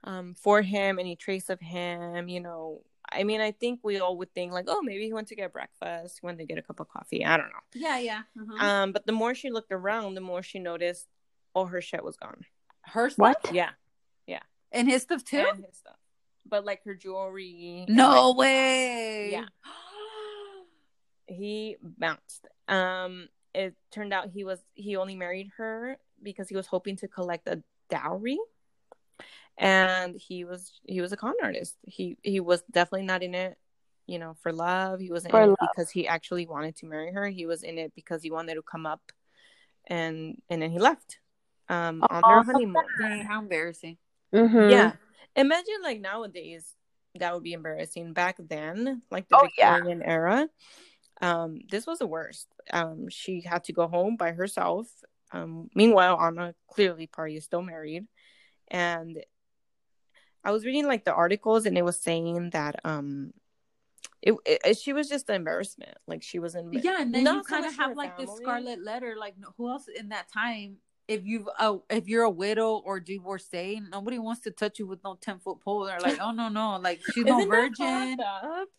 um, 0.03 0.33
for 0.35 0.61
him, 0.61 0.99
any 0.99 1.15
trace 1.15 1.49
of 1.49 1.59
him. 1.59 2.27
You 2.29 2.39
know, 2.39 2.81
I 3.11 3.23
mean, 3.23 3.41
I 3.41 3.51
think 3.51 3.81
we 3.83 3.99
all 3.99 4.17
would 4.17 4.33
think 4.33 4.51
like, 4.51 4.65
oh, 4.67 4.81
maybe 4.81 5.05
he 5.05 5.13
went 5.13 5.27
to 5.29 5.35
get 5.35 5.53
breakfast, 5.53 6.19
he 6.21 6.25
went 6.25 6.39
to 6.39 6.45
get 6.45 6.57
a 6.57 6.61
cup 6.61 6.79
of 6.79 6.89
coffee. 6.89 7.25
I 7.25 7.37
don't 7.37 7.47
know. 7.47 7.59
Yeah, 7.75 7.99
yeah. 7.99 8.21
Uh-huh. 8.39 8.65
Um, 8.65 8.91
but 8.91 9.05
the 9.05 9.11
more 9.11 9.35
she 9.35 9.51
looked 9.51 9.71
around, 9.71 10.15
the 10.15 10.21
more 10.21 10.41
she 10.41 10.59
noticed 10.59 11.07
all 11.53 11.65
her 11.65 11.81
shit 11.81 12.03
was 12.03 12.17
gone. 12.17 12.45
Her 12.81 13.09
stuff 13.09 13.19
What? 13.43 13.53
Yeah, 13.53 13.69
yeah. 14.27 14.41
and 14.71 14.87
his 14.87 15.03
stuff 15.03 15.23
too. 15.23 15.37
and 15.37 15.63
his 15.65 15.77
stuff, 15.77 15.97
but 16.45 16.65
like 16.65 16.83
her 16.85 16.95
jewelry. 16.95 17.85
No 17.87 18.29
like, 18.29 18.37
way. 18.37 19.29
Yeah. 19.31 19.45
he 21.27 21.77
bounced. 21.81 22.47
Um, 22.67 23.29
it 23.53 23.75
turned 23.91 24.13
out 24.13 24.29
he 24.29 24.43
was 24.43 24.59
he 24.73 24.95
only 24.95 25.15
married 25.15 25.51
her 25.57 25.97
because 26.21 26.49
he 26.49 26.55
was 26.55 26.67
hoping 26.67 26.95
to 26.97 27.07
collect 27.07 27.47
a 27.47 27.61
dowry, 27.89 28.39
and 29.57 30.15
he 30.15 30.43
was 30.45 30.79
he 30.85 31.01
was 31.01 31.11
a 31.11 31.17
con 31.17 31.33
artist. 31.41 31.75
He 31.85 32.17
he 32.23 32.39
was 32.39 32.63
definitely 32.71 33.05
not 33.05 33.23
in 33.23 33.35
it, 33.35 33.57
you 34.07 34.19
know, 34.19 34.35
for 34.41 34.51
love. 34.51 34.99
He 34.99 35.11
wasn't 35.11 35.31
For 35.31 35.41
in 35.41 35.49
love. 35.49 35.57
it 35.61 35.69
because 35.75 35.89
he 35.89 36.07
actually 36.07 36.45
wanted 36.45 36.75
to 36.77 36.85
marry 36.85 37.11
her. 37.11 37.27
He 37.29 37.45
was 37.45 37.63
in 37.63 37.77
it 37.77 37.93
because 37.95 38.23
he 38.23 38.31
wanted 38.31 38.55
to 38.55 38.61
come 38.61 38.85
up, 38.85 39.01
and 39.87 40.41
and 40.49 40.61
then 40.61 40.71
he 40.71 40.79
left. 40.79 41.19
Um, 41.69 42.03
on 42.09 42.23
their 42.27 42.43
honeymoon. 42.43 42.83
Dang, 42.99 43.25
how 43.25 43.39
embarrassing. 43.39 43.97
Mm-hmm. 44.33 44.69
Yeah. 44.69 44.93
Imagine 45.35 45.81
like 45.81 46.01
nowadays 46.01 46.75
that 47.19 47.33
would 47.33 47.43
be 47.43 47.53
embarrassing. 47.53 48.13
Back 48.13 48.37
then, 48.39 49.01
like 49.09 49.29
the 49.29 49.37
Oh, 49.37 49.47
yeah. 49.57 49.75
Victorian 49.75 50.01
era, 50.03 50.47
um, 51.21 51.59
this 51.69 51.87
was 51.87 51.99
the 51.99 52.07
worst. 52.07 52.47
Um, 52.71 53.07
she 53.09 53.41
had 53.41 53.63
to 53.65 53.73
go 53.73 53.87
home 53.87 54.17
by 54.17 54.31
herself. 54.31 54.87
Um, 55.31 55.69
meanwhile, 55.73 56.19
Anna 56.19 56.53
clearly 56.67 57.07
party 57.07 57.37
is 57.37 57.45
still 57.45 57.61
married, 57.61 58.05
and 58.69 59.23
I 60.43 60.51
was 60.51 60.65
reading 60.65 60.87
like 60.87 61.05
the 61.05 61.13
articles, 61.13 61.65
and 61.65 61.77
it 61.77 61.85
was 61.85 61.99
saying 61.99 62.49
that 62.51 62.79
um, 62.83 63.33
it, 64.21 64.35
it 64.45 64.77
she 64.77 64.93
was 64.93 65.09
just 65.09 65.29
an 65.29 65.35
embarrassment. 65.35 65.97
Like 66.07 66.23
she 66.23 66.39
was 66.39 66.55
in 66.55 66.71
Yeah, 66.71 67.01
and 67.01 67.13
then 67.13 67.23
Not 67.23 67.35
you 67.35 67.43
kind 67.43 67.65
of 67.65 67.75
have 67.75 67.89
her 67.91 67.95
like 67.95 68.17
this 68.17 68.29
scarlet 68.35 68.81
letter. 68.81 69.15
Like, 69.17 69.35
who 69.57 69.69
else 69.69 69.87
in 69.87 70.09
that 70.09 70.31
time? 70.31 70.77
If 71.05 71.25
you've 71.25 71.49
uh, 71.59 71.77
if 71.89 72.07
you're 72.07 72.23
a 72.23 72.29
widow 72.29 72.77
or 72.77 73.01
divorcee, 73.01 73.81
nobody 73.91 74.19
wants 74.19 74.41
to 74.43 74.51
touch 74.51 74.79
you 74.79 74.87
with 74.87 75.03
no 75.03 75.17
ten 75.19 75.39
foot 75.39 75.59
pole. 75.59 75.83
They're 75.83 75.99
like, 75.99 76.19
oh 76.21 76.31
no 76.31 76.47
no, 76.47 76.79
like 76.81 77.01
she's 77.13 77.25
no 77.25 77.45
virgin. 77.45 78.17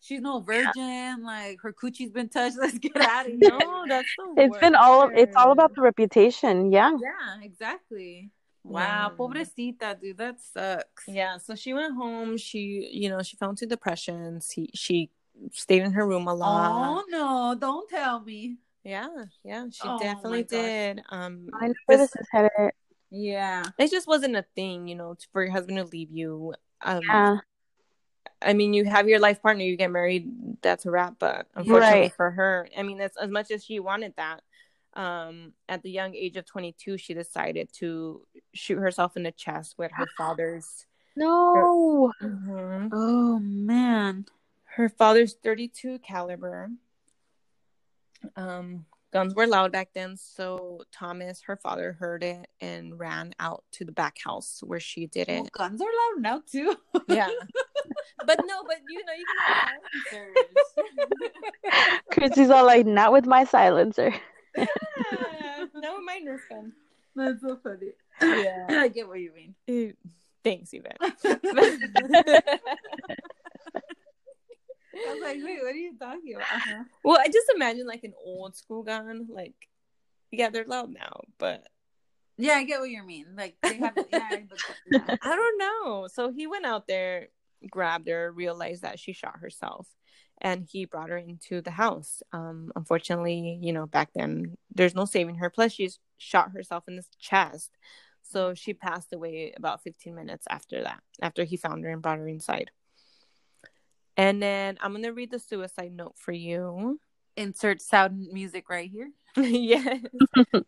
She's 0.01 0.21
no 0.21 0.39
virgin. 0.39 1.23
Like 1.23 1.59
her 1.61 1.71
coochie's 1.71 2.09
been 2.09 2.29
touched. 2.29 2.57
Let's 2.59 2.79
get 2.79 2.97
out 2.99 3.27
of 3.27 3.33
here. 3.33 3.51
No, 3.59 3.85
that's 3.87 4.07
the 4.17 4.41
It's 4.41 4.57
been 4.57 4.73
all 4.73 5.11
it's 5.13 5.35
all 5.35 5.51
about 5.51 5.75
the 5.75 5.81
reputation. 5.81 6.71
Yeah. 6.71 6.97
Yeah, 6.99 7.43
exactly. 7.43 8.31
Wow, 8.67 9.09
Yeah. 9.11 9.15
pobrecita, 9.15 9.99
dude, 9.99 10.17
that 10.17 10.41
sucks. 10.41 11.07
Yeah, 11.07 11.37
so 11.37 11.53
she 11.55 11.73
went 11.73 11.93
home. 11.95 12.35
She, 12.37 12.89
you 12.91 13.09
know, 13.09 13.21
she 13.21 13.37
fell 13.37 13.51
into 13.51 13.65
depression. 13.67 14.41
She 14.41 14.69
she 14.73 15.11
stayed 15.51 15.83
in 15.83 15.91
her 15.91 16.05
room 16.07 16.27
a 16.27 16.33
lot. 16.33 16.71
Oh 16.71 17.03
no, 17.09 17.55
don't 17.59 17.87
tell 17.89 18.21
me. 18.21 18.57
Yeah, 18.83 19.25
yeah, 19.43 19.65
she 19.71 19.87
Oh, 19.87 19.99
definitely 19.99 20.43
did. 20.43 21.01
Um, 21.09 21.49
I 21.53 21.67
know 21.67 21.73
where 21.85 21.97
this- 21.97 22.11
this 22.11 22.21
is 22.21 22.27
headed. 22.31 22.71
Yeah. 23.11 23.63
it 23.77 23.91
just 23.91 24.07
wasn't 24.07 24.35
a 24.35 24.45
thing, 24.55 24.87
you 24.87 24.95
know, 24.95 25.15
for 25.31 25.43
your 25.43 25.51
husband 25.51 25.77
to 25.77 25.85
leave 25.85 26.11
you. 26.11 26.53
Um, 26.81 27.01
Yeah. 27.03 27.37
I 28.41 28.53
mean, 28.53 28.73
you 28.73 28.85
have 28.85 29.07
your 29.07 29.19
life 29.19 29.41
partner, 29.41 29.63
you 29.63 29.75
get 29.77 29.89
married, 29.91 30.61
that's 30.61 30.85
a 30.85 30.91
wrap. 30.91 31.15
But 31.19 31.47
unfortunately 31.55 31.99
Right. 32.01 32.13
for 32.13 32.31
her, 32.31 32.67
I 32.77 32.83
mean, 32.83 32.97
that's 32.97 33.17
as 33.17 33.29
much 33.29 33.49
as 33.51 33.63
she 33.63 33.79
wanted 33.79 34.13
that. 34.17 34.43
Um, 34.95 35.53
at 35.67 35.83
the 35.83 35.91
young 35.91 36.15
age 36.15 36.37
of 36.37 36.45
22, 36.45 36.97
she 36.97 37.13
decided 37.13 37.69
to 37.79 38.25
shoot 38.53 38.77
herself 38.77 39.17
in 39.17 39.23
the 39.23 39.31
chest 39.31 39.75
with 39.77 39.91
her 39.93 40.07
father's. 40.17 40.85
No. 41.17 42.11
Mhm. 42.21 42.89
Oh 42.93 43.39
man. 43.39 44.25
her 44.63 44.89
father's 44.89 45.35
32 45.41 45.99
caliber 45.99 46.69
um 48.35 48.85
guns 49.13 49.33
were 49.35 49.47
loud 49.47 49.71
back 49.71 49.89
then 49.93 50.17
so 50.17 50.81
thomas 50.91 51.41
her 51.43 51.55
father 51.55 51.93
heard 51.93 52.23
it 52.23 52.45
and 52.59 52.99
ran 52.99 53.33
out 53.39 53.63
to 53.71 53.85
the 53.85 53.91
back 53.93 54.17
house 54.21 54.61
where 54.65 54.79
she 54.81 55.05
did 55.07 55.27
Well, 55.29 55.45
it 55.45 55.51
guns 55.53 55.79
are 55.79 55.85
loud 55.85 56.21
now 56.21 56.41
too. 56.51 56.75
yeah 57.07 57.29
but 58.25 58.39
no 58.45 58.63
but 58.67 58.77
you 58.89 59.05
know 59.05 59.13
you 59.13 59.25
can 59.31 59.55
have 59.55 59.79
silencers 60.11 62.01
Chrissy's 62.11 62.49
all 62.49 62.65
like, 62.65 62.85
not 62.85 63.11
with 63.13 63.25
my 63.25 63.43
silencer. 63.45 64.13
Yeah, 64.57 65.65
no 65.75 66.01
mine 66.01 66.25
was 66.25 66.41
fun 66.49 66.73
That's 67.15 67.41
so 67.41 67.57
funny. 67.63 67.91
yeah 68.21 68.65
I 68.69 68.87
get 68.89 69.07
what 69.07 69.19
you 69.19 69.31
mean. 69.33 69.55
Thanks 70.43 70.71
yvette 70.73 70.97
I 71.01 71.13
was 75.13 75.21
like, 75.21 75.37
wait, 75.43 75.59
what 75.61 75.73
are 75.73 75.75
you 75.75 75.93
talking 75.99 76.35
about? 76.35 76.47
Uh-huh. 76.53 76.83
well 77.03 77.17
i 77.19 77.25
just 77.27 77.47
imagine 77.53 77.85
like 77.87 78.03
an 78.03 78.13
old 78.23 78.55
school 78.55 78.83
gun 78.83 79.27
like 79.29 79.53
yeah 80.31 80.49
they're 80.49 80.65
loud 80.65 80.91
now 80.93 81.21
but 81.37 81.67
Yeah, 82.37 82.53
I 82.55 82.63
get 82.65 82.81
what 82.81 82.89
you 82.89 83.01
mean. 83.03 83.27
Like 83.37 83.55
they 83.63 83.77
have, 83.77 83.95
yeah, 84.11 84.27
I 84.31 84.43
looked 84.49 84.69
up 84.69 84.75
that. 85.07 85.19
I 85.23 85.35
don't 85.37 85.57
know. 85.57 86.07
So 86.11 86.33
he 86.35 86.47
went 86.47 86.65
out 86.65 86.85
there, 86.85 87.29
grabbed 87.71 88.09
her, 88.09 88.29
realized 88.29 88.81
that 88.83 88.99
she 88.99 89.13
shot 89.13 89.39
herself, 89.39 89.87
and 90.41 90.67
he 90.69 90.85
brought 90.85 91.09
her 91.09 91.17
into 91.17 91.61
the 91.61 91.71
house. 91.71 92.21
Um, 92.33 92.71
unfortunately, 92.75 93.59
you 93.61 93.73
know, 93.73 93.85
back 93.85 94.09
then 94.13 94.57
there's 94.73 94.95
no 94.95 95.05
saving 95.05 95.35
her. 95.35 95.49
Plus, 95.49 95.73
she's 95.73 95.99
shot 96.17 96.51
herself 96.51 96.83
in 96.87 96.95
the 96.95 97.03
chest, 97.19 97.71
so 98.21 98.53
she 98.53 98.73
passed 98.73 99.13
away 99.13 99.53
about 99.55 99.83
15 99.83 100.15
minutes 100.15 100.45
after 100.49 100.83
that. 100.83 101.01
After 101.21 101.43
he 101.43 101.57
found 101.57 101.83
her 101.83 101.89
and 101.89 102.01
brought 102.01 102.19
her 102.19 102.27
inside. 102.27 102.71
And 104.17 104.41
then 104.41 104.77
I'm 104.81 104.93
gonna 104.93 105.13
read 105.13 105.31
the 105.31 105.39
suicide 105.39 105.93
note 105.93 106.15
for 106.17 106.31
you. 106.31 106.99
Insert 107.37 107.81
sound 107.81 108.27
music 108.31 108.69
right 108.69 108.89
here. 108.89 109.11
yes. 109.37 109.99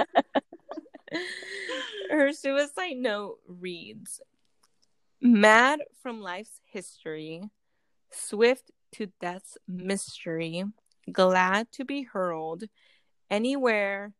Her 2.10 2.32
suicide 2.32 2.96
note 2.96 3.38
reads 3.46 4.20
Mad 5.20 5.80
from 6.02 6.20
life's 6.20 6.60
history, 6.64 7.42
swift 8.10 8.70
to 8.92 9.06
death's 9.20 9.56
mystery, 9.68 10.64
glad 11.12 11.70
to 11.72 11.84
be 11.84 12.02
hurled 12.02 12.64
anywhere, 13.30 14.12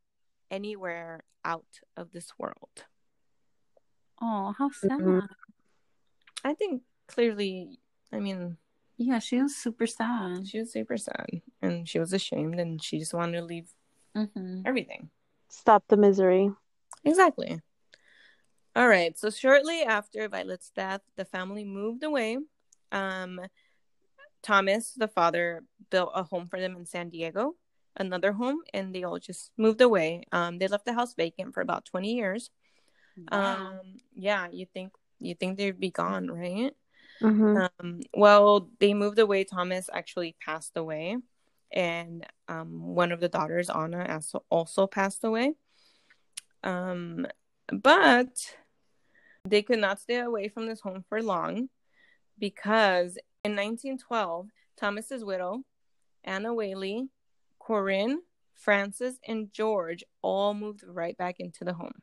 anywhere 0.51 1.25
out 1.45 1.81
of 1.97 2.13
this 2.13 2.33
world. 2.39 2.85
oh, 4.23 4.55
how 4.59 4.71
sad. 4.71 5.01
Mhm. 5.01 5.27
I 6.45 6.55
think 6.55 6.83
clearly, 7.09 7.79
I 8.13 8.21
mean, 8.21 8.57
Yeah, 8.99 9.19
she 9.19 9.41
was 9.41 9.57
super 9.57 9.87
sad. 9.87 10.47
she 10.47 10.59
was 10.59 10.71
super 10.73 10.99
sad 10.99 11.41
and 11.63 11.89
she 11.89 11.99
was 11.99 12.13
ashamed 12.13 12.61
and 12.61 12.83
she 12.83 12.99
just 12.99 13.15
wanted 13.15 13.39
to 13.39 13.45
leave 13.45 13.73
Mm-hmm. 14.15 14.63
everything. 14.67 15.11
Stop 15.49 15.85
the 15.89 15.97
misery. 15.97 16.51
Exactly. 17.05 17.61
All 18.77 18.89
right. 18.89 19.19
So 19.19 19.31
shortly 19.31 19.83
after 19.83 20.29
Violet's 20.29 20.71
death, 20.71 21.03
the 21.17 21.25
family 21.25 21.65
moved 21.65 22.03
away. 22.03 22.39
Um, 22.93 23.41
Thomas, 24.43 24.93
the 24.95 25.09
father, 25.09 25.65
built 25.91 26.13
a 26.15 26.23
home 26.23 26.47
for 26.49 26.61
them 26.61 26.77
in 26.77 26.87
San 26.87 27.11
Diego, 27.11 27.57
another 27.97 28.33
home, 28.33 28.61
and 28.73 28.95
they 28.95 29.05
all 29.05 29.19
just 29.19 29.53
moved 29.57 29.81
away. 29.81 30.25
Um, 30.33 30.59
they 30.59 30.69
left 30.69 30.87
the 30.87 30.95
house 30.95 31.15
vacant 31.15 31.55
for 31.55 31.61
about 31.61 31.85
twenty 31.85 32.15
years. 32.15 32.51
Wow. 33.31 33.73
Um, 33.73 33.81
yeah, 34.15 34.49
you 34.51 34.67
think 34.67 34.93
you 35.19 35.35
think 35.35 35.59
they'd 35.59 35.79
be 35.81 35.91
gone, 35.91 36.29
right? 36.31 36.73
hmm 37.21 37.65
Um, 37.81 38.01
well, 38.15 38.71
they 38.81 38.95
moved 38.95 39.19
away. 39.19 39.45
Thomas 39.45 39.89
actually 39.93 40.37
passed 40.45 40.77
away, 40.77 41.17
and 41.73 42.27
um, 42.49 42.81
one 42.95 43.13
of 43.13 43.21
the 43.21 43.29
daughters, 43.29 43.71
Anna, 43.71 44.07
also 44.11 44.45
also 44.51 44.87
passed 44.87 45.25
away. 45.25 45.55
Um, 46.63 47.27
but 47.73 48.57
they 49.45 49.63
could 49.63 49.79
not 49.79 50.01
stay 50.01 50.19
away 50.19 50.49
from 50.49 50.67
this 50.67 50.81
home 50.81 51.05
for 51.09 51.23
long 51.23 51.69
because 52.39 53.17
in 53.45 53.53
1912, 53.57 54.49
Thomas's 54.77 55.25
widow, 55.25 55.63
Anna 56.25 56.53
Whaley, 56.55 57.09
Corinne, 57.59 58.21
Francis, 58.55 59.17
and 59.27 59.53
George 59.53 60.05
all 60.23 60.53
moved 60.55 60.83
right 60.87 61.17
back 61.17 61.37
into 61.41 61.65
the 61.65 61.73
home. 61.73 61.95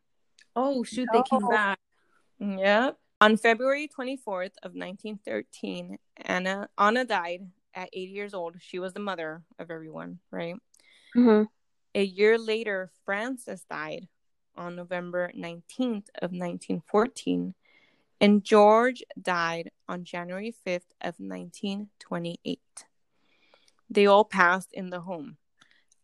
oh 0.56 0.84
shoot, 0.84 1.08
they 1.12 1.22
came 1.24 1.46
Oh. 1.46 1.50
back. 1.50 1.80
Yep. 2.40 2.98
On 3.20 3.36
February 3.38 3.88
24th 3.88 4.54
of 4.64 4.74
1913, 4.76 5.98
Anna 6.18 6.70
Anna 6.78 7.04
died 7.06 7.50
at 7.74 7.90
80 7.94 8.12
years 8.12 8.34
old. 8.34 8.56
She 8.60 8.80
was 8.80 8.94
the 8.94 9.00
mother 9.00 9.44
of 9.60 9.72
everyone, 9.72 10.20
right? 10.32 10.56
hmm 11.14 11.44
A 11.96 12.04
year 12.04 12.38
later, 12.38 12.92
Frances 13.06 13.64
died 13.70 14.08
on 14.58 14.76
November 14.76 15.32
19th 15.38 16.10
of 16.22 16.32
1914, 16.32 17.54
and 18.20 18.44
George 18.44 19.04
died 19.22 19.72
on 19.88 20.04
January 20.04 20.54
5th 20.66 20.92
of 21.02 21.16
1928. 21.20 22.60
They 23.90 24.06
all 24.06 24.26
passed 24.26 24.74
in 24.74 24.90
the 24.90 25.02
home. 25.02 25.38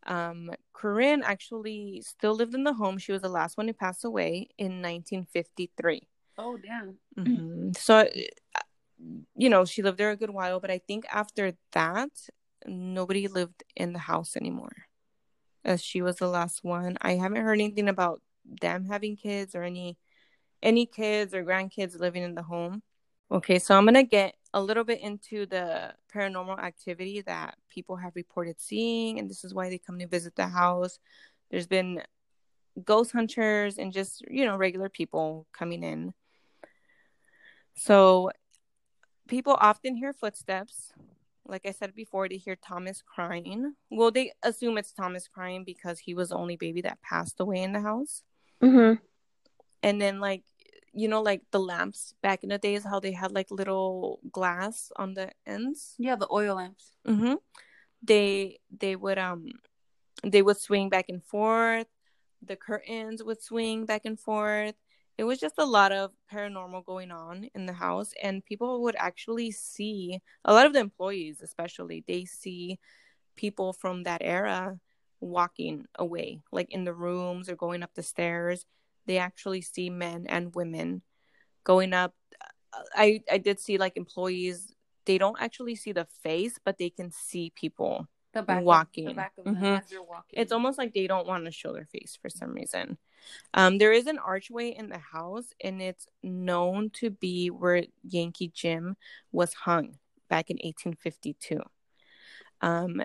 Um, 0.06 0.52
Corinne 0.74 1.24
actually 1.24 2.02
still 2.06 2.36
lived 2.36 2.54
in 2.54 2.64
the 2.64 2.74
home. 2.74 2.98
She 2.98 3.12
was 3.12 3.22
the 3.22 3.30
last 3.30 3.58
one 3.58 3.68
to 3.68 3.74
pass 3.74 4.04
away 4.04 4.50
in 4.58 4.82
1953. 4.82 6.08
Oh 6.38 6.58
damn. 6.58 6.98
hmm 7.16 7.72
So, 7.78 8.00
uh, 8.56 8.62
you 9.36 9.50
know, 9.50 9.66
she 9.66 9.82
lived 9.82 9.98
there 9.98 10.12
a 10.12 10.18
good 10.18 10.30
while, 10.30 10.60
but 10.60 10.72
I 10.72 10.80
think 10.80 11.06
after 11.12 11.54
that, 11.72 12.10
nobody 12.66 13.28
lived 13.28 13.64
in 13.76 13.94
the 13.94 14.00
house 14.00 14.36
anymore. 14.36 14.74
As 15.66 15.82
she 15.82 16.02
was 16.02 16.18
the 16.18 16.28
last 16.28 16.64
one. 16.64 16.98
I 17.02 17.14
haven't 17.14 17.42
heard 17.42 17.54
anything 17.54 17.88
about 17.88 18.22
them 18.62 18.86
having 18.86 19.16
kids 19.16 19.56
or 19.56 19.64
any 19.64 19.98
any 20.62 20.86
kids 20.86 21.34
or 21.34 21.44
grandkids 21.44 22.00
living 22.00 22.24
in 22.24 22.36
the 22.36 22.44
home. 22.44 22.82
Okay, 23.32 23.60
so 23.60 23.76
I'm 23.76 23.86
gonna 23.86 24.04
get 24.04 24.36
a 24.54 24.62
little 24.62 24.84
bit 24.84 25.02
into 25.02 25.46
the 25.46 25.94
paranormal 26.14 26.60
activity 26.60 27.22
that 27.22 27.58
people 27.70 27.96
have 27.96 28.16
reported 28.16 28.60
seeing, 28.60 29.20
and 29.20 29.30
this 29.30 29.44
is 29.44 29.54
why 29.54 29.70
they 29.70 29.78
come 29.78 30.00
to 30.00 30.08
visit 30.08 30.36
the 30.36 30.48
house. 30.48 31.00
There's 31.50 31.68
been 31.68 32.02
ghost 32.84 33.12
hunters 33.12 33.78
and 33.78 33.92
just, 33.92 34.24
you 34.30 34.46
know, 34.46 34.56
regular 34.58 34.90
people 34.90 35.48
coming 35.52 35.84
in. 35.84 36.14
So 37.76 38.32
people 39.28 39.58
often 39.60 39.96
hear 39.96 40.14
footsteps. 40.14 40.94
Like 41.46 41.66
I 41.66 41.72
said 41.72 41.94
before, 41.94 42.30
they 42.30 42.38
hear 42.38 42.56
Thomas 42.56 43.02
crying. 43.02 43.74
Well, 43.92 44.12
they 44.12 44.32
assume 44.44 44.78
it's 44.78 44.94
Thomas 44.94 45.28
crying 45.28 45.64
because 45.66 46.00
he 46.00 46.14
was 46.14 46.30
the 46.30 46.38
only 46.38 46.56
baby 46.56 46.82
that 46.82 47.02
passed 47.02 47.40
away 47.40 47.62
in 47.62 47.74
the 47.74 47.82
house. 47.82 48.24
Mhm. 48.64 49.00
And 49.84 50.02
then, 50.02 50.20
like, 50.20 50.44
you 50.94 51.08
know, 51.08 51.22
like 51.22 51.42
the 51.52 51.60
lamps 51.60 52.16
back 52.22 52.44
in 52.44 52.50
the 52.50 52.58
days, 52.58 52.86
how 52.86 53.00
they 53.00 53.12
had 53.12 53.32
like 53.34 53.52
little 53.52 54.20
glass 54.32 54.92
on 54.96 55.14
the 55.16 55.32
ends. 55.46 55.96
Yeah, 55.98 56.16
the 56.16 56.28
oil 56.32 56.56
lamps. 56.56 56.96
Mm-hmm. 57.08 57.36
They 58.04 58.60
they 58.78 58.96
would 58.96 59.18
um 59.20 59.48
they 60.24 60.42
would 60.42 60.58
swing 60.58 60.90
back 60.90 61.08
and 61.10 61.24
forth. 61.24 61.88
The 62.42 62.56
curtains 62.56 63.24
would 63.24 63.42
swing 63.42 63.86
back 63.86 64.04
and 64.06 64.20
forth. 64.20 64.76
It 65.18 65.26
was 65.26 65.40
just 65.40 65.56
a 65.60 65.66
lot 65.66 65.92
of 65.92 66.12
paranormal 66.32 66.86
going 66.86 67.12
on 67.12 67.50
in 67.56 67.66
the 67.68 67.74
house, 67.74 68.14
and 68.22 68.46
people 68.46 68.82
would 68.84 68.96
actually 68.98 69.52
see 69.52 70.22
a 70.46 70.54
lot 70.54 70.66
of 70.66 70.74
the 70.74 70.80
employees, 70.80 71.42
especially, 71.42 72.04
they 72.08 72.26
see 72.26 72.80
people 73.38 73.74
from 73.74 74.04
that 74.04 74.22
era 74.24 74.80
walking 75.24 75.86
away, 75.98 76.42
like 76.52 76.72
in 76.72 76.84
the 76.84 76.94
rooms 76.94 77.50
or 77.50 77.56
going 77.56 77.84
up 77.84 77.92
the 77.96 78.04
stairs. 78.04 78.66
They 79.06 79.18
actually 79.18 79.62
see 79.62 79.90
men 79.90 80.26
and 80.28 80.54
women 80.56 81.02
going 81.64 81.94
up. 81.94 82.14
I 82.96 83.22
I 83.32 83.38
did 83.38 83.60
see 83.60 83.78
like 83.78 83.98
employees. 83.98 84.74
They 85.06 85.18
don't 85.18 85.40
actually 85.40 85.76
see 85.76 85.92
the 85.92 86.08
face, 86.24 86.58
but 86.64 86.78
they 86.78 86.90
can 86.90 87.12
see 87.12 87.52
people 87.56 88.08
The 88.34 88.42
back 88.42 88.60
Of, 88.60 88.64
Walking. 88.66 89.06
the 89.06 89.14
back 89.14 89.34
of 89.38 89.46
them 89.46 89.56
Mhm. 89.58 89.80
as 89.82 89.90
they're 89.90 90.02
walking. 90.02 90.40
it's 90.40 90.52
almost 90.52 90.78
like 90.78 90.94
they 90.94 91.06
don't 91.08 91.28
want 91.28 91.46
to 91.46 91.52
show 91.52 91.74
their 91.74 91.86
face 91.86 92.18
for 92.22 92.30
some 92.30 92.54
reason. 92.54 92.98
Um, 93.54 93.78
there 93.78 93.92
is 93.94 94.08
an 94.08 94.18
archway 94.18 94.70
in 94.70 94.90
the 94.90 94.98
house, 94.98 95.54
and 95.62 95.82
it's 95.82 96.08
known 96.24 96.90
to 97.02 97.10
be 97.10 97.50
where 97.50 97.84
Yankee 98.04 98.50
Jim 98.50 98.96
was 99.32 99.54
hung 99.54 100.00
back 100.30 100.50
in 100.50 100.58
1852. 100.64 101.62
Um, 102.62 103.04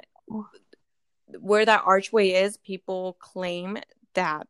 where 1.40 1.64
that 1.64 1.82
archway 1.84 2.30
is, 2.30 2.56
people 2.56 3.16
claim 3.20 3.78
that 4.14 4.46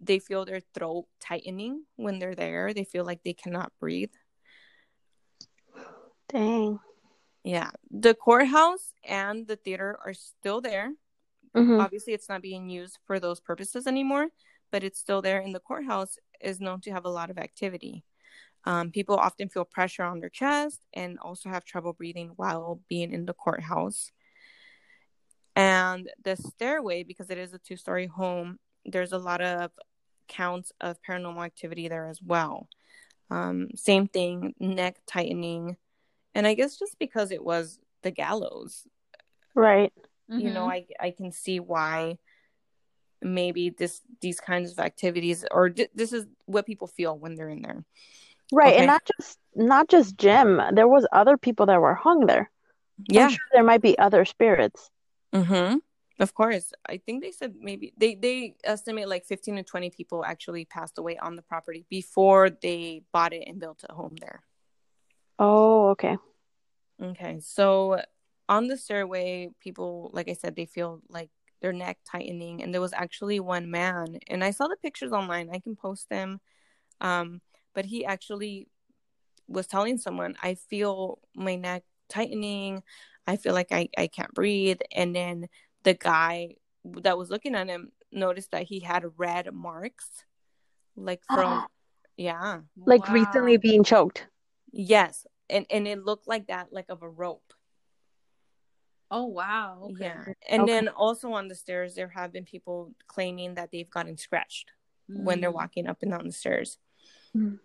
they 0.00 0.18
feel 0.18 0.44
their 0.44 0.60
throat 0.74 1.06
tightening 1.20 1.84
when 1.96 2.18
they're 2.18 2.34
there. 2.34 2.74
They 2.74 2.84
feel 2.84 3.04
like 3.04 3.22
they 3.24 3.32
cannot 3.32 3.72
breathe. 3.80 4.12
Dang. 6.28 6.78
Yeah, 7.42 7.70
the 7.90 8.14
courthouse 8.14 8.92
and 9.04 9.46
the 9.46 9.56
theater 9.56 9.98
are 10.04 10.14
still 10.14 10.60
there. 10.60 10.92
Mhm. 11.54 11.80
obviously 11.80 12.12
it's 12.12 12.28
not 12.28 12.42
being 12.42 12.68
used 12.68 12.98
for 13.06 13.20
those 13.20 13.38
purposes 13.40 13.86
anymore 13.86 14.28
but 14.72 14.82
it's 14.82 14.98
still 14.98 15.22
there 15.22 15.40
and 15.40 15.54
the 15.54 15.60
courthouse 15.60 16.18
is 16.40 16.60
known 16.60 16.80
to 16.80 16.90
have 16.90 17.04
a 17.04 17.08
lot 17.08 17.30
of 17.30 17.38
activity 17.38 18.02
um, 18.64 18.90
people 18.90 19.16
often 19.16 19.48
feel 19.48 19.64
pressure 19.64 20.02
on 20.02 20.18
their 20.18 20.28
chest 20.30 20.80
and 20.94 21.16
also 21.20 21.48
have 21.48 21.64
trouble 21.64 21.92
breathing 21.92 22.32
while 22.36 22.80
being 22.88 23.12
in 23.12 23.24
the 23.24 23.34
courthouse 23.34 24.10
and 25.56 26.10
the 26.24 26.36
stairway 26.36 27.02
because 27.02 27.30
it 27.30 27.38
is 27.38 27.52
a 27.54 27.58
two-story 27.58 28.06
home 28.06 28.58
there's 28.84 29.12
a 29.12 29.18
lot 29.18 29.40
of 29.40 29.70
counts 30.28 30.72
of 30.80 30.96
paranormal 31.08 31.44
activity 31.44 31.88
there 31.88 32.08
as 32.08 32.20
well 32.22 32.68
um, 33.30 33.68
same 33.76 34.06
thing 34.06 34.54
neck 34.58 34.96
tightening 35.06 35.76
and 36.34 36.46
i 36.46 36.54
guess 36.54 36.76
just 36.78 36.98
because 36.98 37.30
it 37.30 37.42
was 37.44 37.78
the 38.02 38.10
gallows 38.10 38.84
Right. 39.54 39.92
you 40.28 40.50
know 40.50 40.66
Mhm. 40.66 40.70
i 40.72 40.86
i 41.00 41.10
can 41.10 41.30
see 41.32 41.60
why 41.60 42.18
maybe 43.22 43.70
this 43.70 44.02
these 44.20 44.40
kinds 44.40 44.72
of 44.72 44.78
activities 44.78 45.44
or 45.50 45.68
d- 45.70 45.88
this 45.94 46.12
is 46.12 46.26
what 46.46 46.66
people 46.66 46.86
feel 46.88 47.16
when 47.18 47.34
they're 47.34 47.48
in 47.48 47.62
there 47.62 47.84
Right. 48.52 48.74
Okay. 48.74 48.78
And 48.80 48.86
not 48.88 49.02
just 49.16 49.38
not 49.56 49.88
just 49.88 50.18
Jim. 50.18 50.60
There 50.74 50.86
was 50.86 51.06
other 51.12 51.38
people 51.38 51.64
that 51.66 51.80
were 51.80 51.94
hung 51.94 52.26
there. 52.26 52.50
yeah 53.08 53.24
I'm 53.24 53.30
sure 53.30 53.38
there 53.54 53.64
might 53.64 53.80
be 53.80 53.98
other 53.98 54.26
spirits. 54.26 54.90
Mm-hmm. 55.34 55.76
Of 56.20 56.34
course. 56.34 56.72
I 56.88 56.98
think 56.98 57.22
they 57.22 57.32
said 57.32 57.54
maybe 57.60 57.92
they 57.96 58.14
they 58.14 58.56
estimate 58.62 59.08
like 59.08 59.26
15 59.26 59.56
to 59.56 59.62
20 59.64 59.90
people 59.90 60.24
actually 60.24 60.64
passed 60.64 60.98
away 60.98 61.18
on 61.18 61.34
the 61.34 61.42
property 61.42 61.86
before 61.90 62.50
they 62.50 63.02
bought 63.12 63.32
it 63.32 63.44
and 63.48 63.58
built 63.58 63.84
a 63.88 63.92
home 63.92 64.14
there. 64.20 64.42
Oh, 65.38 65.88
okay. 65.88 66.16
okay 67.02 67.40
so 67.40 68.00
on 68.48 68.68
the 68.68 68.76
stairway 68.76 69.48
people 69.58 70.10
like 70.12 70.28
i 70.28 70.32
said 70.32 70.54
they 70.54 70.66
feel 70.66 71.00
like 71.08 71.30
their 71.60 71.72
neck 71.72 71.98
tightening 72.08 72.62
and 72.62 72.72
there 72.72 72.80
was 72.80 72.92
actually 72.92 73.40
one 73.40 73.68
man 73.68 74.18
and 74.28 74.44
i 74.44 74.52
saw 74.52 74.68
the 74.68 74.76
pictures 74.76 75.12
online. 75.12 75.50
I 75.52 75.58
can 75.58 75.74
post 75.74 76.08
them. 76.08 76.40
Um 77.00 77.40
but 77.74 77.84
he 77.84 78.04
actually 78.04 78.68
was 79.48 79.66
telling 79.66 79.98
someone 79.98 80.36
i 80.40 80.54
feel 80.54 81.18
my 81.34 81.56
neck 81.56 81.82
tightening 82.08 82.82
i 83.26 83.36
feel 83.36 83.54
like 83.54 83.72
i, 83.72 83.88
I 83.96 84.06
can't 84.06 84.32
breathe 84.34 84.78
and 84.94 85.14
then 85.14 85.48
the 85.82 85.94
guy 85.94 86.56
that 87.02 87.16
was 87.18 87.30
looking 87.30 87.54
at 87.54 87.68
him 87.68 87.92
noticed 88.12 88.50
that 88.52 88.64
he 88.64 88.80
had 88.80 89.04
red 89.16 89.52
marks 89.52 90.24
like 90.96 91.22
from 91.32 91.66
yeah 92.16 92.60
Like 92.86 93.06
Wow. 93.08 93.14
recently 93.14 93.56
being 93.56 93.84
choked. 93.84 94.26
yes 94.72 95.26
and 95.50 95.66
and 95.70 95.86
it 95.88 96.04
looked 96.04 96.28
like 96.28 96.46
that 96.48 96.72
like 96.72 96.86
of 96.88 97.02
a 97.02 97.08
rope 97.08 97.52
Oh 99.10 99.26
wow. 99.26 99.90
Okay. 99.92 100.06
Yeah. 100.06 100.24
And 100.48 100.62
Okay. 100.62 100.72
then 100.72 100.88
also 100.88 101.30
on 101.32 101.46
the 101.46 101.54
stairs, 101.54 101.94
there 101.94 102.08
have 102.08 102.32
been 102.32 102.44
people 102.44 102.94
claiming 103.06 103.54
that 103.54 103.70
they've 103.70 103.88
gotten 103.90 104.16
scratched 104.16 104.72
when 105.06 105.40
they're 105.40 105.52
Mm. 105.52 105.54
walking 105.62 105.86
up 105.86 105.98
and 106.02 106.10
down 106.10 106.24
the 106.26 106.32
stairs. 106.32 106.78
Mm. 107.36 107.60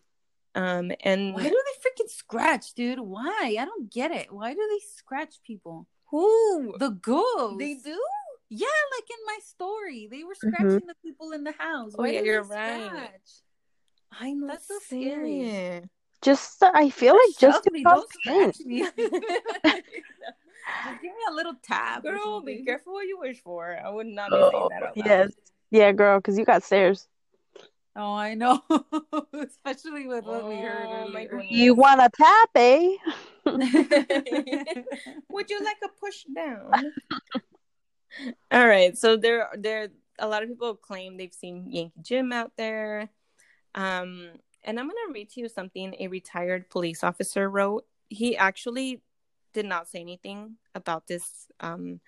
Um, 0.56 0.92
and 1.04 1.34
Why 1.36 1.44
do 1.44 1.50
they 1.50 1.90
freaking 2.04 2.10
scratch, 2.10 2.74
dude? 2.74 3.00
Why? 3.00 3.56
I 3.60 3.66
don't 3.66 3.92
get 3.92 4.12
it. 4.12 4.32
Why 4.32 4.54
do 4.54 4.68
they 4.70 4.80
scratch 4.96 5.36
people? 5.46 5.88
who 6.12 6.76
The 6.80 6.90
ghosts. 6.90 7.60
they 7.60 7.76
do? 7.76 8.02
Yeah, 8.50 8.66
like 8.98 9.10
in 9.12 9.26
my 9.28 9.38
story, 9.46 10.08
they 10.10 10.24
were 10.24 10.34
Mhm. 10.34 10.50
scratching 10.50 10.88
the 10.88 10.96
people 11.04 11.34
in 11.34 11.44
the 11.44 11.52
house. 11.52 11.94
Oh, 11.98 12.02
Why 12.02 12.10
yeah, 12.10 12.22
do 12.22 12.26
you're 12.26 12.44
they 12.44 12.50
right. 12.50 12.90
scratch? 12.90 13.30
I 14.12 14.34
know. 14.34 14.48
That's 14.48 14.68
so 14.68 14.80
scary. 14.80 15.84
Just 16.24 16.64
I 16.64 16.90
feel 16.90 17.14
like 17.14 17.38
just 17.38 17.64
to 17.66 17.72
me, 17.72 17.84
cause 17.84 18.08
don't 18.26 18.52
scratch 18.56 18.66
me. 18.66 18.82
Just 18.82 18.96
give 21.02 21.12
me 21.12 21.24
a 21.30 21.34
little 21.34 21.54
tap. 21.64 22.04
Girl, 22.04 22.42
be 22.42 22.64
careful 22.64 22.94
what 22.94 23.08
you 23.08 23.20
wish 23.20 23.42
for. 23.42 23.78
I 23.84 23.90
would 23.90 24.08
not 24.08 24.32
be 24.32 24.38
saying 24.52 24.68
that 24.70 24.84
out 24.84 24.98
loud. 24.98 25.06
Yes. 25.06 25.32
Yeah, 25.72 25.92
girl, 25.92 26.20
because 26.20 26.38
you 26.38 26.46
got 26.46 26.64
stairs. 26.64 27.08
Oh, 28.00 28.14
I 28.14 28.34
know. 28.34 28.64
Especially 29.34 30.08
with 30.08 30.24
what 30.24 30.48
we 30.48 30.56
heard 30.56 30.88
Oh, 30.90 31.04
earlier. 31.04 31.44
You 31.50 31.74
want 31.74 32.00
a 32.00 32.10
tap, 32.16 32.50
eh? 32.56 32.96
Would 33.46 33.62
you 35.50 35.62
like 35.62 35.80
a 35.84 35.90
push 36.00 36.24
down? 36.34 36.72
All 38.52 38.66
right. 38.66 38.98
So 38.98 39.18
there, 39.18 39.50
there, 39.54 39.90
a 40.18 40.30
lot 40.30 40.44
of 40.44 40.50
people 40.50 40.76
claim 40.76 41.18
they've 41.18 41.34
seen 41.34 41.70
Yankee 41.70 42.00
Jim 42.02 42.32
out 42.32 42.54
there. 42.58 43.10
Um, 43.76 44.30
and 44.64 44.80
I'm 44.80 44.88
gonna 44.88 45.12
read 45.14 45.30
to 45.32 45.42
you 45.42 45.50
something 45.50 45.94
a 46.00 46.08
retired 46.08 46.70
police 46.70 47.04
officer 47.04 47.50
wrote. 47.50 47.86
He 48.08 48.38
actually 48.38 49.02
did 49.54 49.66
not 49.66 49.90
say 49.90 50.00
anything 50.00 50.56
about 50.74 51.08
this, 51.08 51.48
um, 51.60 52.00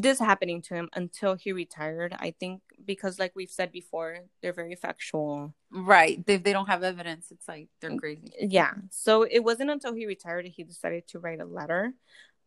this 0.00 0.18
happening 0.18 0.62
to 0.62 0.74
him 0.74 0.88
until 0.94 1.34
he 1.34 1.52
retired. 1.52 2.14
I 2.18 2.34
think 2.38 2.62
because, 2.84 3.18
like 3.18 3.32
we've 3.34 3.50
said 3.50 3.72
before, 3.72 4.18
they're 4.40 4.52
very 4.52 4.74
factual. 4.74 5.54
right. 5.70 6.22
If 6.26 6.42
they 6.42 6.52
don't 6.52 6.66
have 6.68 6.82
evidence, 6.82 7.30
it's 7.30 7.46
like 7.48 7.68
they're 7.80 7.96
crazy. 7.96 8.32
yeah 8.40 8.72
so 8.90 9.22
it 9.22 9.40
wasn't 9.44 9.70
until 9.70 9.94
he 9.94 10.06
retired 10.06 10.44
that 10.44 10.52
he 10.52 10.64
decided 10.64 11.06
to 11.08 11.18
write 11.18 11.40
a 11.40 11.44
letter 11.44 11.92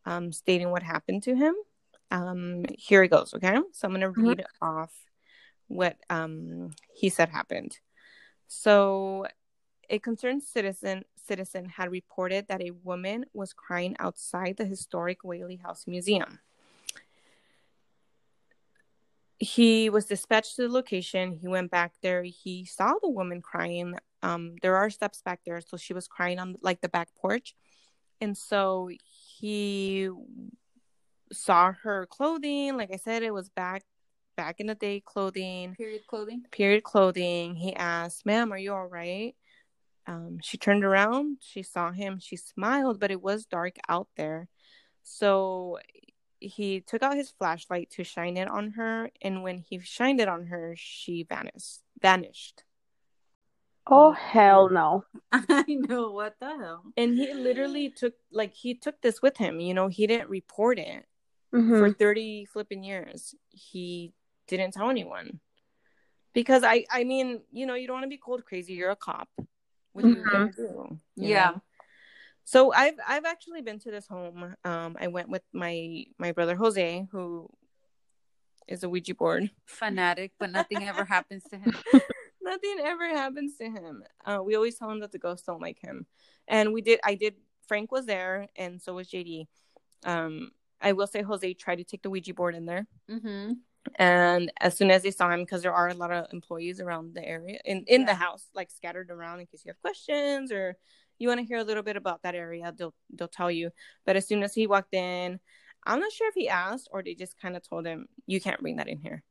um, 0.05 0.31
stating 0.31 0.69
what 0.71 0.83
happened 0.83 1.23
to 1.23 1.35
him 1.35 1.55
um, 2.11 2.63
here 2.77 3.03
it 3.03 3.09
goes 3.09 3.33
okay 3.33 3.57
so 3.73 3.87
i'm 3.87 3.93
going 3.93 4.01
to 4.01 4.19
Mhm. 4.19 4.27
read 4.27 4.43
off 4.61 4.93
what 5.67 5.97
um, 6.09 6.71
he 6.93 7.09
said 7.09 7.29
happened 7.29 7.79
so 8.47 9.25
a 9.89 9.99
concerned 9.99 10.43
citizen 10.43 11.03
citizen 11.27 11.65
had 11.65 11.89
reported 11.91 12.47
that 12.47 12.61
a 12.61 12.71
woman 12.83 13.25
was 13.33 13.53
crying 13.53 13.95
outside 13.99 14.55
the 14.57 14.65
historic 14.65 15.23
whaley 15.23 15.57
house 15.57 15.85
museum 15.87 16.39
he 19.39 19.89
was 19.89 20.05
dispatched 20.05 20.55
to 20.55 20.63
the 20.63 20.69
location. 20.73 21.33
He 21.33 21.47
went 21.47 21.71
back 21.71 21.93
there. 22.01 22.23
He 22.23 22.65
saw 22.65 22.93
the 23.01 23.09
woman 23.09 23.41
crying. 23.41 23.95
Um, 24.23 24.55
there 24.61 24.75
are 24.77 24.89
steps 24.89 25.21
back 25.21 25.41
there, 25.45 25.61
so 25.61 25.77
she 25.77 25.93
was 25.93 26.07
crying 26.07 26.39
on 26.39 26.55
like 26.61 26.81
the 26.81 26.89
back 26.89 27.09
porch, 27.15 27.55
and 28.21 28.37
so 28.37 28.89
he 29.39 30.09
saw 31.31 31.73
her 31.83 32.07
clothing. 32.07 32.77
Like 32.77 32.91
I 32.93 32.97
said, 32.97 33.23
it 33.23 33.33
was 33.33 33.49
back 33.49 33.83
back 34.37 34.59
in 34.59 34.67
the 34.67 34.75
day 34.75 35.01
clothing, 35.05 35.75
Period 35.75 36.05
clothing. 36.07 36.43
period 36.51 36.83
clothing. 36.83 37.55
He 37.55 37.75
asked, 37.75 38.25
"Ma'am, 38.25 38.51
are 38.51 38.57
you 38.57 38.73
all 38.73 38.87
right?" 38.87 39.35
Um, 40.07 40.39
she 40.41 40.57
turned 40.57 40.83
around. 40.83 41.37
She 41.41 41.63
saw 41.63 41.91
him. 41.91 42.19
She 42.19 42.35
smiled, 42.37 42.99
but 42.99 43.11
it 43.11 43.21
was 43.21 43.45
dark 43.45 43.77
out 43.89 44.07
there. 44.17 44.47
So 45.03 45.79
he 46.45 46.81
took 46.81 47.03
out 47.03 47.15
his 47.17 47.29
flashlight 47.31 47.89
to 47.91 48.03
shine 48.03 48.37
it 48.37 48.47
on 48.47 48.71
her, 48.71 49.09
and 49.21 49.43
when 49.43 49.59
he 49.59 49.79
shined 49.79 50.19
it 50.21 50.27
on 50.27 50.47
her, 50.47 50.75
she 50.77 51.23
vanished. 51.23 51.81
Vanished. 52.01 52.63
Oh 53.87 54.11
hell 54.13 54.69
no. 54.69 55.05
I 55.31 55.63
know 55.67 56.11
what 56.11 56.35
the 56.39 56.47
hell. 56.47 56.83
And 56.97 57.15
he 57.15 57.33
literally 57.33 57.89
took 57.89 58.13
like 58.31 58.53
he 58.53 58.73
took 58.75 59.01
this 59.01 59.21
with 59.21 59.37
him. 59.37 59.59
You 59.59 59.73
know, 59.73 59.87
he 59.87 60.07
didn't 60.07 60.29
report 60.29 60.79
it 60.79 61.05
Mhm. 61.53 61.77
for 61.79 61.91
thirty 61.91 62.45
flipping 62.45 62.83
years. 62.83 63.35
He 63.49 64.13
didn't 64.47 64.73
tell 64.73 64.89
anyone 64.89 65.39
because 66.33 66.63
I 66.63 66.85
I 66.91 67.03
mean 67.03 67.41
you 67.51 67.65
know 67.65 67.75
you 67.75 67.87
don't 67.87 67.97
want 67.97 68.05
to 68.05 68.09
be 68.09 68.17
cold 68.17 68.43
crazy. 68.45 68.73
You're 68.73 68.91
a 68.91 68.95
cop. 68.95 69.29
What 69.93 70.05
are 70.05 70.09
you 70.09 70.51
do? 70.55 70.99
you 71.15 71.29
Yeah. 71.29 71.51
know? 71.51 71.61
So 72.45 72.71
I've 72.73 72.95
I've 73.07 73.25
actually 73.25 73.61
been 73.61 73.79
to 73.79 73.91
this 73.91 74.07
home. 74.07 74.55
Um, 74.63 74.95
I 74.99 75.07
went 75.07 75.29
with 75.29 75.41
my 75.51 76.05
my 76.17 76.31
brother 76.31 76.55
Jose, 76.55 77.07
who 77.11 77.49
is 78.67 78.83
a 78.83 78.89
Ouija 78.89 79.15
board. 79.15 79.49
Fanatic, 79.65 80.31
but 80.39 80.51
nothing 80.51 80.83
ever 80.83 81.05
happens 81.15 81.43
to 81.51 81.57
him. 81.57 81.75
Nothing 82.41 82.77
ever 82.83 83.07
happens 83.09 83.57
to 83.57 83.65
him. 83.65 84.03
Uh, 84.23 84.39
we 84.43 84.55
always 84.55 84.77
tell 84.77 84.89
him 84.91 84.99
that 84.99 85.11
the 85.11 85.17
ghosts 85.19 85.45
don't 85.45 85.61
like 85.61 85.79
him, 85.79 86.05
and 86.47 86.71
we 86.73 86.81
did. 86.81 86.99
I 87.03 87.15
did. 87.15 87.35
Frank 87.67 87.91
was 87.91 88.05
there, 88.05 88.47
and 88.55 88.79
so 88.79 88.93
was 88.93 89.07
JD. 89.09 89.47
Um, 90.05 90.51
I 90.79 90.91
will 90.91 91.07
say 91.07 91.23
Jose 91.23 91.53
tried 91.55 91.77
to 91.77 91.83
take 91.83 92.03
the 92.03 92.11
Ouija 92.11 92.33
board 92.35 92.53
in 92.53 92.67
there, 92.67 92.85
Mm-hmm. 93.09 93.53
and 93.95 94.51
as 94.61 94.77
soon 94.77 94.91
as 94.91 95.01
they 95.01 95.09
saw 95.09 95.31
him, 95.31 95.39
because 95.39 95.63
there 95.63 95.73
are 95.73 95.87
a 95.89 95.95
lot 95.95 96.11
of 96.11 96.27
employees 96.31 96.79
around 96.79 97.15
the 97.15 97.25
area 97.27 97.59
in 97.65 97.83
in 97.87 98.05
the 98.05 98.13
house, 98.13 98.45
like 98.53 98.69
scattered 98.69 99.09
around 99.09 99.39
in 99.39 99.47
case 99.47 99.63
you 99.65 99.69
have 99.69 99.81
questions 99.81 100.51
or 100.51 100.77
you 101.19 101.27
want 101.27 101.39
to 101.39 101.45
hear 101.45 101.57
a 101.57 101.63
little 101.63 101.83
bit 101.83 101.97
about 101.97 102.23
that 102.23 102.35
area, 102.35 102.73
they'll 102.77 102.93
they'll 103.13 103.27
tell 103.27 103.51
you. 103.51 103.71
But 104.05 104.15
as 104.15 104.27
soon 104.27 104.43
as 104.43 104.53
he 104.53 104.67
walked 104.67 104.93
in, 104.93 105.39
I'm 105.85 105.99
not 105.99 106.11
sure 106.11 106.27
if 106.27 106.35
he 106.35 106.49
asked 106.49 106.89
or 106.91 107.03
they 107.03 107.15
just 107.15 107.39
kind 107.39 107.55
of 107.55 107.67
told 107.67 107.85
him, 107.85 108.07
"You 108.27 108.41
can't 108.41 108.61
bring 108.61 108.77
that 108.77 108.87
in 108.87 108.99
here." 108.99 109.23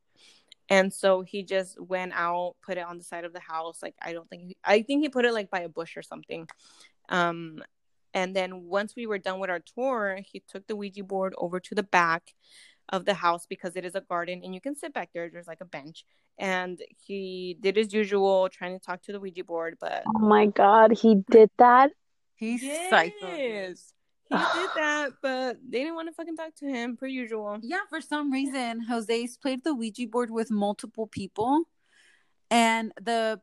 And 0.71 0.93
so 0.93 1.21
he 1.23 1.43
just 1.43 1.79
went 1.81 2.13
out, 2.15 2.57
put 2.63 2.79
it 2.79 2.87
on 2.87 2.97
the 2.99 3.05
side 3.05 3.25
of 3.25 3.33
the 3.33 3.41
house. 3.41 3.83
Like 3.83 3.95
I 4.01 4.13
don't 4.13 4.29
think 4.29 4.43
he, 4.43 4.57
I 4.65 4.83
think 4.83 5.03
he 5.03 5.09
put 5.09 5.25
it 5.25 5.35
like 5.35 5.51
by 5.51 5.61
a 5.61 5.69
bush 5.69 5.97
or 5.97 6.03
something. 6.03 6.49
Um, 7.09 7.63
and 8.15 8.35
then 8.35 8.65
once 8.65 8.95
we 8.97 9.07
were 9.07 9.19
done 9.19 9.41
with 9.41 9.51
our 9.51 9.61
tour, 9.61 10.21
he 10.25 10.41
took 10.49 10.67
the 10.67 10.77
Ouija 10.77 11.03
board 11.03 11.35
over 11.37 11.61
to 11.61 11.75
the 11.75 11.83
back 11.83 12.35
of 12.91 13.05
the 13.05 13.15
house 13.15 13.47
because 13.47 13.77
it 13.77 13.85
is 13.85 13.95
a 13.95 14.01
garden 14.01 14.41
and 14.45 14.55
you 14.55 14.61
can 14.61 14.77
sit 14.77 14.93
back 14.93 15.11
there. 15.15 15.29
There's 15.31 15.47
like 15.47 15.61
a 15.61 15.67
bench. 15.67 16.05
And 16.39 16.81
he 17.07 17.57
did 17.61 17.77
his 17.77 17.93
usual, 17.93 18.49
trying 18.49 18.79
to 18.79 18.85
talk 18.85 19.03
to 19.05 19.13
the 19.13 19.21
Ouija 19.21 19.45
board, 19.45 19.77
but 19.81 20.03
Oh 20.07 20.19
my 20.19 20.47
god, 20.47 20.93
he 20.93 21.23
did 21.31 21.51
that. 21.59 21.93
He's 22.35 22.63
psycho. 22.91 23.27
he 23.31 24.37
did 24.37 24.71
that, 24.77 25.13
but 25.23 25.59
they 25.69 25.81
didn't 25.81 25.95
want 25.95 26.09
to 26.09 26.15
fucking 26.15 26.37
talk 26.37 26.55
to 26.57 26.67
him 26.67 26.97
per 26.97 27.07
usual. 27.07 27.59
Yeah, 27.63 27.81
for 27.89 28.01
some 28.01 28.33
reason, 28.33 28.81
Jose's 28.81 29.37
played 29.37 29.63
the 29.63 29.75
Ouija 29.75 30.09
board 30.09 30.31
with 30.31 30.51
multiple 30.51 31.07
people, 31.07 31.63
and 32.51 32.93
the 33.01 33.41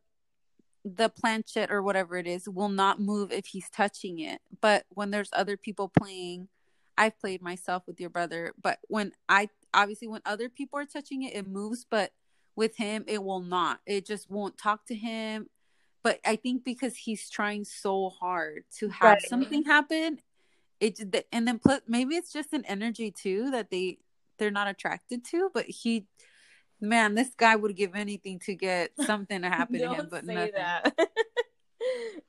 the 0.83 1.09
planchette 1.09 1.71
or 1.71 1.81
whatever 1.83 2.17
it 2.17 2.27
is 2.27 2.49
will 2.49 2.69
not 2.69 2.99
move 2.99 3.31
if 3.31 3.45
he's 3.45 3.69
touching 3.69 4.19
it. 4.19 4.41
But 4.61 4.85
when 4.89 5.11
there's 5.11 5.29
other 5.33 5.55
people 5.55 5.89
playing, 5.89 6.49
I've 7.01 7.19
played 7.19 7.41
myself 7.41 7.81
with 7.87 7.99
your 7.99 8.11
brother. 8.11 8.53
But 8.61 8.77
when 8.87 9.11
I 9.27 9.49
obviously 9.73 10.07
when 10.07 10.21
other 10.23 10.49
people 10.49 10.77
are 10.77 10.85
touching 10.85 11.23
it, 11.23 11.33
it 11.35 11.47
moves. 11.47 11.83
But 11.89 12.11
with 12.55 12.77
him, 12.77 13.05
it 13.07 13.23
will 13.23 13.41
not. 13.41 13.79
It 13.87 14.05
just 14.05 14.29
won't 14.29 14.55
talk 14.55 14.85
to 14.85 14.93
him. 14.95 15.47
But 16.03 16.19
I 16.23 16.35
think 16.35 16.63
because 16.63 16.95
he's 16.95 17.27
trying 17.27 17.65
so 17.65 18.09
hard 18.09 18.65
to 18.77 18.89
have 18.89 19.13
Right. 19.13 19.21
something 19.23 19.63
happen, 19.63 20.19
it 20.79 20.99
and 21.31 21.47
then 21.47 21.57
plus 21.57 21.81
maybe 21.87 22.15
it's 22.15 22.31
just 22.31 22.53
an 22.53 22.65
energy 22.65 23.09
too 23.09 23.49
that 23.49 23.71
they 23.71 23.97
they're 24.37 24.51
not 24.51 24.67
attracted 24.67 25.25
to. 25.25 25.49
But 25.55 25.65
he, 25.65 26.05
man, 26.79 27.15
this 27.15 27.33
guy 27.35 27.55
would 27.55 27.75
give 27.75 27.95
anything 27.95 28.37
to 28.45 28.53
get 28.53 28.91
something 29.07 29.41
to 29.41 29.49
happen 29.49 29.79
to 29.79 29.89
him. 29.89 30.07
But 30.11 30.25
nothing. 30.25 30.53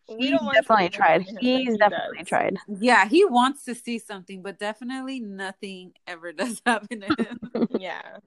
that. 0.08 0.16
We 0.16 0.26
He's 0.26 0.30
don't 0.30 0.44
want 0.44 0.54
definitely 0.54 0.86
say 0.86 0.88
tried. 0.90 1.22
He's 1.22 1.38
he 1.40 1.76
definitely 1.76 2.18
does. 2.18 2.28
tried. 2.28 2.56
Yeah, 2.80 3.08
he 3.08 3.24
wants 3.24 3.64
to 3.64 3.74
see 3.74 3.98
something, 3.98 4.42
but 4.42 4.58
definitely 4.58 5.20
nothing 5.20 5.92
ever 6.06 6.32
does 6.32 6.60
happen 6.66 7.00
to 7.00 7.06
him. 7.24 7.68
yeah. 7.78 8.18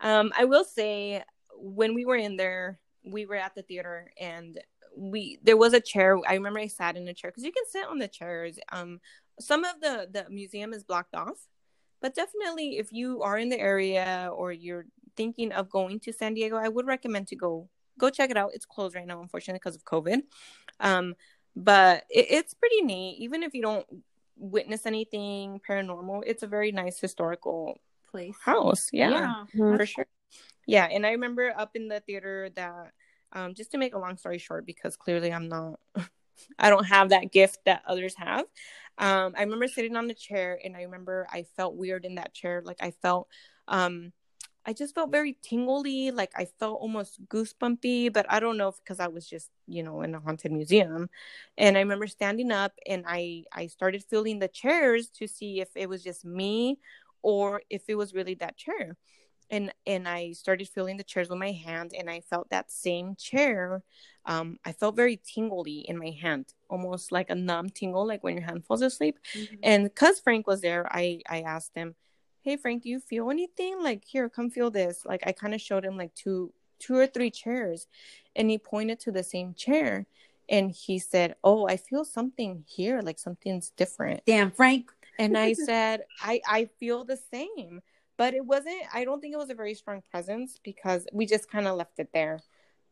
Um, 0.00 0.32
I 0.36 0.44
will 0.44 0.64
say 0.64 1.22
when 1.56 1.94
we 1.94 2.04
were 2.04 2.16
in 2.16 2.36
there, 2.36 2.78
we 3.04 3.26
were 3.26 3.36
at 3.36 3.54
the 3.54 3.62
theater 3.62 4.12
and 4.20 4.58
we 4.96 5.38
there 5.42 5.56
was 5.56 5.72
a 5.72 5.80
chair. 5.80 6.18
I 6.26 6.34
remember 6.34 6.60
I 6.60 6.66
sat 6.66 6.96
in 6.96 7.06
a 7.08 7.14
chair 7.14 7.30
because 7.30 7.44
you 7.44 7.52
can 7.52 7.64
sit 7.68 7.86
on 7.86 7.98
the 7.98 8.08
chairs. 8.08 8.58
Um, 8.72 9.00
some 9.38 9.64
of 9.64 9.80
the 9.80 10.08
the 10.10 10.26
museum 10.30 10.72
is 10.72 10.84
blocked 10.84 11.14
off, 11.14 11.46
but 12.00 12.14
definitely 12.14 12.78
if 12.78 12.92
you 12.92 13.22
are 13.22 13.38
in 13.38 13.48
the 13.48 13.58
area 13.58 14.30
or 14.34 14.52
you're 14.52 14.86
thinking 15.16 15.52
of 15.52 15.70
going 15.70 16.00
to 16.00 16.12
San 16.12 16.34
Diego, 16.34 16.56
I 16.56 16.68
would 16.68 16.86
recommend 16.86 17.28
to 17.28 17.36
go 17.36 17.68
go 17.98 18.10
check 18.10 18.30
it 18.30 18.36
out. 18.36 18.50
It's 18.54 18.66
closed 18.66 18.94
right 18.94 19.06
now, 19.06 19.20
unfortunately, 19.20 19.58
because 19.58 19.76
of 19.76 19.84
COVID. 19.84 20.22
Um, 20.80 21.14
but 21.56 22.04
it, 22.08 22.26
it's 22.30 22.54
pretty 22.54 22.82
neat. 22.82 23.18
Even 23.20 23.42
if 23.42 23.54
you 23.54 23.62
don't 23.62 23.86
witness 24.36 24.86
anything 24.86 25.60
paranormal, 25.68 26.22
it's 26.26 26.42
a 26.42 26.46
very 26.46 26.72
nice 26.72 26.98
historical 26.98 27.78
Place. 28.10 28.36
house. 28.42 28.88
Yeah, 28.92 29.44
Mhm. 29.54 29.76
for 29.78 29.86
sure. 29.86 30.06
Yeah, 30.66 30.84
and 30.86 31.06
I 31.06 31.12
remember 31.12 31.52
up 31.56 31.76
in 31.76 31.88
the 31.88 32.00
theater 32.00 32.50
that 32.56 32.92
um 33.32 33.54
just 33.54 33.70
to 33.72 33.78
make 33.78 33.94
a 33.94 33.98
long 33.98 34.16
story 34.16 34.38
short 34.38 34.66
because 34.66 34.96
clearly 34.96 35.32
I'm 35.32 35.48
not 35.48 35.78
I 36.58 36.70
don't 36.70 36.84
have 36.86 37.10
that 37.10 37.30
gift 37.30 37.58
that 37.66 37.82
others 37.86 38.14
have. 38.16 38.46
Um 38.98 39.34
I 39.36 39.42
remember 39.42 39.68
sitting 39.68 39.96
on 39.96 40.08
the 40.08 40.14
chair 40.14 40.58
and 40.62 40.76
I 40.76 40.82
remember 40.82 41.26
I 41.32 41.44
felt 41.56 41.76
weird 41.76 42.04
in 42.04 42.16
that 42.16 42.34
chair 42.34 42.62
like 42.64 42.78
I 42.80 42.90
felt 43.02 43.28
um 43.68 44.12
I 44.66 44.72
just 44.74 44.94
felt 44.94 45.10
very 45.10 45.38
tingly, 45.42 46.10
like 46.10 46.32
I 46.36 46.44
felt 46.44 46.80
almost 46.80 47.20
goosebumpy, 47.28 48.12
but 48.12 48.26
I 48.28 48.40
don't 48.40 48.58
know 48.58 48.68
if 48.68 48.76
because 48.84 49.00
I 49.00 49.08
was 49.08 49.26
just, 49.26 49.50
you 49.66 49.82
know, 49.82 50.02
in 50.02 50.14
a 50.14 50.20
haunted 50.20 50.52
museum. 50.52 51.08
And 51.56 51.76
I 51.76 51.80
remember 51.80 52.06
standing 52.06 52.52
up 52.52 52.72
and 52.86 53.04
I 53.06 53.44
I 53.52 53.66
started 53.68 54.04
feeling 54.04 54.38
the 54.38 54.48
chairs 54.48 55.08
to 55.18 55.26
see 55.26 55.60
if 55.60 55.68
it 55.74 55.88
was 55.88 56.02
just 56.04 56.24
me 56.24 56.78
or 57.22 57.62
if 57.70 57.82
it 57.88 57.94
was 57.96 58.14
really 58.14 58.34
that 58.36 58.56
chair. 58.56 58.96
And 59.50 59.72
and 59.86 60.06
i 60.08 60.30
started 60.32 60.68
feeling 60.68 60.96
the 60.96 61.02
chairs 61.02 61.28
with 61.28 61.38
my 61.38 61.50
hand 61.50 61.92
and 61.98 62.08
i 62.08 62.20
felt 62.20 62.50
that 62.50 62.70
same 62.70 63.16
chair 63.16 63.82
um 64.24 64.58
i 64.64 64.70
felt 64.72 64.94
very 64.94 65.16
tingly 65.16 65.80
in 65.88 65.98
my 65.98 66.10
hand 66.10 66.54
almost 66.68 67.10
like 67.10 67.30
a 67.30 67.34
numb 67.34 67.68
tingle 67.68 68.06
like 68.06 68.22
when 68.22 68.36
your 68.36 68.44
hand 68.46 68.64
falls 68.64 68.80
asleep. 68.82 69.18
And 69.62 69.84
because 69.84 70.20
frank 70.20 70.46
was 70.46 70.60
there 70.60 70.86
i 70.92 71.20
i 71.28 71.40
asked 71.40 71.72
him 71.74 71.96
hey 72.42 72.56
frank 72.56 72.82
do 72.82 72.88
you 72.88 73.00
feel 73.00 73.30
anything 73.30 73.82
like 73.82 74.02
here 74.04 74.28
come 74.28 74.50
feel 74.50 74.70
this 74.70 75.04
like 75.04 75.22
i 75.26 75.32
kind 75.32 75.54
of 75.54 75.60
showed 75.60 75.84
him 75.84 75.96
like 75.96 76.14
two 76.14 76.52
two 76.78 76.96
or 76.96 77.06
three 77.06 77.30
chairs 77.30 77.86
and 78.36 78.50
he 78.50 78.58
pointed 78.58 78.98
to 78.98 79.12
the 79.12 79.22
same 79.22 79.54
chair 79.54 80.06
and 80.48 80.72
he 80.72 80.98
said 80.98 81.34
oh 81.44 81.66
i 81.66 81.76
feel 81.76 82.04
something 82.04 82.64
here 82.66 83.00
like 83.02 83.18
something's 83.18 83.70
different 83.70 84.22
Damn, 84.26 84.50
Frank. 84.50 84.90
and 85.18 85.36
I 85.36 85.52
said, 85.66 86.02
I, 86.22 86.40
I 86.48 86.68
feel 86.78 87.04
the 87.04 87.18
same. 87.30 87.80
But 88.16 88.34
it 88.34 88.44
wasn't, 88.44 88.82
I 88.92 89.04
don't 89.04 89.20
think 89.20 89.32
it 89.32 89.38
was 89.38 89.48
a 89.50 89.54
very 89.54 89.74
strong 89.74 90.02
presence 90.10 90.58
because 90.62 91.06
we 91.12 91.24
just 91.24 91.50
kind 91.50 91.66
of 91.66 91.76
left 91.76 91.98
it 91.98 92.10
there. 92.12 92.40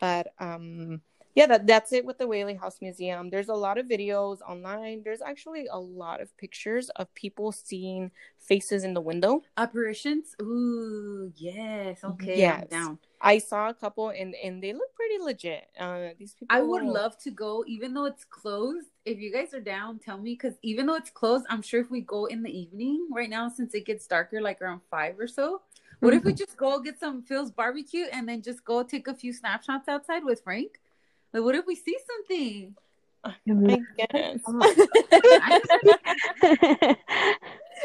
But 0.01 0.29
um, 0.39 1.03
yeah, 1.39 1.47
that, 1.47 1.69
that's 1.69 1.93
it 1.93 2.05
with 2.05 2.19
the 2.19 2.27
Whaley 2.27 2.57
House 2.57 2.79
Museum. 2.81 3.31
There's 3.31 3.49
a 3.49 3.55
lot 3.55 3.79
of 3.79 3.87
videos 3.87 4.41
online. 4.41 5.03
There's 5.05 5.23
actually 5.23 5.69
a 5.71 5.79
lot 5.79 6.21
of 6.21 6.37
pictures 6.37 6.91
of 6.97 7.15
people 7.15 7.53
seeing 7.53 8.11
faces 8.41 8.83
in 8.83 8.93
the 8.93 9.01
window. 9.01 9.43
Apparitions? 9.57 10.35
Ooh, 10.43 11.33
yes. 11.37 12.03
Okay, 12.03 12.39
Yes. 12.39 12.63
I'm 12.63 12.67
down. 12.67 12.99
I 13.21 13.39
saw 13.39 13.69
a 13.69 13.75
couple 13.75 14.09
and, 14.09 14.35
and 14.43 14.61
they 14.61 14.73
look 14.73 14.93
pretty 14.97 15.23
legit. 15.23 15.69
Uh, 15.79 16.09
these 16.19 16.35
people. 16.35 16.57
I 16.57 16.61
would 16.61 16.83
love 16.83 17.17
to 17.19 17.31
go, 17.31 17.65
even 17.69 17.95
though 17.95 18.07
it's 18.07 18.25
closed. 18.25 18.89
If 19.05 19.21
you 19.21 19.33
guys 19.33 19.55
are 19.55 19.61
down, 19.61 20.01
tell 20.01 20.19
me. 20.19 20.33
Because 20.33 20.59
even 20.63 20.87
though 20.87 20.97
it's 20.97 21.11
closed, 21.11 21.45
I'm 21.49 21.63
sure 21.63 21.81
if 21.81 21.89
we 21.89 22.01
go 22.01 22.25
in 22.25 22.43
the 22.43 22.51
evening 22.51 23.07
right 23.15 23.31
now, 23.31 23.49
since 23.49 23.75
it 23.75 23.87
gets 23.87 24.09
darker, 24.09 24.41
like 24.41 24.61
around 24.61 24.81
five 24.91 25.21
or 25.21 25.29
so, 25.29 25.63
what 26.01 26.15
if 26.15 26.25
we 26.25 26.33
just 26.33 26.57
go 26.57 26.81
get 26.81 26.99
some 26.99 27.23
Phil's 27.23 27.53
barbecue 27.53 28.07
and 28.13 28.29
then 28.29 28.43
just 28.43 28.65
go 28.65 28.83
take 28.83 29.07
a 29.07 29.15
few 29.15 29.33
snapshots 29.33 29.89
outside 29.89 30.25
with 30.25 30.43
Frank? 30.43 30.81
Like, 31.33 31.43
what 31.43 31.55
if 31.55 31.67
we 31.67 31.75
see 31.75 31.97
something? 32.07 32.75
I 33.25 33.35
guess. 33.97 34.41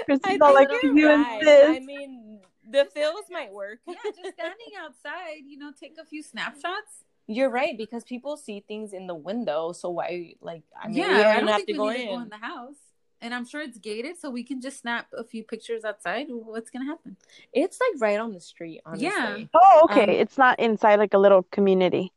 Chris 0.06 0.20
I 0.24 0.34
is 0.34 0.42
all 0.42 0.54
like, 0.54 0.70
you're 0.84 0.96
you 0.96 1.10
right. 1.10 1.42
insist. 1.42 1.70
I 1.70 1.80
mean, 1.80 2.40
the 2.70 2.88
Phil's 2.94 3.26
might 3.30 3.52
work. 3.52 3.80
yeah, 3.88 3.96
just 4.04 4.34
standing 4.34 4.68
outside, 4.80 5.42
you 5.46 5.58
know, 5.58 5.72
take 5.78 5.98
a 6.02 6.06
few 6.06 6.24
snapshots. 6.24 7.04
You're 7.28 7.50
right 7.50 7.78
because 7.78 8.04
people 8.04 8.38
see 8.38 8.64
things 8.68 8.94
in 8.94 9.08
the 9.08 9.16
window. 9.16 9.72
So 9.72 9.90
why, 9.90 10.34
like, 10.42 10.64
I 10.82 10.88
mean, 10.88 10.98
yeah, 10.98 11.08
we 11.08 11.14
I 11.16 11.24
don't 11.24 11.36
don't 11.40 11.48
have 11.48 11.56
think 11.58 11.68
to 11.68 11.74
we 11.74 11.78
go 11.78 11.90
need 11.90 12.02
in. 12.02 12.08
to 12.08 12.14
go 12.16 12.22
in 12.22 12.30
the 12.30 12.38
house. 12.38 12.76
And 13.22 13.34
I'm 13.34 13.46
sure 13.46 13.62
it's 13.62 13.78
gated, 13.78 14.20
so 14.20 14.30
we 14.30 14.44
can 14.44 14.60
just 14.60 14.82
snap 14.82 15.08
a 15.18 15.24
few 15.24 15.44
pictures 15.46 15.86
outside. 15.86 16.28
What's 16.30 16.70
gonna 16.70 16.84
happen? 16.86 17.16
It's 17.54 17.80
like 17.80 18.02
right 18.02 18.20
on 18.20 18.34
the 18.34 18.42
street. 18.42 18.82
Honestly. 18.86 19.08
Yeah. 19.08 19.46
Oh, 19.54 19.88
okay. 19.90 20.04
Um, 20.04 20.10
it's 20.10 20.38
not 20.38 20.60
inside 20.60 21.00
like 21.00 21.14
a 21.14 21.18
little 21.18 21.44
community. 21.44 22.12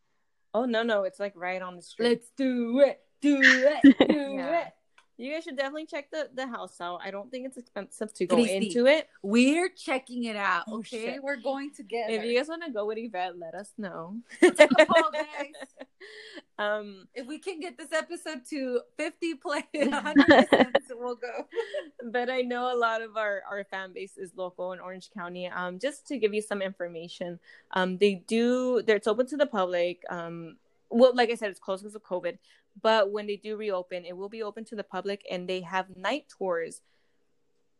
Oh 0.57 0.65
no, 0.65 0.83
no, 0.83 1.03
it's 1.03 1.21
like 1.21 1.35
right 1.37 1.61
on 1.61 1.77
the 1.77 1.83
street. 1.83 2.09
Let's 2.09 2.31
do 2.35 2.81
it. 2.81 2.99
Do 3.21 3.39
it. 3.43 3.97
Do 4.09 4.15
Yeah. 4.15 4.61
it. 4.63 4.73
You 5.19 5.33
guys 5.33 5.45
should 5.45 5.57
definitely 5.57 5.87
check 5.87 6.11
the 6.11 6.29
the 6.35 6.47
house 6.47 6.81
out. 6.81 7.01
I 7.03 7.11
don't 7.11 7.31
think 7.31 7.47
it's 7.47 7.57
expensive 7.57 8.12
to 8.14 8.27
go 8.27 8.37
Christy. 8.37 8.67
into 8.67 8.87
it. 8.87 9.09
We're 9.23 9.71
checking 9.71 10.25
it 10.25 10.37
out. 10.37 10.64
Oh, 10.69 10.79
Okay, 10.79 11.05
shit. 11.14 11.23
we're 11.23 11.37
going 11.37 11.73
together. 11.75 12.12
If 12.12 12.25
you 12.25 12.37
guys 12.37 12.49
want 12.49 12.64
to 12.64 12.71
go 12.71 12.85
with 12.87 12.99
Yvette, 12.99 13.39
let 13.39 13.55
us 13.55 13.73
know. 13.79 14.17
Take 14.43 14.71
a 14.79 14.87
poll, 14.87 15.11
guys. 15.12 15.53
um, 16.59 17.09
If 17.14 17.27
we 17.27 17.39
can 17.39 17.61
get 17.61 17.79
this 17.79 17.93
episode 17.93 18.43
to 18.51 18.81
50 18.99 19.35
plays, 19.37 19.64
100 19.73 20.47
we'll 20.91 21.14
go. 21.17 21.47
but 22.11 22.29
I 22.31 22.43
know 22.43 22.75
a 22.75 22.77
lot 22.77 23.01
of 23.03 23.17
our 23.17 23.43
our 23.51 23.64
fan 23.64 23.93
base 23.93 24.17
is 24.19 24.33
local 24.37 24.73
in 24.73 24.81
Orange 24.81 25.11
County. 25.11 25.47
Um, 25.49 25.79
just 25.79 26.07
to 26.09 26.19
give 26.19 26.35
you 26.35 26.43
some 26.43 26.61
information, 26.61 27.39
um, 27.73 27.99
they 27.99 28.14
do. 28.27 28.83
They're 28.83 28.97
it's 28.97 29.07
open 29.07 29.27
to 29.29 29.37
the 29.37 29.47
public. 29.47 30.03
Um, 30.11 30.57
well, 30.91 31.14
like 31.14 31.31
I 31.31 31.35
said, 31.35 31.51
it's 31.51 31.59
closed 31.61 31.83
because 31.83 31.95
of 31.97 32.03
COVID. 32.05 32.39
But 32.81 33.11
when 33.11 33.27
they 33.27 33.37
do 33.37 33.57
reopen, 33.57 34.05
it 34.05 34.16
will 34.16 34.29
be 34.29 34.43
open 34.43 34.64
to 34.66 34.77
the 34.77 34.85
public, 34.85 35.22
and 35.31 35.49
they 35.49 35.62
have 35.62 35.97
night 35.97 36.27
tours 36.37 36.83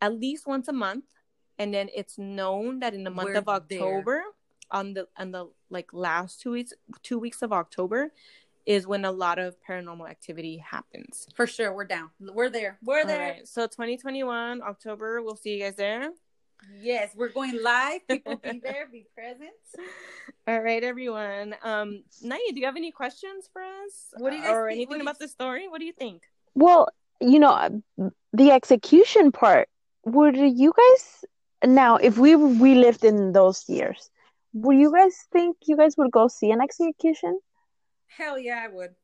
at 0.01 0.15
least 0.15 0.47
once 0.47 0.69
a 0.69 0.73
month. 0.73 1.05
And 1.59 1.73
then 1.73 1.89
it's 1.95 2.19
known 2.19 2.81
that 2.81 2.95
in 2.95 3.05
the 3.05 3.11
month 3.11 3.31
We're 3.31 3.37
of 3.37 3.69
there. 3.69 3.81
October, 3.81 4.23
on 4.71 4.95
the 4.95 5.09
on 5.17 5.31
the 5.31 5.51
like 5.71 5.93
last 5.93 6.41
two 6.41 6.53
weeks, 6.53 6.73
two 7.03 7.19
weeks 7.19 7.41
of 7.43 7.53
October, 7.53 8.13
is 8.67 8.87
when 8.87 9.05
a 9.05 9.13
lot 9.13 9.39
of 9.39 9.57
paranormal 9.67 10.09
activity 10.09 10.59
happens. 10.59 11.29
For 11.35 11.47
sure, 11.47 11.73
we're 11.73 11.85
down. 11.85 12.11
We're 12.21 12.51
there. 12.51 12.79
We're 12.85 13.07
there. 13.07 13.21
right, 13.21 13.49
so 13.49 13.67
2021 13.67 14.61
October, 14.61 15.23
we'll 15.23 15.37
see 15.37 15.55
you 15.55 15.65
guys 15.65 15.77
there. 15.77 16.11
Yes, 16.81 17.11
we're 17.17 17.29
going 17.31 17.63
live. 17.63 18.07
People 18.09 18.37
be 18.37 18.59
there, 18.63 18.87
be 18.91 19.07
present. 19.15 19.51
All 20.47 20.61
right, 20.61 20.83
everyone. 20.83 21.55
Um, 21.63 22.03
Naya, 22.23 22.39
do 22.53 22.61
you 22.61 22.67
have 22.67 22.77
any 22.77 22.93
questions 22.93 23.49
for 23.53 23.63
us? 23.63 24.09
What 24.19 24.31
do 24.31 24.37
you 24.37 24.43
guys 24.43 24.53
or 24.53 24.69
think? 24.69 24.77
anything 24.77 24.97
you- 24.97 25.03
about 25.03 25.19
the 25.19 25.29
story? 25.29 25.69
What 25.69 25.79
do 25.81 25.85
you 25.87 25.93
think? 25.93 26.23
Well, 26.55 26.89
you 27.21 27.39
know, 27.39 27.51
uh, 27.53 27.71
the 28.33 28.51
execution 28.51 29.33
part, 29.33 29.69
would 30.05 30.37
you 30.37 30.73
guys 30.77 31.25
now, 31.65 31.97
if 31.97 32.19
we 32.19 32.35
we 32.37 32.75
lived 32.75 33.05
in 33.05 33.33
those 33.33 33.69
years, 33.69 34.11
would 34.53 34.77
you 34.77 34.93
guys 34.93 35.17
think 35.33 35.57
you 35.67 35.77
guys 35.77 35.97
would 35.97 36.11
go 36.11 36.29
see 36.29 36.51
an 36.51 36.61
execution? 36.61 37.39
Hell 38.07 38.39
yeah, 38.39 38.63
I 38.65 38.69
would. 38.69 38.95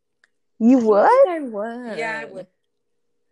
You 0.58 0.78
would? 0.78 1.28
I 1.28 1.40
would. 1.40 1.98
Yeah, 1.98 2.20
I 2.22 2.24
would. 2.26 2.46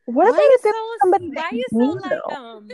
What 0.07 0.25
Why 0.25 0.31
about 0.31 0.41
you 0.43 0.51
if 0.55 0.63
there 0.63 0.73
so, 0.73 0.97
somebody 1.03 1.29
why 1.29 1.35
that 1.43 1.53
you 1.53 1.59
you 1.59 1.65
so 1.71 1.93
like 1.93 2.11
though? 2.11 2.35
um? 2.37 2.69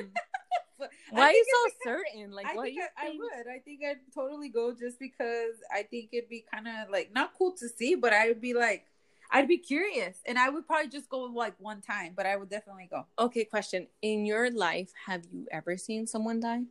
Why 1.11 1.23
are 1.23 1.33
you 1.33 1.45
so 1.51 1.91
certain? 1.91 2.31
Like, 2.33 2.47
I 2.47 2.55
what 2.55 2.65
think 2.65 2.77
you 2.77 2.87
I, 2.97 3.07
I 3.07 3.17
would. 3.19 3.49
I 3.49 3.59
think 3.61 3.81
I'd 3.85 3.99
totally 4.15 4.49
go 4.49 4.73
just 4.73 4.99
because 4.99 5.55
I 5.75 5.83
think 5.83 6.11
it'd 6.13 6.29
be 6.29 6.45
kind 6.53 6.69
of 6.69 6.91
like 6.91 7.13
not 7.15 7.33
cool 7.37 7.53
to 7.59 7.69
see, 7.69 7.95
but 7.95 8.13
I 8.13 8.29
would 8.29 8.41
be 8.41 8.55
like, 8.55 8.87
I'd 9.31 9.49
be 9.49 9.59
curious, 9.59 10.19
and 10.27 10.39
I 10.39 10.51
would 10.51 10.67
probably 10.67 10.89
just 10.89 11.09
go 11.09 11.21
like 11.23 11.55
one 11.59 11.81
time, 11.81 12.13
but 12.17 12.27
I 12.27 12.37
would 12.37 12.49
definitely 12.49 12.89
go. 12.91 13.07
Okay, 13.19 13.45
question. 13.45 13.89
In 14.03 14.25
your 14.25 14.51
life, 14.51 14.93
have 15.07 15.25
you 15.33 15.47
ever 15.51 15.77
seen 15.77 16.07
someone 16.07 16.41
die? 16.41 16.63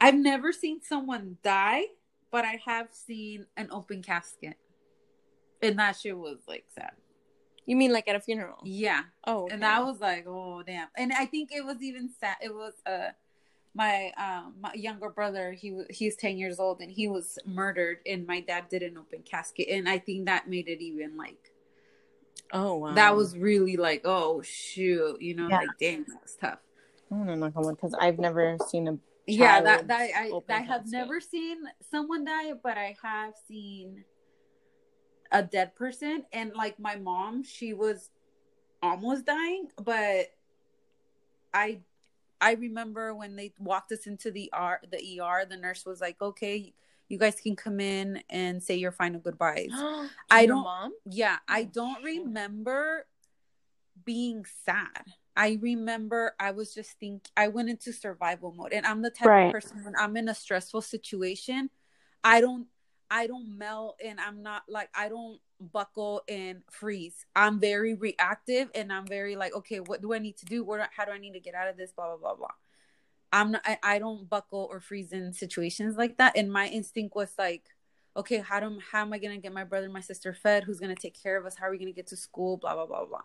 I've 0.00 0.16
never 0.16 0.52
seen 0.52 0.82
someone 0.82 1.38
die, 1.42 1.84
but 2.30 2.44
I 2.44 2.60
have 2.66 2.88
seen 2.92 3.46
an 3.56 3.68
open 3.70 4.02
casket, 4.02 4.56
and 5.62 5.78
that 5.78 5.96
shit 5.96 6.16
was 6.16 6.38
like 6.46 6.64
sad. 6.74 6.92
You 7.66 7.76
mean 7.76 7.92
like 7.92 8.08
at 8.08 8.16
a 8.16 8.20
funeral? 8.20 8.58
Yeah, 8.64 9.02
Oh, 9.26 9.48
and 9.50 9.64
I 9.64 9.80
was 9.80 10.00
like, 10.00 10.26
oh 10.26 10.62
damn. 10.62 10.88
And 10.96 11.12
I 11.12 11.26
think 11.26 11.50
it 11.52 11.64
was 11.64 11.76
even 11.82 12.10
sad. 12.20 12.36
It 12.42 12.52
was 12.54 12.74
uh 12.86 13.10
my 13.74 14.10
um 14.18 14.54
my 14.60 14.72
younger 14.74 15.08
brother. 15.10 15.52
He 15.52 15.72
was 15.72 15.86
he's 15.90 16.16
ten 16.16 16.36
years 16.38 16.58
old, 16.58 16.80
and 16.80 16.90
he 16.90 17.08
was 17.08 17.38
murdered. 17.46 17.98
And 18.06 18.26
my 18.26 18.40
dad 18.40 18.68
did 18.68 18.82
an 18.82 18.98
open 18.98 19.22
casket, 19.22 19.68
and 19.68 19.88
I 19.88 19.98
think 19.98 20.26
that 20.26 20.48
made 20.48 20.68
it 20.68 20.82
even 20.82 21.16
like 21.16 21.52
oh 22.52 22.74
wow. 22.76 22.92
that 22.94 23.16
was 23.16 23.36
really 23.38 23.76
like, 23.76 24.02
oh 24.04 24.42
shoot, 24.42 25.20
you 25.22 25.34
know, 25.34 25.48
Yeah. 25.48 25.58
like 25.58 25.68
damn, 25.78 26.04
that's 26.08 26.34
tough. 26.36 26.58
I 27.10 27.24
don't 27.24 27.40
know 27.40 27.50
because 27.70 27.94
I've 27.94 28.18
never 28.18 28.56
seen 28.68 28.88
a. 28.88 28.98
yeah 29.26 29.60
that 29.60 29.86
that 29.88 30.10
I, 30.16 30.30
open 30.30 30.54
I 30.54 30.58
have 30.60 30.82
casket. 30.82 30.92
never 30.92 31.20
seen 31.20 31.58
someone 31.90 32.24
die 32.24 32.52
but 32.60 32.76
i 32.76 32.96
have 33.02 33.34
seen 33.46 34.04
a 35.32 35.42
dead 35.42 35.74
person. 35.74 36.24
And 36.32 36.52
like 36.54 36.78
my 36.78 36.96
mom 36.96 37.42
she 37.42 37.72
was 37.74 38.10
almost 38.82 39.24
dying 39.24 39.68
but 39.84 40.26
i 41.54 41.78
i 42.40 42.54
remember 42.54 43.14
when 43.14 43.36
they 43.36 43.52
walked 43.60 43.92
us 43.92 44.08
into 44.08 44.32
the 44.32 44.50
r 44.52 44.80
the 44.90 45.20
er 45.20 45.44
the 45.48 45.56
nurse 45.56 45.86
was 45.86 46.00
like 46.00 46.20
okay 46.20 46.74
you 47.08 47.16
guys 47.16 47.36
can 47.40 47.54
come 47.54 47.78
in 47.78 48.20
and 48.28 48.60
say 48.62 48.74
your 48.74 48.90
final 48.90 49.20
goodbyes. 49.20 49.70
I 50.30 50.46
don't- 50.46 50.62
Mom. 50.64 50.92
yeah 51.04 51.36
i 51.46 51.62
Oh, 51.62 51.70
don't 51.72 52.02
remember 52.02 53.06
being 54.04 54.44
sad. 54.64 55.04
I 55.36 55.58
remember 55.60 56.34
i 56.40 56.50
was 56.50 56.74
just 56.74 56.98
think 56.98 57.28
i 57.36 57.46
went 57.48 57.70
into 57.70 57.92
survival 57.92 58.52
mode. 58.52 58.72
And 58.72 58.84
i'm 58.84 59.00
the 59.02 59.10
type 59.10 59.28
Right. 59.28 59.46
of 59.46 59.52
person 59.52 59.84
when 59.84 59.94
i'm 59.96 60.16
in 60.16 60.28
a 60.28 60.34
stressful 60.34 60.82
situation 60.82 61.70
i 62.24 62.40
don't 62.40 62.66
i 63.12 63.26
don't 63.28 63.56
melt 63.56 63.96
and 64.04 64.18
i'm 64.18 64.42
not 64.42 64.62
like 64.68 64.88
i 64.94 65.08
don't 65.08 65.38
buckle 65.72 66.22
and 66.28 66.62
freeze. 66.70 67.24
I'm 67.36 67.60
very 67.60 67.94
reactive 67.94 68.70
and 68.74 68.92
i'm 68.92 69.06
very 69.06 69.36
like 69.36 69.54
okay 69.54 69.80
what 69.80 70.02
do 70.02 70.12
i 70.14 70.18
need 70.18 70.36
to 70.38 70.46
do? 70.46 70.64
Where 70.64 70.88
how 70.94 71.04
do 71.04 71.12
i 71.12 71.18
need 71.18 71.34
to 71.34 71.40
get 71.40 71.54
out 71.54 71.68
of 71.68 71.76
this? 71.76 71.92
Blah 71.92 72.08
blah 72.08 72.16
blah 72.16 72.34
blah. 72.34 72.48
I'm 73.32 73.52
not 73.52 73.62
i, 73.64 73.78
I 73.82 73.98
don't 73.98 74.28
buckle 74.28 74.68
or 74.70 74.80
freeze 74.80 75.12
in 75.12 75.32
situations 75.32 75.96
like 75.96 76.16
that. 76.18 76.36
And 76.36 76.52
my 76.52 76.66
instinct 76.68 77.14
was 77.14 77.32
like 77.38 77.64
okay 78.16 78.38
how 78.38 78.60
do 78.60 78.78
how 78.90 79.00
am 79.00 79.12
i 79.12 79.18
gonna 79.18 79.38
get 79.38 79.52
my 79.52 79.64
brother 79.64 79.84
and 79.84 79.94
my 79.94 80.00
sister 80.00 80.34
fed? 80.34 80.64
Who's 80.64 80.80
gonna 80.80 80.96
take 80.96 81.20
care 81.20 81.36
of 81.36 81.46
us? 81.46 81.56
How 81.56 81.66
are 81.66 81.70
we 81.70 81.78
gonna 81.78 81.92
get 81.92 82.08
to 82.08 82.16
school? 82.16 82.56
Blah 82.56 82.74
blah 82.74 82.86
blah 82.86 83.04
blah 83.04 83.22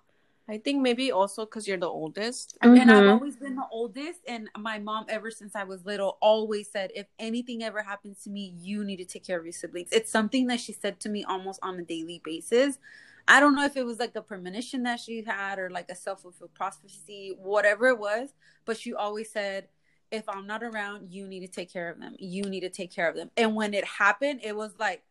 I 0.50 0.58
think 0.58 0.82
maybe 0.82 1.12
also 1.12 1.45
because 1.45 1.68
you're 1.68 1.78
the 1.78 1.88
oldest. 1.88 2.58
Mm-hmm. 2.64 2.82
and 2.82 2.91
I've 2.91 3.10
always 3.10 3.36
been 3.36 3.56
the 3.56 3.68
oldest, 3.72 4.22
and 4.28 4.50
my 4.58 4.80
mom, 4.80 5.06
ever 5.10 5.30
since 5.30 5.56
I 5.56 5.66
was 5.66 5.86
little, 5.86 6.18
always 6.22 6.72
said, 6.72 6.91
if 6.95 7.08
anything 7.20 7.64
ever 7.64 7.82
happens 7.82 8.24
to 8.24 8.30
me, 8.30 8.54
you 8.58 8.84
need 8.84 8.98
to 8.98 9.06
take 9.06 9.26
care 9.26 9.38
of 9.38 9.45
your 9.45 9.52
siblings. 9.52 9.89
It's 9.91 10.10
something 10.10 10.48
that 10.48 10.60
she 10.60 10.72
said 10.72 11.00
to 11.02 11.10
me 11.10 11.24
almost 11.26 11.60
on 11.64 11.78
a 11.80 11.84
daily 11.84 12.22
basis. 12.24 12.80
I 13.28 13.41
don't 13.41 13.56
know 13.56 13.66
if 13.66 13.76
it 13.76 13.86
was 13.86 14.00
like 14.00 14.16
a 14.16 14.22
premonition 14.22 14.84
that 14.84 15.02
she 15.02 15.22
had 15.22 15.60
or 15.60 15.70
like 15.70 15.89
a 15.89 15.95
self 15.95 16.22
fulfilled 16.22 16.54
prophecy, 16.54 17.36
whatever 17.38 17.88
it 17.88 18.00
was, 18.00 18.34
but 18.64 18.78
she 18.78 18.93
always 18.93 19.30
said, 19.30 19.68
if 20.12 20.30
I'm 20.30 20.48
not 20.48 20.64
around, 20.64 21.12
you 21.12 21.28
need 21.28 21.41
to 21.41 21.52
take 21.52 21.72
care 21.72 21.89
of 21.89 22.00
them. 22.00 22.16
You 22.18 22.43
need 22.43 22.62
to 22.62 22.70
take 22.70 22.93
care 22.93 23.10
of 23.10 23.16
them. 23.16 23.30
And 23.36 23.54
when 23.54 23.74
it 23.74 23.84
happened, 23.84 24.39
it 24.43 24.56
was 24.56 24.72
like, 24.80 25.04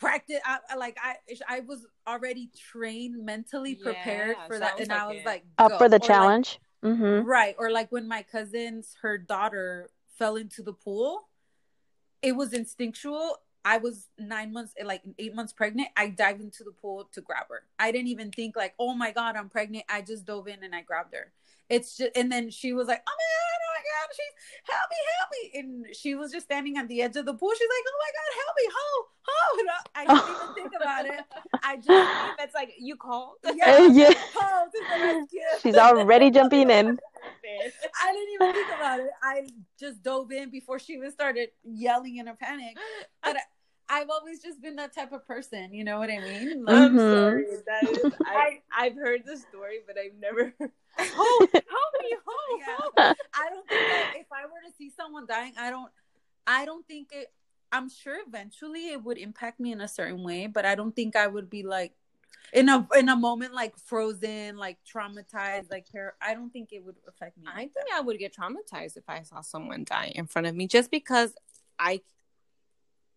practice 0.00 0.40
I, 0.44 0.58
I- 0.70 0.76
like 0.76 0.96
i 1.02 1.16
i 1.48 1.60
was 1.60 1.86
already 2.08 2.50
trained 2.72 3.24
mentally 3.24 3.74
prepared 3.76 4.36
Yeah, 4.38 4.46
for 4.46 4.58
that 4.58 4.70
sounds 4.78 4.80
and 4.82 4.92
i 4.92 5.06
was 5.06 5.18
it. 5.18 5.26
like 5.26 5.44
Up 5.58 5.72
go. 5.72 5.78
for 5.78 5.88
the 5.88 5.96
Or, 5.96 5.98
like, 5.98 6.06
challenge? 6.08 6.58
Mm-hmm. 6.82 7.26
Right. 7.28 7.54
Or 7.58 7.70
like 7.70 7.92
when 7.92 8.08
my 8.08 8.22
cousin's 8.22 8.96
her 9.02 9.18
daughter 9.18 9.90
fell 10.18 10.36
into 10.36 10.62
the 10.62 10.72
pool, 10.72 11.28
it 12.22 12.32
was 12.32 12.54
instinctual. 12.54 13.36
I 13.66 13.76
was 13.76 14.08
nine 14.18 14.50
months, 14.54 14.72
like 14.82 15.02
eight 15.18 15.34
months 15.34 15.52
pregnant. 15.52 15.88
I 15.94 16.08
dived 16.08 16.40
into 16.40 16.64
the 16.64 16.70
pool 16.72 17.06
to 17.12 17.20
grab 17.20 17.48
her. 17.50 17.64
I 17.78 17.92
didn't 17.92 18.08
even 18.08 18.30
think 18.30 18.56
like, 18.56 18.72
oh 18.78 18.94
my 18.94 19.10
god, 19.10 19.36
I'm 19.36 19.50
pregnant. 19.50 19.84
I 19.90 20.00
just 20.00 20.24
dove 20.24 20.48
in 20.48 20.64
and 20.64 20.74
I 20.74 20.80
grabbed 20.80 21.14
her. 21.14 21.30
It's 21.70 21.96
just, 21.96 22.10
and 22.16 22.30
then 22.30 22.50
she 22.50 22.72
was 22.72 22.88
like, 22.88 23.00
oh 23.06 23.16
my 23.20 23.28
god, 23.36 23.60
oh 23.62 23.70
my 23.70 23.82
god, 23.86 24.08
she's 24.16 24.34
help 24.74 24.90
me, 24.90 24.96
help 25.18 25.30
me, 25.32 25.60
and 25.60 25.96
she 25.96 26.14
was 26.14 26.32
just 26.32 26.46
standing 26.46 26.76
at 26.76 26.88
the 26.88 27.00
edge 27.02 27.16
of 27.16 27.26
the 27.26 27.34
pool. 27.34 27.52
She's 27.56 27.68
like, 27.68 27.84
oh 27.88 27.98
my 28.04 28.10
god, 28.18 28.30
help 28.42 28.54
me, 28.58 28.66
ho, 28.76 29.06
ho. 29.22 29.58
And 29.60 29.68
I, 29.70 29.78
I 29.94 30.04
didn't 30.06 30.36
even 30.42 30.54
think 30.70 30.72
about 30.80 31.06
it. 31.06 31.24
I 31.62 31.76
just, 31.76 32.40
It's 32.40 32.54
like 32.54 32.72
you 32.78 32.96
called. 32.96 33.36
yeah, 33.54 33.86
Yeah. 33.86 34.12
ho 34.34 34.66
to 34.66 34.98
the 34.98 35.04
rescue. 35.04 35.40
She's 35.62 35.76
already 35.76 36.30
jumping 36.30 36.70
in. 36.70 36.98
I 37.44 38.12
didn't 38.12 38.34
even 38.34 38.52
think 38.52 38.68
about 38.76 39.00
it. 39.00 39.10
I 39.22 39.46
just 39.78 40.02
dove 40.02 40.32
in 40.32 40.50
before 40.50 40.78
she 40.78 40.94
even 40.94 41.10
started 41.12 41.50
yelling 41.64 42.16
in 42.16 42.28
a 42.28 42.34
panic. 42.34 42.76
But 43.22 43.36
I, 43.36 44.00
I've 44.00 44.10
always 44.10 44.40
just 44.40 44.62
been 44.62 44.76
that 44.76 44.94
type 44.94 45.12
of 45.12 45.26
person. 45.26 45.74
You 45.74 45.84
know 45.84 45.98
what 45.98 46.10
I 46.10 46.20
mean? 46.20 46.64
Like, 46.64 46.74
mm-hmm. 46.76 46.98
I'm 46.98 46.98
sorry. 46.98 47.46
That 47.66 47.90
is, 47.90 48.12
I, 48.24 48.60
I've 48.76 48.94
heard 48.94 49.22
the 49.26 49.36
story, 49.36 49.78
but 49.86 49.96
I've 49.98 50.18
never. 50.20 50.54
Oh, 50.98 51.48
help 51.52 51.94
me! 52.00 52.16
Oh, 52.26 52.58
Yeah. 52.60 53.12
I 53.34 53.48
don't 53.50 53.68
think 53.68 53.88
that 53.88 54.10
if 54.14 54.26
I 54.32 54.44
were 54.44 54.60
to 54.66 54.72
see 54.76 54.90
someone 54.90 55.26
dying, 55.26 55.52
I 55.58 55.70
don't. 55.70 55.90
I 56.46 56.64
don't 56.64 56.86
think 56.86 57.08
it. 57.12 57.32
I'm 57.72 57.88
sure 57.88 58.16
eventually 58.26 58.88
it 58.90 59.02
would 59.04 59.18
impact 59.18 59.60
me 59.60 59.72
in 59.72 59.80
a 59.80 59.88
certain 59.88 60.24
way, 60.24 60.46
but 60.48 60.66
I 60.66 60.74
don't 60.74 60.94
think 60.94 61.14
I 61.14 61.26
would 61.28 61.48
be 61.48 61.62
like 61.62 61.92
in 62.52 62.68
a 62.68 62.86
in 62.96 63.08
a 63.08 63.14
moment 63.16 63.54
like 63.54 63.76
frozen, 63.76 64.56
like 64.56 64.78
traumatized, 64.84 65.70
like 65.70 65.86
par- 65.92 66.16
I 66.20 66.34
don't 66.34 66.50
think 66.50 66.72
it 66.72 66.84
would 66.84 66.96
affect 67.06 67.38
me. 67.38 67.44
I 67.46 67.60
think 67.60 67.86
I 67.94 68.00
would 68.00 68.18
get 68.18 68.34
traumatized 68.34 68.96
if 68.96 69.08
I 69.08 69.22
saw 69.22 69.40
someone 69.40 69.84
die 69.84 70.12
in 70.14 70.26
front 70.26 70.48
of 70.48 70.56
me, 70.56 70.66
just 70.66 70.90
because 70.90 71.32
I, 71.78 72.00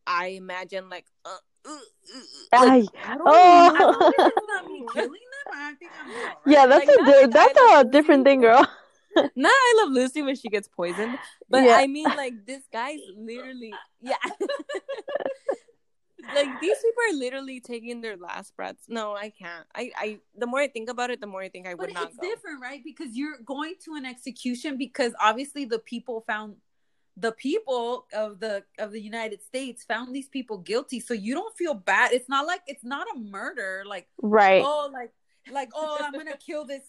I 0.06 0.28
imagine 0.28 0.90
like, 0.90 1.06
uh, 1.26 1.38
like, 2.52 2.86
I 3.06 3.18
don't, 3.18 3.22
Oh. 3.26 3.76
I 3.76 3.80
don't 3.80 4.00
think 4.00 4.16
it's 4.38 4.48
not 4.48 4.68
me 4.68 4.84
oh. 4.88 4.94
killing 4.94 5.12
them. 5.12 5.54
I 5.54 5.74
think 5.76 5.92
I'm 6.02 6.10
yeah, 6.52 6.66
that's 6.66 6.88
Like, 6.88 6.98
a 7.00 7.06
di- 7.06 7.28
that's 7.28 7.60
I 7.60 7.82
a 7.82 7.84
different 7.86 8.26
thing, 8.26 8.42
girl. 8.42 8.68
Nah, 9.36 9.48
I 9.48 9.80
love 9.84 9.92
Lucy 9.92 10.24
when 10.24 10.36
she 10.36 10.50
gets 10.50 10.68
poisoned, 10.68 11.20
but 11.48 11.62
Yeah. 11.64 11.76
I 11.78 11.86
mean, 11.86 12.06
like 12.06 12.48
this 12.48 12.64
guy's 12.74 12.98
literally, 13.16 13.72
yeah. 14.02 14.16
like 16.36 16.48
these 16.62 16.78
people 16.78 17.04
are 17.12 17.18
literally 17.20 17.60
taking 17.60 18.02
their 18.02 18.18
last 18.18 18.56
breaths. 18.56 18.86
No, 18.88 19.14
I 19.16 19.30
can't. 19.30 19.68
I, 19.76 19.92
I. 19.98 20.20
The 20.36 20.48
more 20.48 20.62
I 20.62 20.68
think 20.68 20.90
about 20.90 21.12
it, 21.12 21.22
the 21.22 21.28
more 21.28 21.42
I 21.44 21.50
think 21.50 21.68
I 21.68 21.72
But 21.76 21.88
would 21.88 21.94
not 21.94 22.08
it's 22.08 22.18
go. 22.18 22.28
different, 22.28 22.60
right? 22.62 22.82
Because 22.84 23.16
you're 23.16 23.38
going 23.46 23.76
to 23.86 23.94
an 23.96 24.06
execution 24.06 24.78
because 24.78 25.14
obviously 25.22 25.66
the 25.66 25.78
people 25.80 26.24
found 26.26 26.56
the 27.18 27.32
people 27.32 28.08
of 28.14 28.40
the 28.40 28.64
of 28.80 28.92
the 28.92 29.02
United 29.02 29.44
States 29.44 29.84
found 29.84 30.16
these 30.16 30.28
people 30.28 30.58
guilty. 30.58 31.00
So 31.00 31.14
you 31.14 31.34
don't 31.34 31.56
feel 31.56 31.74
bad. 31.74 32.12
It's 32.12 32.30
not 32.30 32.48
like 32.48 32.62
it's 32.68 32.84
not 32.84 33.08
a 33.16 33.20
murder. 33.20 33.84
Like 33.86 34.08
Right. 34.22 34.64
oh, 34.66 34.90
like 34.92 35.12
like 35.52 35.70
oh, 35.76 35.98
I'm 36.02 36.14
gonna 36.14 36.38
kill 36.38 36.66
this 36.66 36.84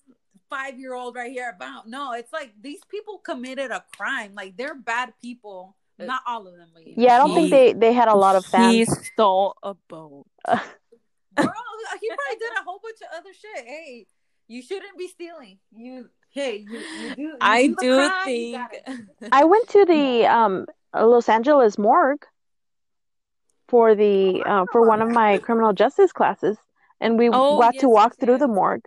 five 0.49 0.79
year 0.79 0.95
old 0.95 1.15
right 1.15 1.31
here. 1.31 1.53
About 1.55 1.89
no, 1.89 2.13
it's 2.13 2.33
like 2.33 2.53
these 2.61 2.81
people 2.89 3.19
committed 3.19 3.71
a 3.71 3.85
crime. 3.97 4.33
Like 4.35 4.57
they're 4.57 4.75
bad 4.75 5.13
people. 5.21 5.77
Uh, 6.01 6.05
not 6.05 6.23
all 6.27 6.47
of 6.47 6.57
them, 6.57 6.69
but. 6.73 6.83
Yeah, 6.87 7.17
I 7.17 7.19
don't 7.19 7.35
think 7.35 7.51
they 7.51 7.73
they 7.73 7.93
had 7.93 8.09
a 8.09 8.17
lot 8.17 8.37
of 8.37 8.47
He 8.47 8.85
stole 8.85 9.57
a 9.63 9.75
boat. 9.89 10.27
Girl, 10.47 11.53
he 12.01 12.09
probably 12.09 12.39
did 12.39 12.53
a 12.59 12.65
whole 12.65 12.81
bunch 12.83 12.99
of 13.03 13.19
other 13.19 13.33
shit. 13.33 13.67
Hey, 13.67 14.07
you 14.47 14.63
shouldn't 14.63 14.97
be 14.97 15.09
stealing. 15.09 15.59
You 15.75 16.09
hey, 16.35 16.57
you, 16.69 16.79
you 16.93 17.11
do. 17.11 17.23
You 17.23 17.39
I 17.41 17.69
do, 17.69 17.77
do 17.81 17.95
crime, 17.97 18.25
think. 18.25 18.57
I 19.33 19.45
went 19.45 19.69
to 19.71 19.85
the 19.85 20.27
um 20.27 20.67
Los 20.95 21.29
Angeles 21.29 21.79
morgue 21.79 22.25
for 23.69 23.95
the 23.95 24.43
uh, 24.47 24.67
for 24.73 24.87
one 24.87 25.01
of 25.03 25.09
my 25.11 25.39
criminal 25.39 25.73
justice 25.73 26.13
classes, 26.13 26.59
and 27.01 27.19
we 27.19 27.31
Oh, 27.33 27.61
got 27.61 27.75
yes, 27.75 27.83
to 27.83 27.89
walk 27.89 28.13
yes, 28.13 28.27
through 28.27 28.39
the 28.39 28.49
morgue. 28.49 28.85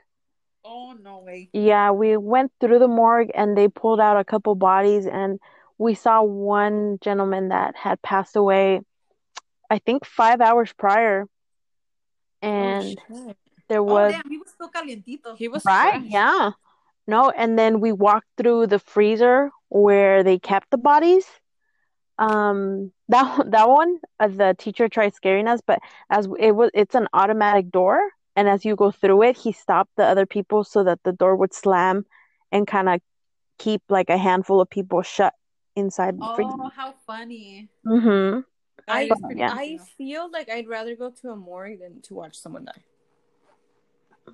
Oh 0.64 0.94
no 1.02 1.20
way. 1.20 1.50
Yeah, 1.54 1.92
we 1.92 2.18
went 2.18 2.52
through 2.60 2.80
the 2.80 2.88
morgue 2.88 3.32
and 3.34 3.58
they 3.58 3.68
pulled 3.68 4.00
out 4.00 4.18
a 4.18 4.24
couple 4.24 4.56
bodies, 4.56 5.06
and 5.06 5.40
we 5.78 5.94
saw 5.96 6.22
one 6.24 6.98
gentleman 7.02 7.50
that 7.50 7.76
had 7.76 8.02
passed 8.02 8.36
away, 8.36 8.82
I 9.70 9.80
think 9.80 10.06
five 10.06 10.42
hours 10.42 10.74
prior, 10.74 11.26
and 12.42 13.00
Oh, 13.12 13.28
shit. 13.28 13.38
there 13.70 13.82
Oh 13.82 13.84
was 13.84 14.14
damn, 14.14 14.30
he 14.30 14.38
was 14.38 14.50
still 14.50 14.70
calientito. 14.70 15.38
he 15.38 15.48
was 15.48 15.64
right, 15.66 16.02
fresh. 16.02 16.12
yeah, 16.12 16.52
no, 17.08 17.30
and 17.30 17.58
then 17.58 17.80
we 17.80 17.92
walked 17.92 18.28
through 18.38 18.68
the 18.68 18.80
freezer 18.80 19.50
where 19.70 20.24
they 20.24 20.38
kept 20.38 20.70
the 20.70 20.78
bodies. 20.78 21.26
Um, 22.20 22.92
that 23.10 23.52
that 23.52 23.70
one, 23.70 23.98
uh, 24.20 24.28
the 24.28 24.56
teacher 24.58 24.90
tried 24.90 25.16
scaring 25.16 25.48
us, 25.48 25.62
but 25.66 25.80
as 26.10 26.28
it 26.40 26.52
was, 26.52 26.70
it's 26.74 26.96
an 26.96 27.08
automatic 27.14 27.72
door, 27.72 28.00
and 28.36 28.50
as 28.50 28.66
you 28.66 28.76
go 28.76 28.92
through 28.92 29.24
it, 29.24 29.38
he 29.38 29.52
stopped 29.52 29.92
the 29.96 30.04
other 30.04 30.26
people 30.26 30.64
so 30.64 30.84
that 30.84 31.00
the 31.04 31.14
door 31.14 31.36
would 31.36 31.54
slam, 31.54 32.06
and 32.52 32.68
kind 32.68 32.90
of 32.90 33.02
keep 33.58 33.82
like 33.90 34.10
a 34.10 34.18
handful 34.18 34.62
of 34.62 34.70
people 34.70 35.02
shut 35.02 35.34
inside 35.76 36.20
the 36.20 36.30
freezer. 36.36 36.52
Oh, 36.52 36.70
how 36.76 36.94
funny. 37.06 37.70
Mm-hmm. 37.86 38.40
I 38.88 39.10
yeah. 39.36 39.54
I 39.54 39.80
feel 39.98 40.30
like 40.32 40.50
I'd 40.50 40.68
rather 40.68 40.96
go 40.96 41.12
to 41.22 41.32
a 41.32 41.36
morgue 41.36 41.80
than 41.80 42.02
to 42.04 42.14
watch 42.14 42.38
someone 42.38 42.66
die. 42.66 42.84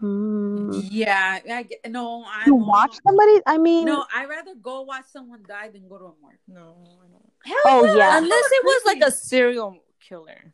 Mm. 0.02 0.88
Yeah, 0.92 1.40
I 1.52 1.64
get, 1.64 1.80
no, 1.90 2.24
I 2.26 2.46
To 2.46 2.56
won't. 2.56 2.68
watch 2.68 2.96
somebody, 3.06 3.42
I 3.46 3.58
mean, 3.58 3.86
No, 3.86 4.06
I'd 4.14 4.28
rather 4.30 4.56
go 4.56 4.82
watch 4.82 5.06
someone 5.12 5.44
die 5.48 5.70
than 5.70 5.88
go 5.88 5.98
to 5.98 6.06
a 6.06 6.14
morgue. 6.22 6.38
No, 6.48 6.76
I 7.04 7.08
don't. 7.08 7.30
Hell 7.46 7.56
Oh, 7.66 7.96
yeah. 7.98 8.18
Unless 8.18 8.46
it 8.52 8.64
was 8.66 8.82
like 8.86 9.02
a 9.02 9.12
serial 9.12 9.78
killer. 10.08 10.54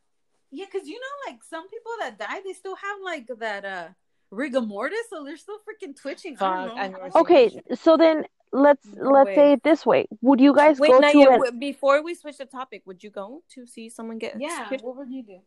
Yeah, 0.52 0.66
because 0.72 0.88
you 0.88 0.96
know, 0.96 1.32
like 1.32 1.44
some 1.44 1.70
people 1.70 1.92
that 2.00 2.18
die, 2.18 2.42
they 2.44 2.54
still 2.54 2.76
have 2.76 2.98
like 3.04 3.28
that 3.40 3.66
uh 3.66 3.88
rigor 4.32 4.62
mortis, 4.62 5.06
so 5.10 5.24
they're 5.24 5.38
still 5.38 5.58
freaking 5.60 5.96
twitching. 5.96 6.38
I 6.40 6.66
don't 6.66 6.68
know. 6.68 6.82
I've 6.82 6.92
never 6.92 7.12
seen 7.12 7.22
okay, 7.22 7.62
so 7.76 7.98
then 7.98 8.26
let's 8.52 8.86
No 8.96 9.12
let's 9.12 9.28
way. 9.28 9.36
say 9.36 9.52
it 9.54 9.64
this 9.64 9.86
way: 9.86 10.08
Would 10.22 10.40
you 10.42 10.56
guys 10.56 10.80
Wait, 10.80 10.90
go 10.90 11.00
Naya, 11.00 11.14
to 11.14 11.44
an? 11.44 11.60
before 11.60 12.02
we 12.04 12.16
switch 12.16 12.38
the 12.38 12.46
topic, 12.46 12.82
would 12.86 13.04
you 13.04 13.12
go 13.12 13.44
to 13.54 13.68
see 13.68 13.90
someone 13.90 14.18
get 14.18 14.36
Yeah, 14.40 14.58
executed? 14.58 14.86
what 14.86 14.98
would 14.98 15.12
you 15.12 15.24
do? 15.24 15.40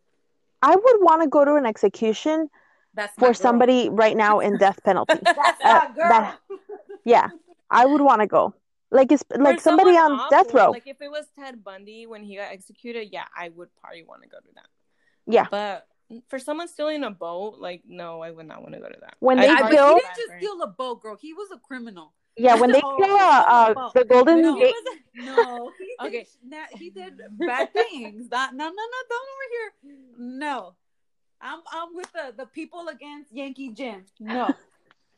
I 0.63 0.77
would 0.77 0.97
want 1.01 1.23
to 1.23 1.29
go 1.29 1.45
to 1.45 1.55
an 1.57 1.67
execution 1.67 2.49
That's 2.95 3.13
for 3.19 3.33
somebody 3.35 3.89
right 3.89 4.17
now 4.17 4.41
in 4.41 4.57
death 4.59 4.79
penalty. 4.85 5.15
That's 5.23 5.61
Uh, 5.65 5.81
my 5.89 5.95
girl. 5.95 6.09
that- 6.11 6.39
yeah, 7.05 7.29
I 7.71 7.87
would 7.87 8.01
want 8.01 8.21
to 8.21 8.27
go. 8.27 8.55
Like 8.91 9.11
it's 9.11 9.25
like 9.35 9.57
For 9.57 9.63
somebody 9.63 9.95
someone 9.95 10.21
on 10.21 10.31
death 10.31 10.53
row. 10.53 10.71
Like 10.71 10.87
if 10.87 11.01
it 11.01 11.11
was 11.11 11.25
Ted 11.39 11.65
Bundy 11.65 12.07
when 12.07 12.23
he 12.23 12.37
got 12.37 12.53
executed, 12.53 13.09
yeah, 13.11 13.25
I 13.37 13.49
would 13.49 13.69
probably 13.81 14.05
want 14.05 14.23
to 14.23 14.29
go 14.29 14.37
to 14.39 14.55
that. 14.57 14.67
Yeah. 15.27 15.47
But 15.51 15.87
for 16.29 16.39
someone 16.39 16.69
stealing 16.69 17.03
a 17.03 17.11
boat, 17.11 17.59
like 17.59 17.83
no, 17.89 18.21
I 18.21 18.31
would 18.31 18.47
not 18.47 18.61
want 18.61 18.75
to 18.75 18.81
go 18.81 18.89
to 18.89 18.99
that. 19.01 19.15
When 19.21 19.39
they 19.41 19.49
I, 19.49 19.71
kill- 19.71 19.95
he 19.95 20.01
didn't 20.01 20.17
just 20.17 20.33
steal 20.39 20.61
a 20.63 20.67
boat, 20.67 21.03
girl. 21.03 21.17
He 21.19 21.33
was 21.33 21.49
a 21.55 21.59
criminal. 21.59 22.13
yeah, 22.37 22.55
when 22.57 22.71
they 22.71 22.83
Oh, 22.85 22.97
kill 22.99 23.17
uh, 23.17 23.45
a 23.49 23.55
uh, 23.71 23.75
boat. 23.75 23.95
the 23.95 24.05
Golden 24.05 24.43
No. 24.43 24.59
Gate, 24.59 24.75
No, 25.15 25.73
he 25.79 26.07
Okay. 26.07 26.27
na- 26.45 26.69
he 26.77 26.91
did 26.91 27.19
bad 27.39 27.73
things. 27.73 28.29
That 28.29 28.53
no, 28.55 28.65
no, 28.67 28.71
no, 28.71 28.99
don't 29.09 29.29
over 29.35 29.49
here. 29.57 29.97
No, 30.19 30.75
I'm 31.43 31.61
I'm 31.73 31.95
with 31.95 32.11
the 32.13 32.33
the 32.37 32.47
people 32.47 32.87
against 32.89 33.33
Yankee 33.33 33.71
Jim. 33.71 34.05
No, 34.21 34.55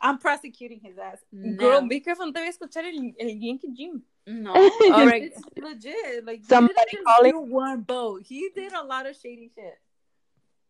I'm 0.01 0.19
prosecuting 0.19 0.81
his 0.83 0.97
ass. 0.99 1.19
No. 1.33 1.57
Girl, 1.57 1.81
be 1.87 2.01
careful, 2.01 2.27
no 2.27 2.33
te 2.33 2.41
voy 2.41 2.47
a 2.49 2.51
escuchar 2.53 2.85
el, 2.85 3.13
el 3.21 3.29
Yankee 3.37 3.73
Jim. 3.77 4.03
no, 4.27 4.53
All 4.93 5.07
right. 5.07 5.25
it's 5.25 5.41
legit. 5.57 6.25
Like 6.25 6.43
Somebody 6.45 6.79
he 6.91 6.97
didn't 6.97 7.07
calling- 7.07 7.31
steal 7.33 7.47
one 7.47 7.81
boat. 7.83 8.23
He 8.25 8.49
did 8.55 8.73
a 8.73 8.83
lot 8.83 9.07
of 9.07 9.17
shady 9.17 9.51
shit. 9.55 9.79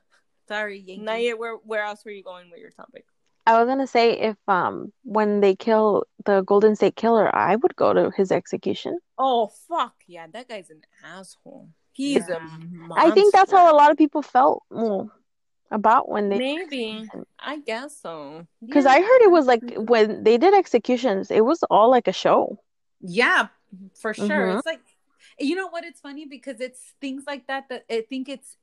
Sorry, 0.48 0.78
Yankee. 0.78 1.02
Naya, 1.04 1.36
where 1.36 1.56
where 1.56 1.82
else 1.84 2.04
were 2.04 2.10
you 2.10 2.22
going 2.22 2.50
with 2.50 2.60
your 2.60 2.70
topic? 2.70 3.04
I 3.46 3.58
was 3.58 3.66
gonna 3.66 3.86
say 3.86 4.12
if 4.18 4.36
um 4.48 4.92
when 5.04 5.40
they 5.40 5.56
kill 5.56 6.04
the 6.26 6.42
Golden 6.42 6.76
State 6.76 6.96
Killer, 6.96 7.34
I 7.34 7.56
would 7.56 7.74
go 7.76 7.92
to 7.92 8.10
his 8.16 8.30
execution. 8.30 8.98
Oh 9.16 9.48
fuck 9.68 9.94
yeah, 10.06 10.26
that 10.32 10.48
guy's 10.48 10.70
an 10.70 10.82
asshole. 11.04 11.68
He's 11.92 12.28
Yeah. 12.28 12.36
a 12.36 12.40
monster. 12.40 12.94
I 13.08 13.10
think 13.12 13.32
that's 13.32 13.50
how 13.50 13.72
a 13.72 13.76
lot 13.76 13.90
of 13.90 13.96
people 13.96 14.22
felt 14.22 14.62
well, 14.70 15.10
about 15.70 16.08
when 16.08 16.28
they 16.28 16.38
Maybe 16.38 17.08
I 17.38 17.58
guess 17.60 17.96
so. 18.00 18.46
because 18.64 18.84
Yeah. 18.84 18.92
I 18.92 19.00
heard 19.00 19.22
it 19.22 19.30
was 19.30 19.46
like 19.46 19.62
when 19.76 20.22
they 20.24 20.36
did 20.38 20.54
executions, 20.54 21.30
it 21.30 21.44
was 21.44 21.62
all 21.70 21.90
like 21.90 22.08
a 22.08 22.12
show. 22.12 22.58
Yeah, 23.00 23.48
for 24.00 24.14
sure. 24.14 24.26
Mhm. 24.28 24.58
It's 24.58 24.66
like 24.66 24.80
you 25.38 25.54
know 25.56 25.68
what? 25.68 25.84
It's 25.84 26.00
funny 26.00 26.26
because 26.26 26.60
it's 26.60 26.94
things 27.00 27.24
like 27.26 27.46
that 27.46 27.68
that 27.70 27.84
I 27.90 28.02
think 28.08 28.28
it's 28.28 28.56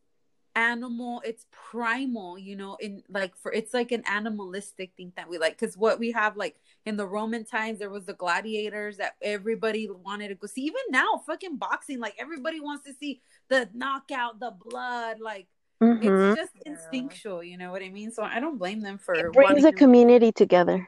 animal, 0.56 1.22
it's 1.24 1.46
primal, 1.52 2.38
you 2.38 2.56
know, 2.56 2.76
in 2.80 3.04
like 3.10 3.36
for 3.38 3.52
it's 3.54 3.74
like 3.74 3.92
an 3.92 4.04
animalistic 4.08 4.92
thing 4.98 5.14
that 5.16 5.30
we 5.30 5.38
like. 5.38 5.58
Because 5.60 5.78
what 5.78 6.00
we 6.00 6.12
have 6.12 6.36
like 6.36 6.58
in 6.86 6.98
the 6.98 7.06
Roman 7.08 7.46
times, 7.46 7.80
there 7.80 7.90
was 7.90 8.06
the 8.06 8.14
gladiators 8.14 8.98
that 8.98 9.16
everybody 9.22 9.88
wanted 9.90 10.30
to 10.30 10.36
go 10.36 10.48
see. 10.48 10.62
Even 10.64 10.82
now, 10.90 11.22
fucking 11.26 11.58
boxing, 11.58 12.00
like 12.00 12.16
everybody 12.20 12.60
wants 12.60 12.86
to 12.86 12.94
see 12.94 13.22
the 13.50 13.70
knockout, 13.74 14.40
the 14.40 14.52
blood, 14.52 15.20
like 15.20 15.48
Mhm. 15.82 16.32
it's 16.32 16.42
just 16.42 16.54
instinctual, 16.66 17.44
you 17.44 17.58
know 17.58 17.72
what 17.72 17.84
I 17.84 17.90
mean? 17.90 18.12
So 18.12 18.24
I 18.24 18.40
don't 18.40 18.58
blame 18.58 18.82
them 18.82 18.98
for 18.98 19.14
It 19.14 19.32
brings 19.34 19.36
wanting 19.50 19.66
a 19.66 19.72
to- 19.72 19.78
community 19.78 20.32
together. 20.32 20.88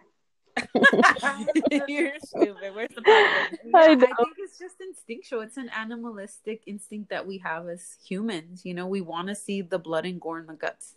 You're 1.87 2.13
stupid. 2.25 2.75
Where's 2.75 2.89
the 2.89 3.01
podcast? 3.01 3.57
Yeah, 3.63 3.71
I 3.75 3.91
I, 3.91 3.95
think 3.95 4.09
it's 4.39 4.59
just 4.59 4.75
instinctual. 4.81 5.41
It's 5.41 5.57
an 5.57 5.69
animalistic 5.69 6.63
instinct 6.65 7.09
that 7.11 7.25
we 7.25 7.37
have 7.39 7.67
as 7.69 7.97
humans. 8.05 8.65
You 8.65 8.73
know, 8.73 8.87
we 8.87 8.99
want 9.01 9.27
to 9.29 9.35
see 9.35 9.61
the 9.61 9.79
blood 9.79 10.05
and 10.05 10.19
gore 10.19 10.39
and 10.39 10.49
the 10.49 10.53
guts. 10.55 10.95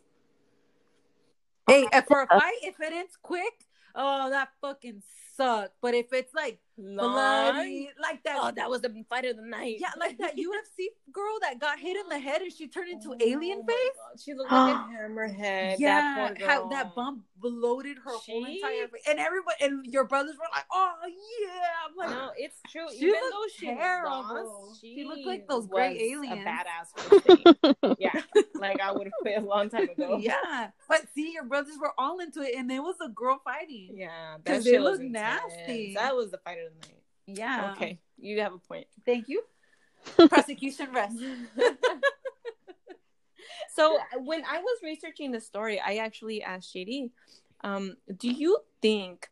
Hey, 1.69 1.87
if 1.93 2.07
for 2.07 2.23
a 2.23 2.27
fight, 2.27 2.59
if 2.63 2.81
it 2.81 2.93
ends 2.93 3.17
quick, 3.23 3.53
oh, 3.95 4.31
that 4.31 4.49
fucking 4.61 5.03
sucked. 5.37 5.75
But 5.81 5.95
if 5.95 6.13
it's 6.13 6.35
like 6.35 6.59
bloody, 6.83 7.91
like 8.01 8.23
that, 8.25 8.39
Oh, 8.41 8.51
that 8.55 8.69
was 8.71 8.81
the 8.83 9.05
fight 9.09 9.25
of 9.25 9.37
the 9.37 9.43
night. 9.43 9.77
yeah, 9.81 9.91
like 9.99 10.19
that 10.19 10.37
UFC 10.37 10.87
girl 11.13 11.39
that 11.43 11.59
got 11.61 11.79
hit 11.79 11.97
in 11.97 12.09
the 12.09 12.19
head 12.19 12.43
and 12.43 12.53
she 12.53 12.69
turned 12.69 12.91
into 12.91 13.11
Oh 13.13 13.17
alien 13.21 13.65
face. 13.65 13.77
God, 14.11 14.21
She 14.21 14.35
looked 14.35 14.51
like 14.53 14.75
a 14.75 14.79
hammerhead. 14.93 15.77
Yeah, 15.79 16.01
that 16.17 16.37
poor 16.39 16.47
how 16.49 16.69
that 16.69 16.95
bump 16.95 17.23
bloated 17.39 17.99
her 18.05 18.11
whole 18.13 18.45
entire 18.45 18.89
face, 18.89 19.03
and 19.09 19.19
everybody 19.19 19.57
and 19.63 19.87
your 19.87 20.05
brothers 20.05 20.37
were 20.37 20.47
like, 20.55 20.65
"Oh 20.73 20.93
yeah," 21.07 21.49
I'm 21.89 21.97
like, 21.97 22.11
No, 22.11 22.31
it's 22.37 22.57
true. 22.71 22.87
She 22.91 23.07
Even 23.07 23.15
though 23.31 23.47
she 23.57 23.67
terrible. 23.67 24.11
lost, 24.69 24.81
She 24.81 25.05
looked 25.05 25.27
like 25.27 25.47
those 25.49 25.67
gray 25.67 25.95
was 25.95 26.03
aliens. 26.03 26.47
A 26.47 26.49
badass. 26.49 27.97
yeah, 27.99 28.21
like 28.55 28.81
I 28.81 28.93
would 28.93 29.07
have 29.09 29.13
quit 29.21 29.39
a 29.43 29.47
long 29.47 29.69
time 29.71 29.89
ago. 29.89 30.19
yeah, 30.23 30.71
but 30.89 31.03
see, 31.15 31.33
your 31.33 31.45
brothers 31.45 31.75
were 31.81 31.93
all 31.99 32.21
into 32.21 32.43
it, 32.43 32.55
and 32.57 32.71
there 32.71 32.83
was 32.83 32.97
a 33.05 33.09
girl 33.09 33.41
fighting. 33.45 33.91
Yeah, 33.95 34.37
because 34.43 34.65
they 34.65 34.73
shit 34.73 34.83
was 34.83 35.01
intense. 35.01 35.41
nasty. 35.59 35.95
That 35.95 36.15
was 36.15 36.31
the 36.31 36.39
fight 36.39 36.59
of 36.65 36.72
the 36.72 36.72
night. 36.81 37.03
Yeah. 37.27 37.73
Okay, 37.73 37.99
you 38.19 38.41
have 38.41 38.53
a 38.53 38.59
point. 38.59 38.87
Thank 39.05 39.29
you. 39.29 39.43
Prosecution 40.29 40.93
rest. 40.93 41.17
so 43.75 43.99
when 44.17 44.45
I 44.45 44.59
was 44.59 44.79
researching 44.83 45.31
the 45.31 45.41
story, 45.41 45.81
I 45.81 45.97
actually 45.97 46.43
asked 46.43 46.75
JD, 46.75 47.11
um, 47.63 47.97
do 48.17 48.29
you 48.29 48.59
think 48.81 49.31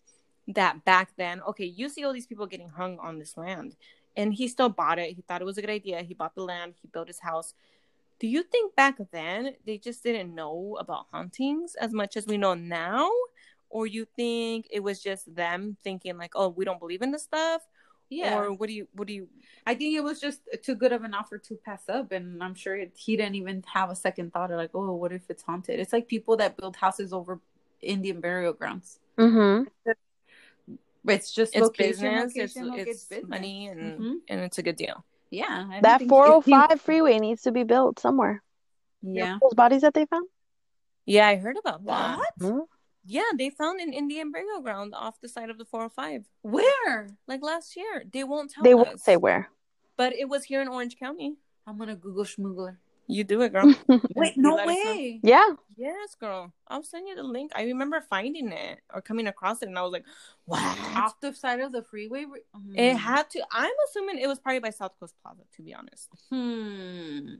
that 0.48 0.84
back 0.84 1.10
then, 1.16 1.42
okay, 1.42 1.64
you 1.64 1.88
see 1.88 2.04
all 2.04 2.12
these 2.12 2.26
people 2.26 2.46
getting 2.46 2.68
hung 2.68 2.98
on 2.98 3.18
this 3.18 3.36
land, 3.36 3.76
and 4.16 4.34
he 4.34 4.48
still 4.48 4.68
bought 4.68 4.98
it. 4.98 5.14
He 5.14 5.22
thought 5.22 5.40
it 5.40 5.44
was 5.44 5.58
a 5.58 5.60
good 5.60 5.70
idea. 5.70 6.02
He 6.02 6.14
bought 6.14 6.34
the 6.34 6.42
land. 6.42 6.74
He 6.80 6.88
built 6.88 7.08
his 7.08 7.20
house. 7.20 7.54
Do 8.18 8.26
you 8.26 8.42
think 8.42 8.74
back 8.74 8.98
then 9.12 9.54
they 9.64 9.78
just 9.78 10.02
didn't 10.02 10.34
know 10.34 10.76
about 10.78 11.06
hauntings 11.10 11.74
as 11.74 11.92
much 11.92 12.16
as 12.16 12.26
we 12.26 12.36
know 12.36 12.54
now? 12.54 13.10
Or 13.70 13.86
you 13.86 14.04
think 14.16 14.66
it 14.70 14.80
was 14.80 15.00
just 15.02 15.32
them 15.34 15.76
thinking 15.84 16.18
like, 16.18 16.32
oh, 16.34 16.48
we 16.48 16.64
don't 16.64 16.80
believe 16.80 17.02
in 17.02 17.12
this 17.12 17.22
stuff? 17.22 17.62
Yeah. 18.08 18.36
Or 18.38 18.52
what 18.52 18.66
do 18.66 18.72
you 18.74 18.88
what 18.94 19.06
do 19.06 19.14
you 19.14 19.28
I 19.64 19.74
think 19.76 19.96
it 19.96 20.02
was 20.02 20.20
just 20.20 20.40
too 20.62 20.74
good 20.74 20.92
of 20.92 21.04
an 21.04 21.14
offer 21.14 21.38
to 21.38 21.54
pass 21.54 21.88
up, 21.88 22.10
and 22.10 22.42
I'm 22.42 22.54
sure 22.56 22.74
it, 22.76 22.92
he 22.96 23.16
didn't 23.16 23.36
even 23.36 23.62
have 23.72 23.88
a 23.90 23.94
second 23.94 24.32
thought 24.32 24.50
of 24.50 24.56
like, 24.56 24.70
oh, 24.74 24.94
what 24.94 25.12
if 25.12 25.22
it's 25.30 25.44
haunted? 25.44 25.78
It's 25.78 25.92
like 25.92 26.08
people 26.08 26.36
that 26.38 26.56
build 26.56 26.74
houses 26.74 27.12
over 27.12 27.38
Indian 27.80 28.20
burial 28.20 28.52
grounds. 28.52 28.98
Mm-hmm. 29.16 29.68
It's 31.08 31.32
just 31.32 31.54
it's 31.54 31.62
location, 31.62 31.92
business, 32.02 32.34
location, 32.36 32.42
it's, 32.44 32.56
location, 32.56 32.88
it's 32.88 33.04
business. 33.04 33.28
money 33.30 33.68
and 33.68 33.80
Mhm. 34.00 34.14
and 34.28 34.40
it's 34.40 34.58
a 34.58 34.62
good 34.62 34.76
deal. 34.76 35.04
Yeah, 35.30 35.66
I 35.70 35.80
That 35.80 35.98
think- 35.98 36.10
405 36.10 36.80
freeway 36.80 37.18
needs 37.20 37.42
to 37.42 37.52
be 37.52 37.62
built 37.62 38.00
somewhere. 38.00 38.42
Yeah. 39.02 39.38
Those 39.40 39.54
bodies 39.54 39.82
that 39.82 39.94
they 39.94 40.04
found. 40.06 40.28
Yeah, 41.06 41.28
I 41.28 41.36
heard 41.36 41.56
about 41.56 41.84
that. 41.86 42.18
What? 42.18 42.38
Mhm. 42.40 42.66
Yeah, 43.10 43.30
they 43.36 43.50
found 43.50 43.80
an 43.80 43.92
Indian 43.92 44.30
burial 44.30 44.60
ground 44.60 44.94
off 44.94 45.20
the 45.20 45.28
side 45.28 45.50
of 45.50 45.58
the 45.58 45.64
405 45.64 46.26
Where? 46.42 47.08
like 47.26 47.42
last 47.42 47.76
year. 47.76 48.04
They 48.12 48.22
won't 48.24 48.52
tell 48.52 48.62
They 48.62 48.72
us. 48.72 48.76
won't 48.86 49.00
say 49.00 49.16
where. 49.16 49.50
But 49.96 50.14
it 50.14 50.28
was 50.28 50.44
here 50.44 50.62
in 50.62 50.68
Orange 50.68 50.96
County. 50.96 51.34
I'm 51.66 51.76
gonna 51.76 51.96
Google 51.96 52.24
schmoogler. 52.24 52.76
You 53.08 53.24
do 53.24 53.42
it, 53.42 53.52
girl. 53.52 53.74
Wait, 54.14 54.34
no 54.36 54.54
let 54.54 54.68
us 54.68 54.84
know. 54.84 54.90
way. 54.92 55.18
Yeah. 55.24 55.48
yes, 55.76 56.14
girl. 56.14 56.52
I'll 56.68 56.84
send 56.84 57.08
you 57.08 57.16
the 57.16 57.24
link. 57.24 57.50
I 57.56 57.64
remember 57.64 58.00
finding 58.00 58.52
it 58.52 58.78
or 58.94 59.02
coming 59.02 59.26
across 59.26 59.62
it, 59.62 59.68
and 59.68 59.76
I 59.76 59.82
was 59.82 59.90
like, 59.90 60.04
wow. 60.46 60.76
Off 60.94 61.18
the 61.20 61.34
side 61.34 61.58
of 61.58 61.72
the 61.72 61.82
freeway. 61.82 62.26
Hmm. 62.54 62.76
It 62.78 62.94
had 62.96 63.28
to. 63.30 63.42
I'm 63.50 63.72
assuming 63.88 64.18
it 64.20 64.28
was 64.28 64.38
probably 64.38 64.60
by 64.60 64.70
South 64.70 64.92
Coast 65.00 65.14
Plaza, 65.22 65.42
to 65.56 65.62
be 65.62 65.74
honest. 65.74 66.08
Hmm. 66.30 67.34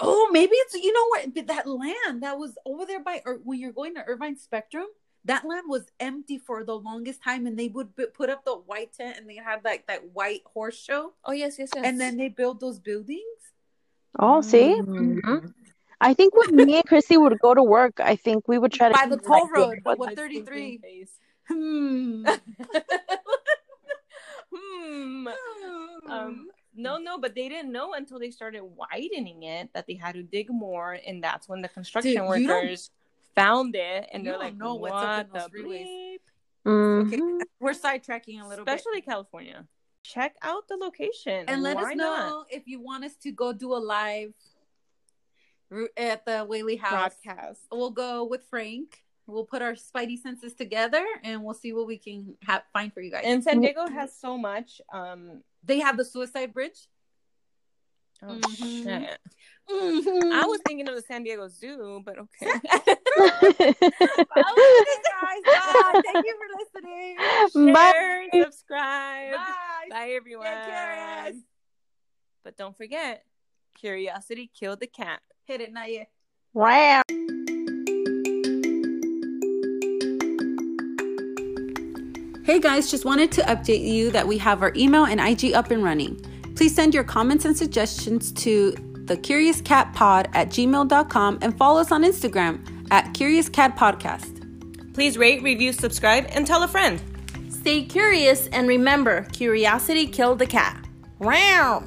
Oh, 0.00 0.28
maybe 0.32 0.52
it's 0.54 0.74
you 0.74 0.92
know 0.92 1.06
what 1.08 1.46
that 1.46 1.66
land 1.66 2.22
that 2.22 2.38
was 2.38 2.56
over 2.64 2.84
there 2.84 3.00
by 3.02 3.22
or 3.24 3.34
when 3.44 3.58
you're 3.60 3.72
going 3.72 3.94
to 3.94 4.04
Irvine 4.04 4.36
Spectrum. 4.36 4.86
That 5.24 5.44
land 5.44 5.64
was 5.68 5.86
empty 6.00 6.38
for 6.38 6.64
the 6.64 6.74
longest 6.78 7.22
time, 7.22 7.46
and 7.46 7.58
they 7.58 7.68
would 7.68 7.94
b- 7.94 8.06
put 8.14 8.30
up 8.30 8.44
the 8.44 8.54
white 8.56 8.92
tent, 8.94 9.18
and 9.18 9.28
they 9.28 9.36
had 9.36 9.64
like 9.64 9.86
that 9.86 10.12
white 10.14 10.42
horse 10.46 10.78
show, 10.78 11.12
Oh 11.24 11.32
yes, 11.32 11.58
yes, 11.58 11.70
yes. 11.74 11.84
and 11.84 12.00
then 12.00 12.16
they 12.16 12.28
build 12.28 12.60
those 12.60 12.78
buildings. 12.78 13.52
Oh, 14.18 14.40
see? 14.40 14.74
Mm. 14.80 15.20
Mhm. 15.20 15.52
I 16.00 16.14
think 16.14 16.34
when 16.36 16.54
me 16.54 16.76
and 16.76 16.84
Chrissy 16.86 17.16
would 17.16 17.38
go 17.40 17.52
to 17.54 17.62
work, 17.62 17.98
I 18.00 18.14
think 18.16 18.46
we 18.48 18.56
would 18.56 18.72
try 18.72 18.88
to 18.88 18.94
By 18.94 19.06
the 19.06 19.16
like, 19.16 19.24
toll 19.24 19.48
road, 19.48 19.78
what- 19.82 19.98
what 19.98 20.14
33? 20.16 20.80
Hmm. 21.48 22.24
hmm. 24.54 25.28
Um, 26.08 26.48
no, 26.74 26.98
no, 26.98 27.18
but 27.18 27.34
they 27.34 27.48
didn't 27.48 27.72
know 27.72 27.94
until 27.94 28.18
they 28.18 28.30
started 28.30 28.62
widening 28.62 29.42
it 29.42 29.70
that 29.74 29.86
they 29.86 29.94
had 29.94 30.14
to 30.14 30.22
dig 30.22 30.48
more, 30.50 30.98
and 31.06 31.22
that's 31.22 31.48
when 31.48 31.60
the 31.62 31.68
construction 31.68 32.12
Dude, 32.14 32.46
workers 32.48 32.90
found 33.34 33.74
it, 33.76 34.08
and 34.12 34.24
You 34.24 34.30
they're 34.30 34.38
like, 34.38 34.56
"No, 34.56 34.74
"What 34.74 34.92
what's 34.92 35.04
up 35.04 35.26
in 35.26 35.32
the 35.32 35.38
those 35.38 35.48
freeways." 35.48 36.18
bleep?" 36.66 37.06
Okay, 37.06 37.44
we're 37.60 37.72
sidetracking 37.72 38.42
a 38.42 38.46
little 38.46 38.64
bit. 38.64 38.74
Especially 38.74 39.00
California. 39.00 39.66
Check 40.02 40.36
out 40.42 40.68
the 40.68 40.76
location 40.76 41.44
and 41.48 41.62
let 41.62 41.76
Why 41.76 41.90
us 41.90 41.96
know 41.96 42.04
not? 42.04 42.46
if 42.50 42.66
you 42.66 42.80
want 42.80 43.04
us 43.04 43.16
to 43.16 43.30
go 43.30 43.52
do 43.52 43.74
a 43.74 43.76
live 43.76 44.32
at 45.96 46.24
the 46.24 46.44
Whaley 46.48 46.76
House. 46.76 47.14
broadcast. 47.24 47.60
We'll 47.70 47.90
go 47.90 48.24
with 48.24 48.42
Frank. 48.48 49.02
We'll 49.26 49.44
put 49.44 49.60
our 49.60 49.72
spidey 49.72 50.18
senses 50.18 50.54
together, 50.54 51.04
and 51.22 51.44
we'll 51.44 51.54
see 51.54 51.74
what 51.74 51.86
we 51.86 51.98
can 51.98 52.36
have 52.44 52.62
find 52.72 52.92
for 52.92 53.02
you 53.02 53.10
guys. 53.10 53.22
And 53.24 53.44
San 53.44 53.60
Diego 53.60 53.86
has 53.86 54.16
so 54.16 54.38
much. 54.38 54.80
Um, 54.90 55.42
they 55.64 55.80
have 55.80 55.96
the 55.96 56.04
Suicide 56.04 56.52
Bridge. 56.52 56.78
oh 58.22 58.26
Mhm. 58.28 58.82
shit! 58.84 59.18
Mm-hmm. 59.70 60.32
I 60.32 60.46
was 60.46 60.60
thinking 60.66 60.88
of 60.88 60.94
the 60.94 61.02
San 61.02 61.22
Diego 61.24 61.46
Zoo, 61.48 62.02
but 62.04 62.16
okay. 62.18 62.52
Oh, 64.40 64.84
guys, 65.20 65.42
bye. 65.44 66.02
Thank 66.12 66.26
you 66.26 66.36
for 66.38 66.48
listening. 66.80 67.72
Bye. 67.74 67.92
Share, 67.92 68.42
subscribe. 68.44 69.34
Bye. 69.34 69.88
Bye, 69.90 70.10
everyone. 70.16 70.46
Curious. 70.46 71.36
But 72.44 72.56
don't 72.56 72.76
forget, 72.76 73.24
curiosity 73.78 74.50
killed 74.58 74.80
the 74.80 74.86
cat. 74.86 75.20
Hit 75.44 75.60
it, 75.60 75.72
not 75.72 75.90
yet. 75.90 76.08
Wow. 76.54 77.02
Hey 82.48 82.60
guys, 82.60 82.90
just 82.90 83.04
wanted 83.04 83.30
to 83.32 83.42
update 83.42 83.86
you 83.86 84.10
that 84.10 84.26
we 84.26 84.38
have 84.38 84.62
our 84.62 84.72
email 84.74 85.04
and 85.04 85.20
IG 85.20 85.52
up 85.52 85.70
and 85.70 85.84
running. 85.84 86.18
Please 86.56 86.74
send 86.74 86.94
your 86.94 87.04
comments 87.04 87.44
and 87.44 87.54
suggestions 87.54 88.32
to 88.32 88.72
thecuriouscatpod 89.04 90.30
at 90.32 90.48
gmail.com 90.48 91.38
and 91.42 91.58
follow 91.58 91.78
us 91.78 91.92
on 91.92 92.04
Instagram 92.04 92.86
at 92.90 93.12
Curious 93.12 93.50
Cat 93.50 93.76
Podcast. 93.76 94.94
Please 94.94 95.18
rate, 95.18 95.42
review, 95.42 95.74
subscribe, 95.74 96.24
and 96.30 96.46
tell 96.46 96.62
a 96.62 96.68
friend. 96.68 97.02
Stay 97.50 97.84
curious 97.84 98.46
and 98.46 98.66
remember, 98.66 99.24
curiosity 99.32 100.06
killed 100.06 100.38
the 100.38 100.46
cat. 100.46 100.82
Wow. 101.18 101.84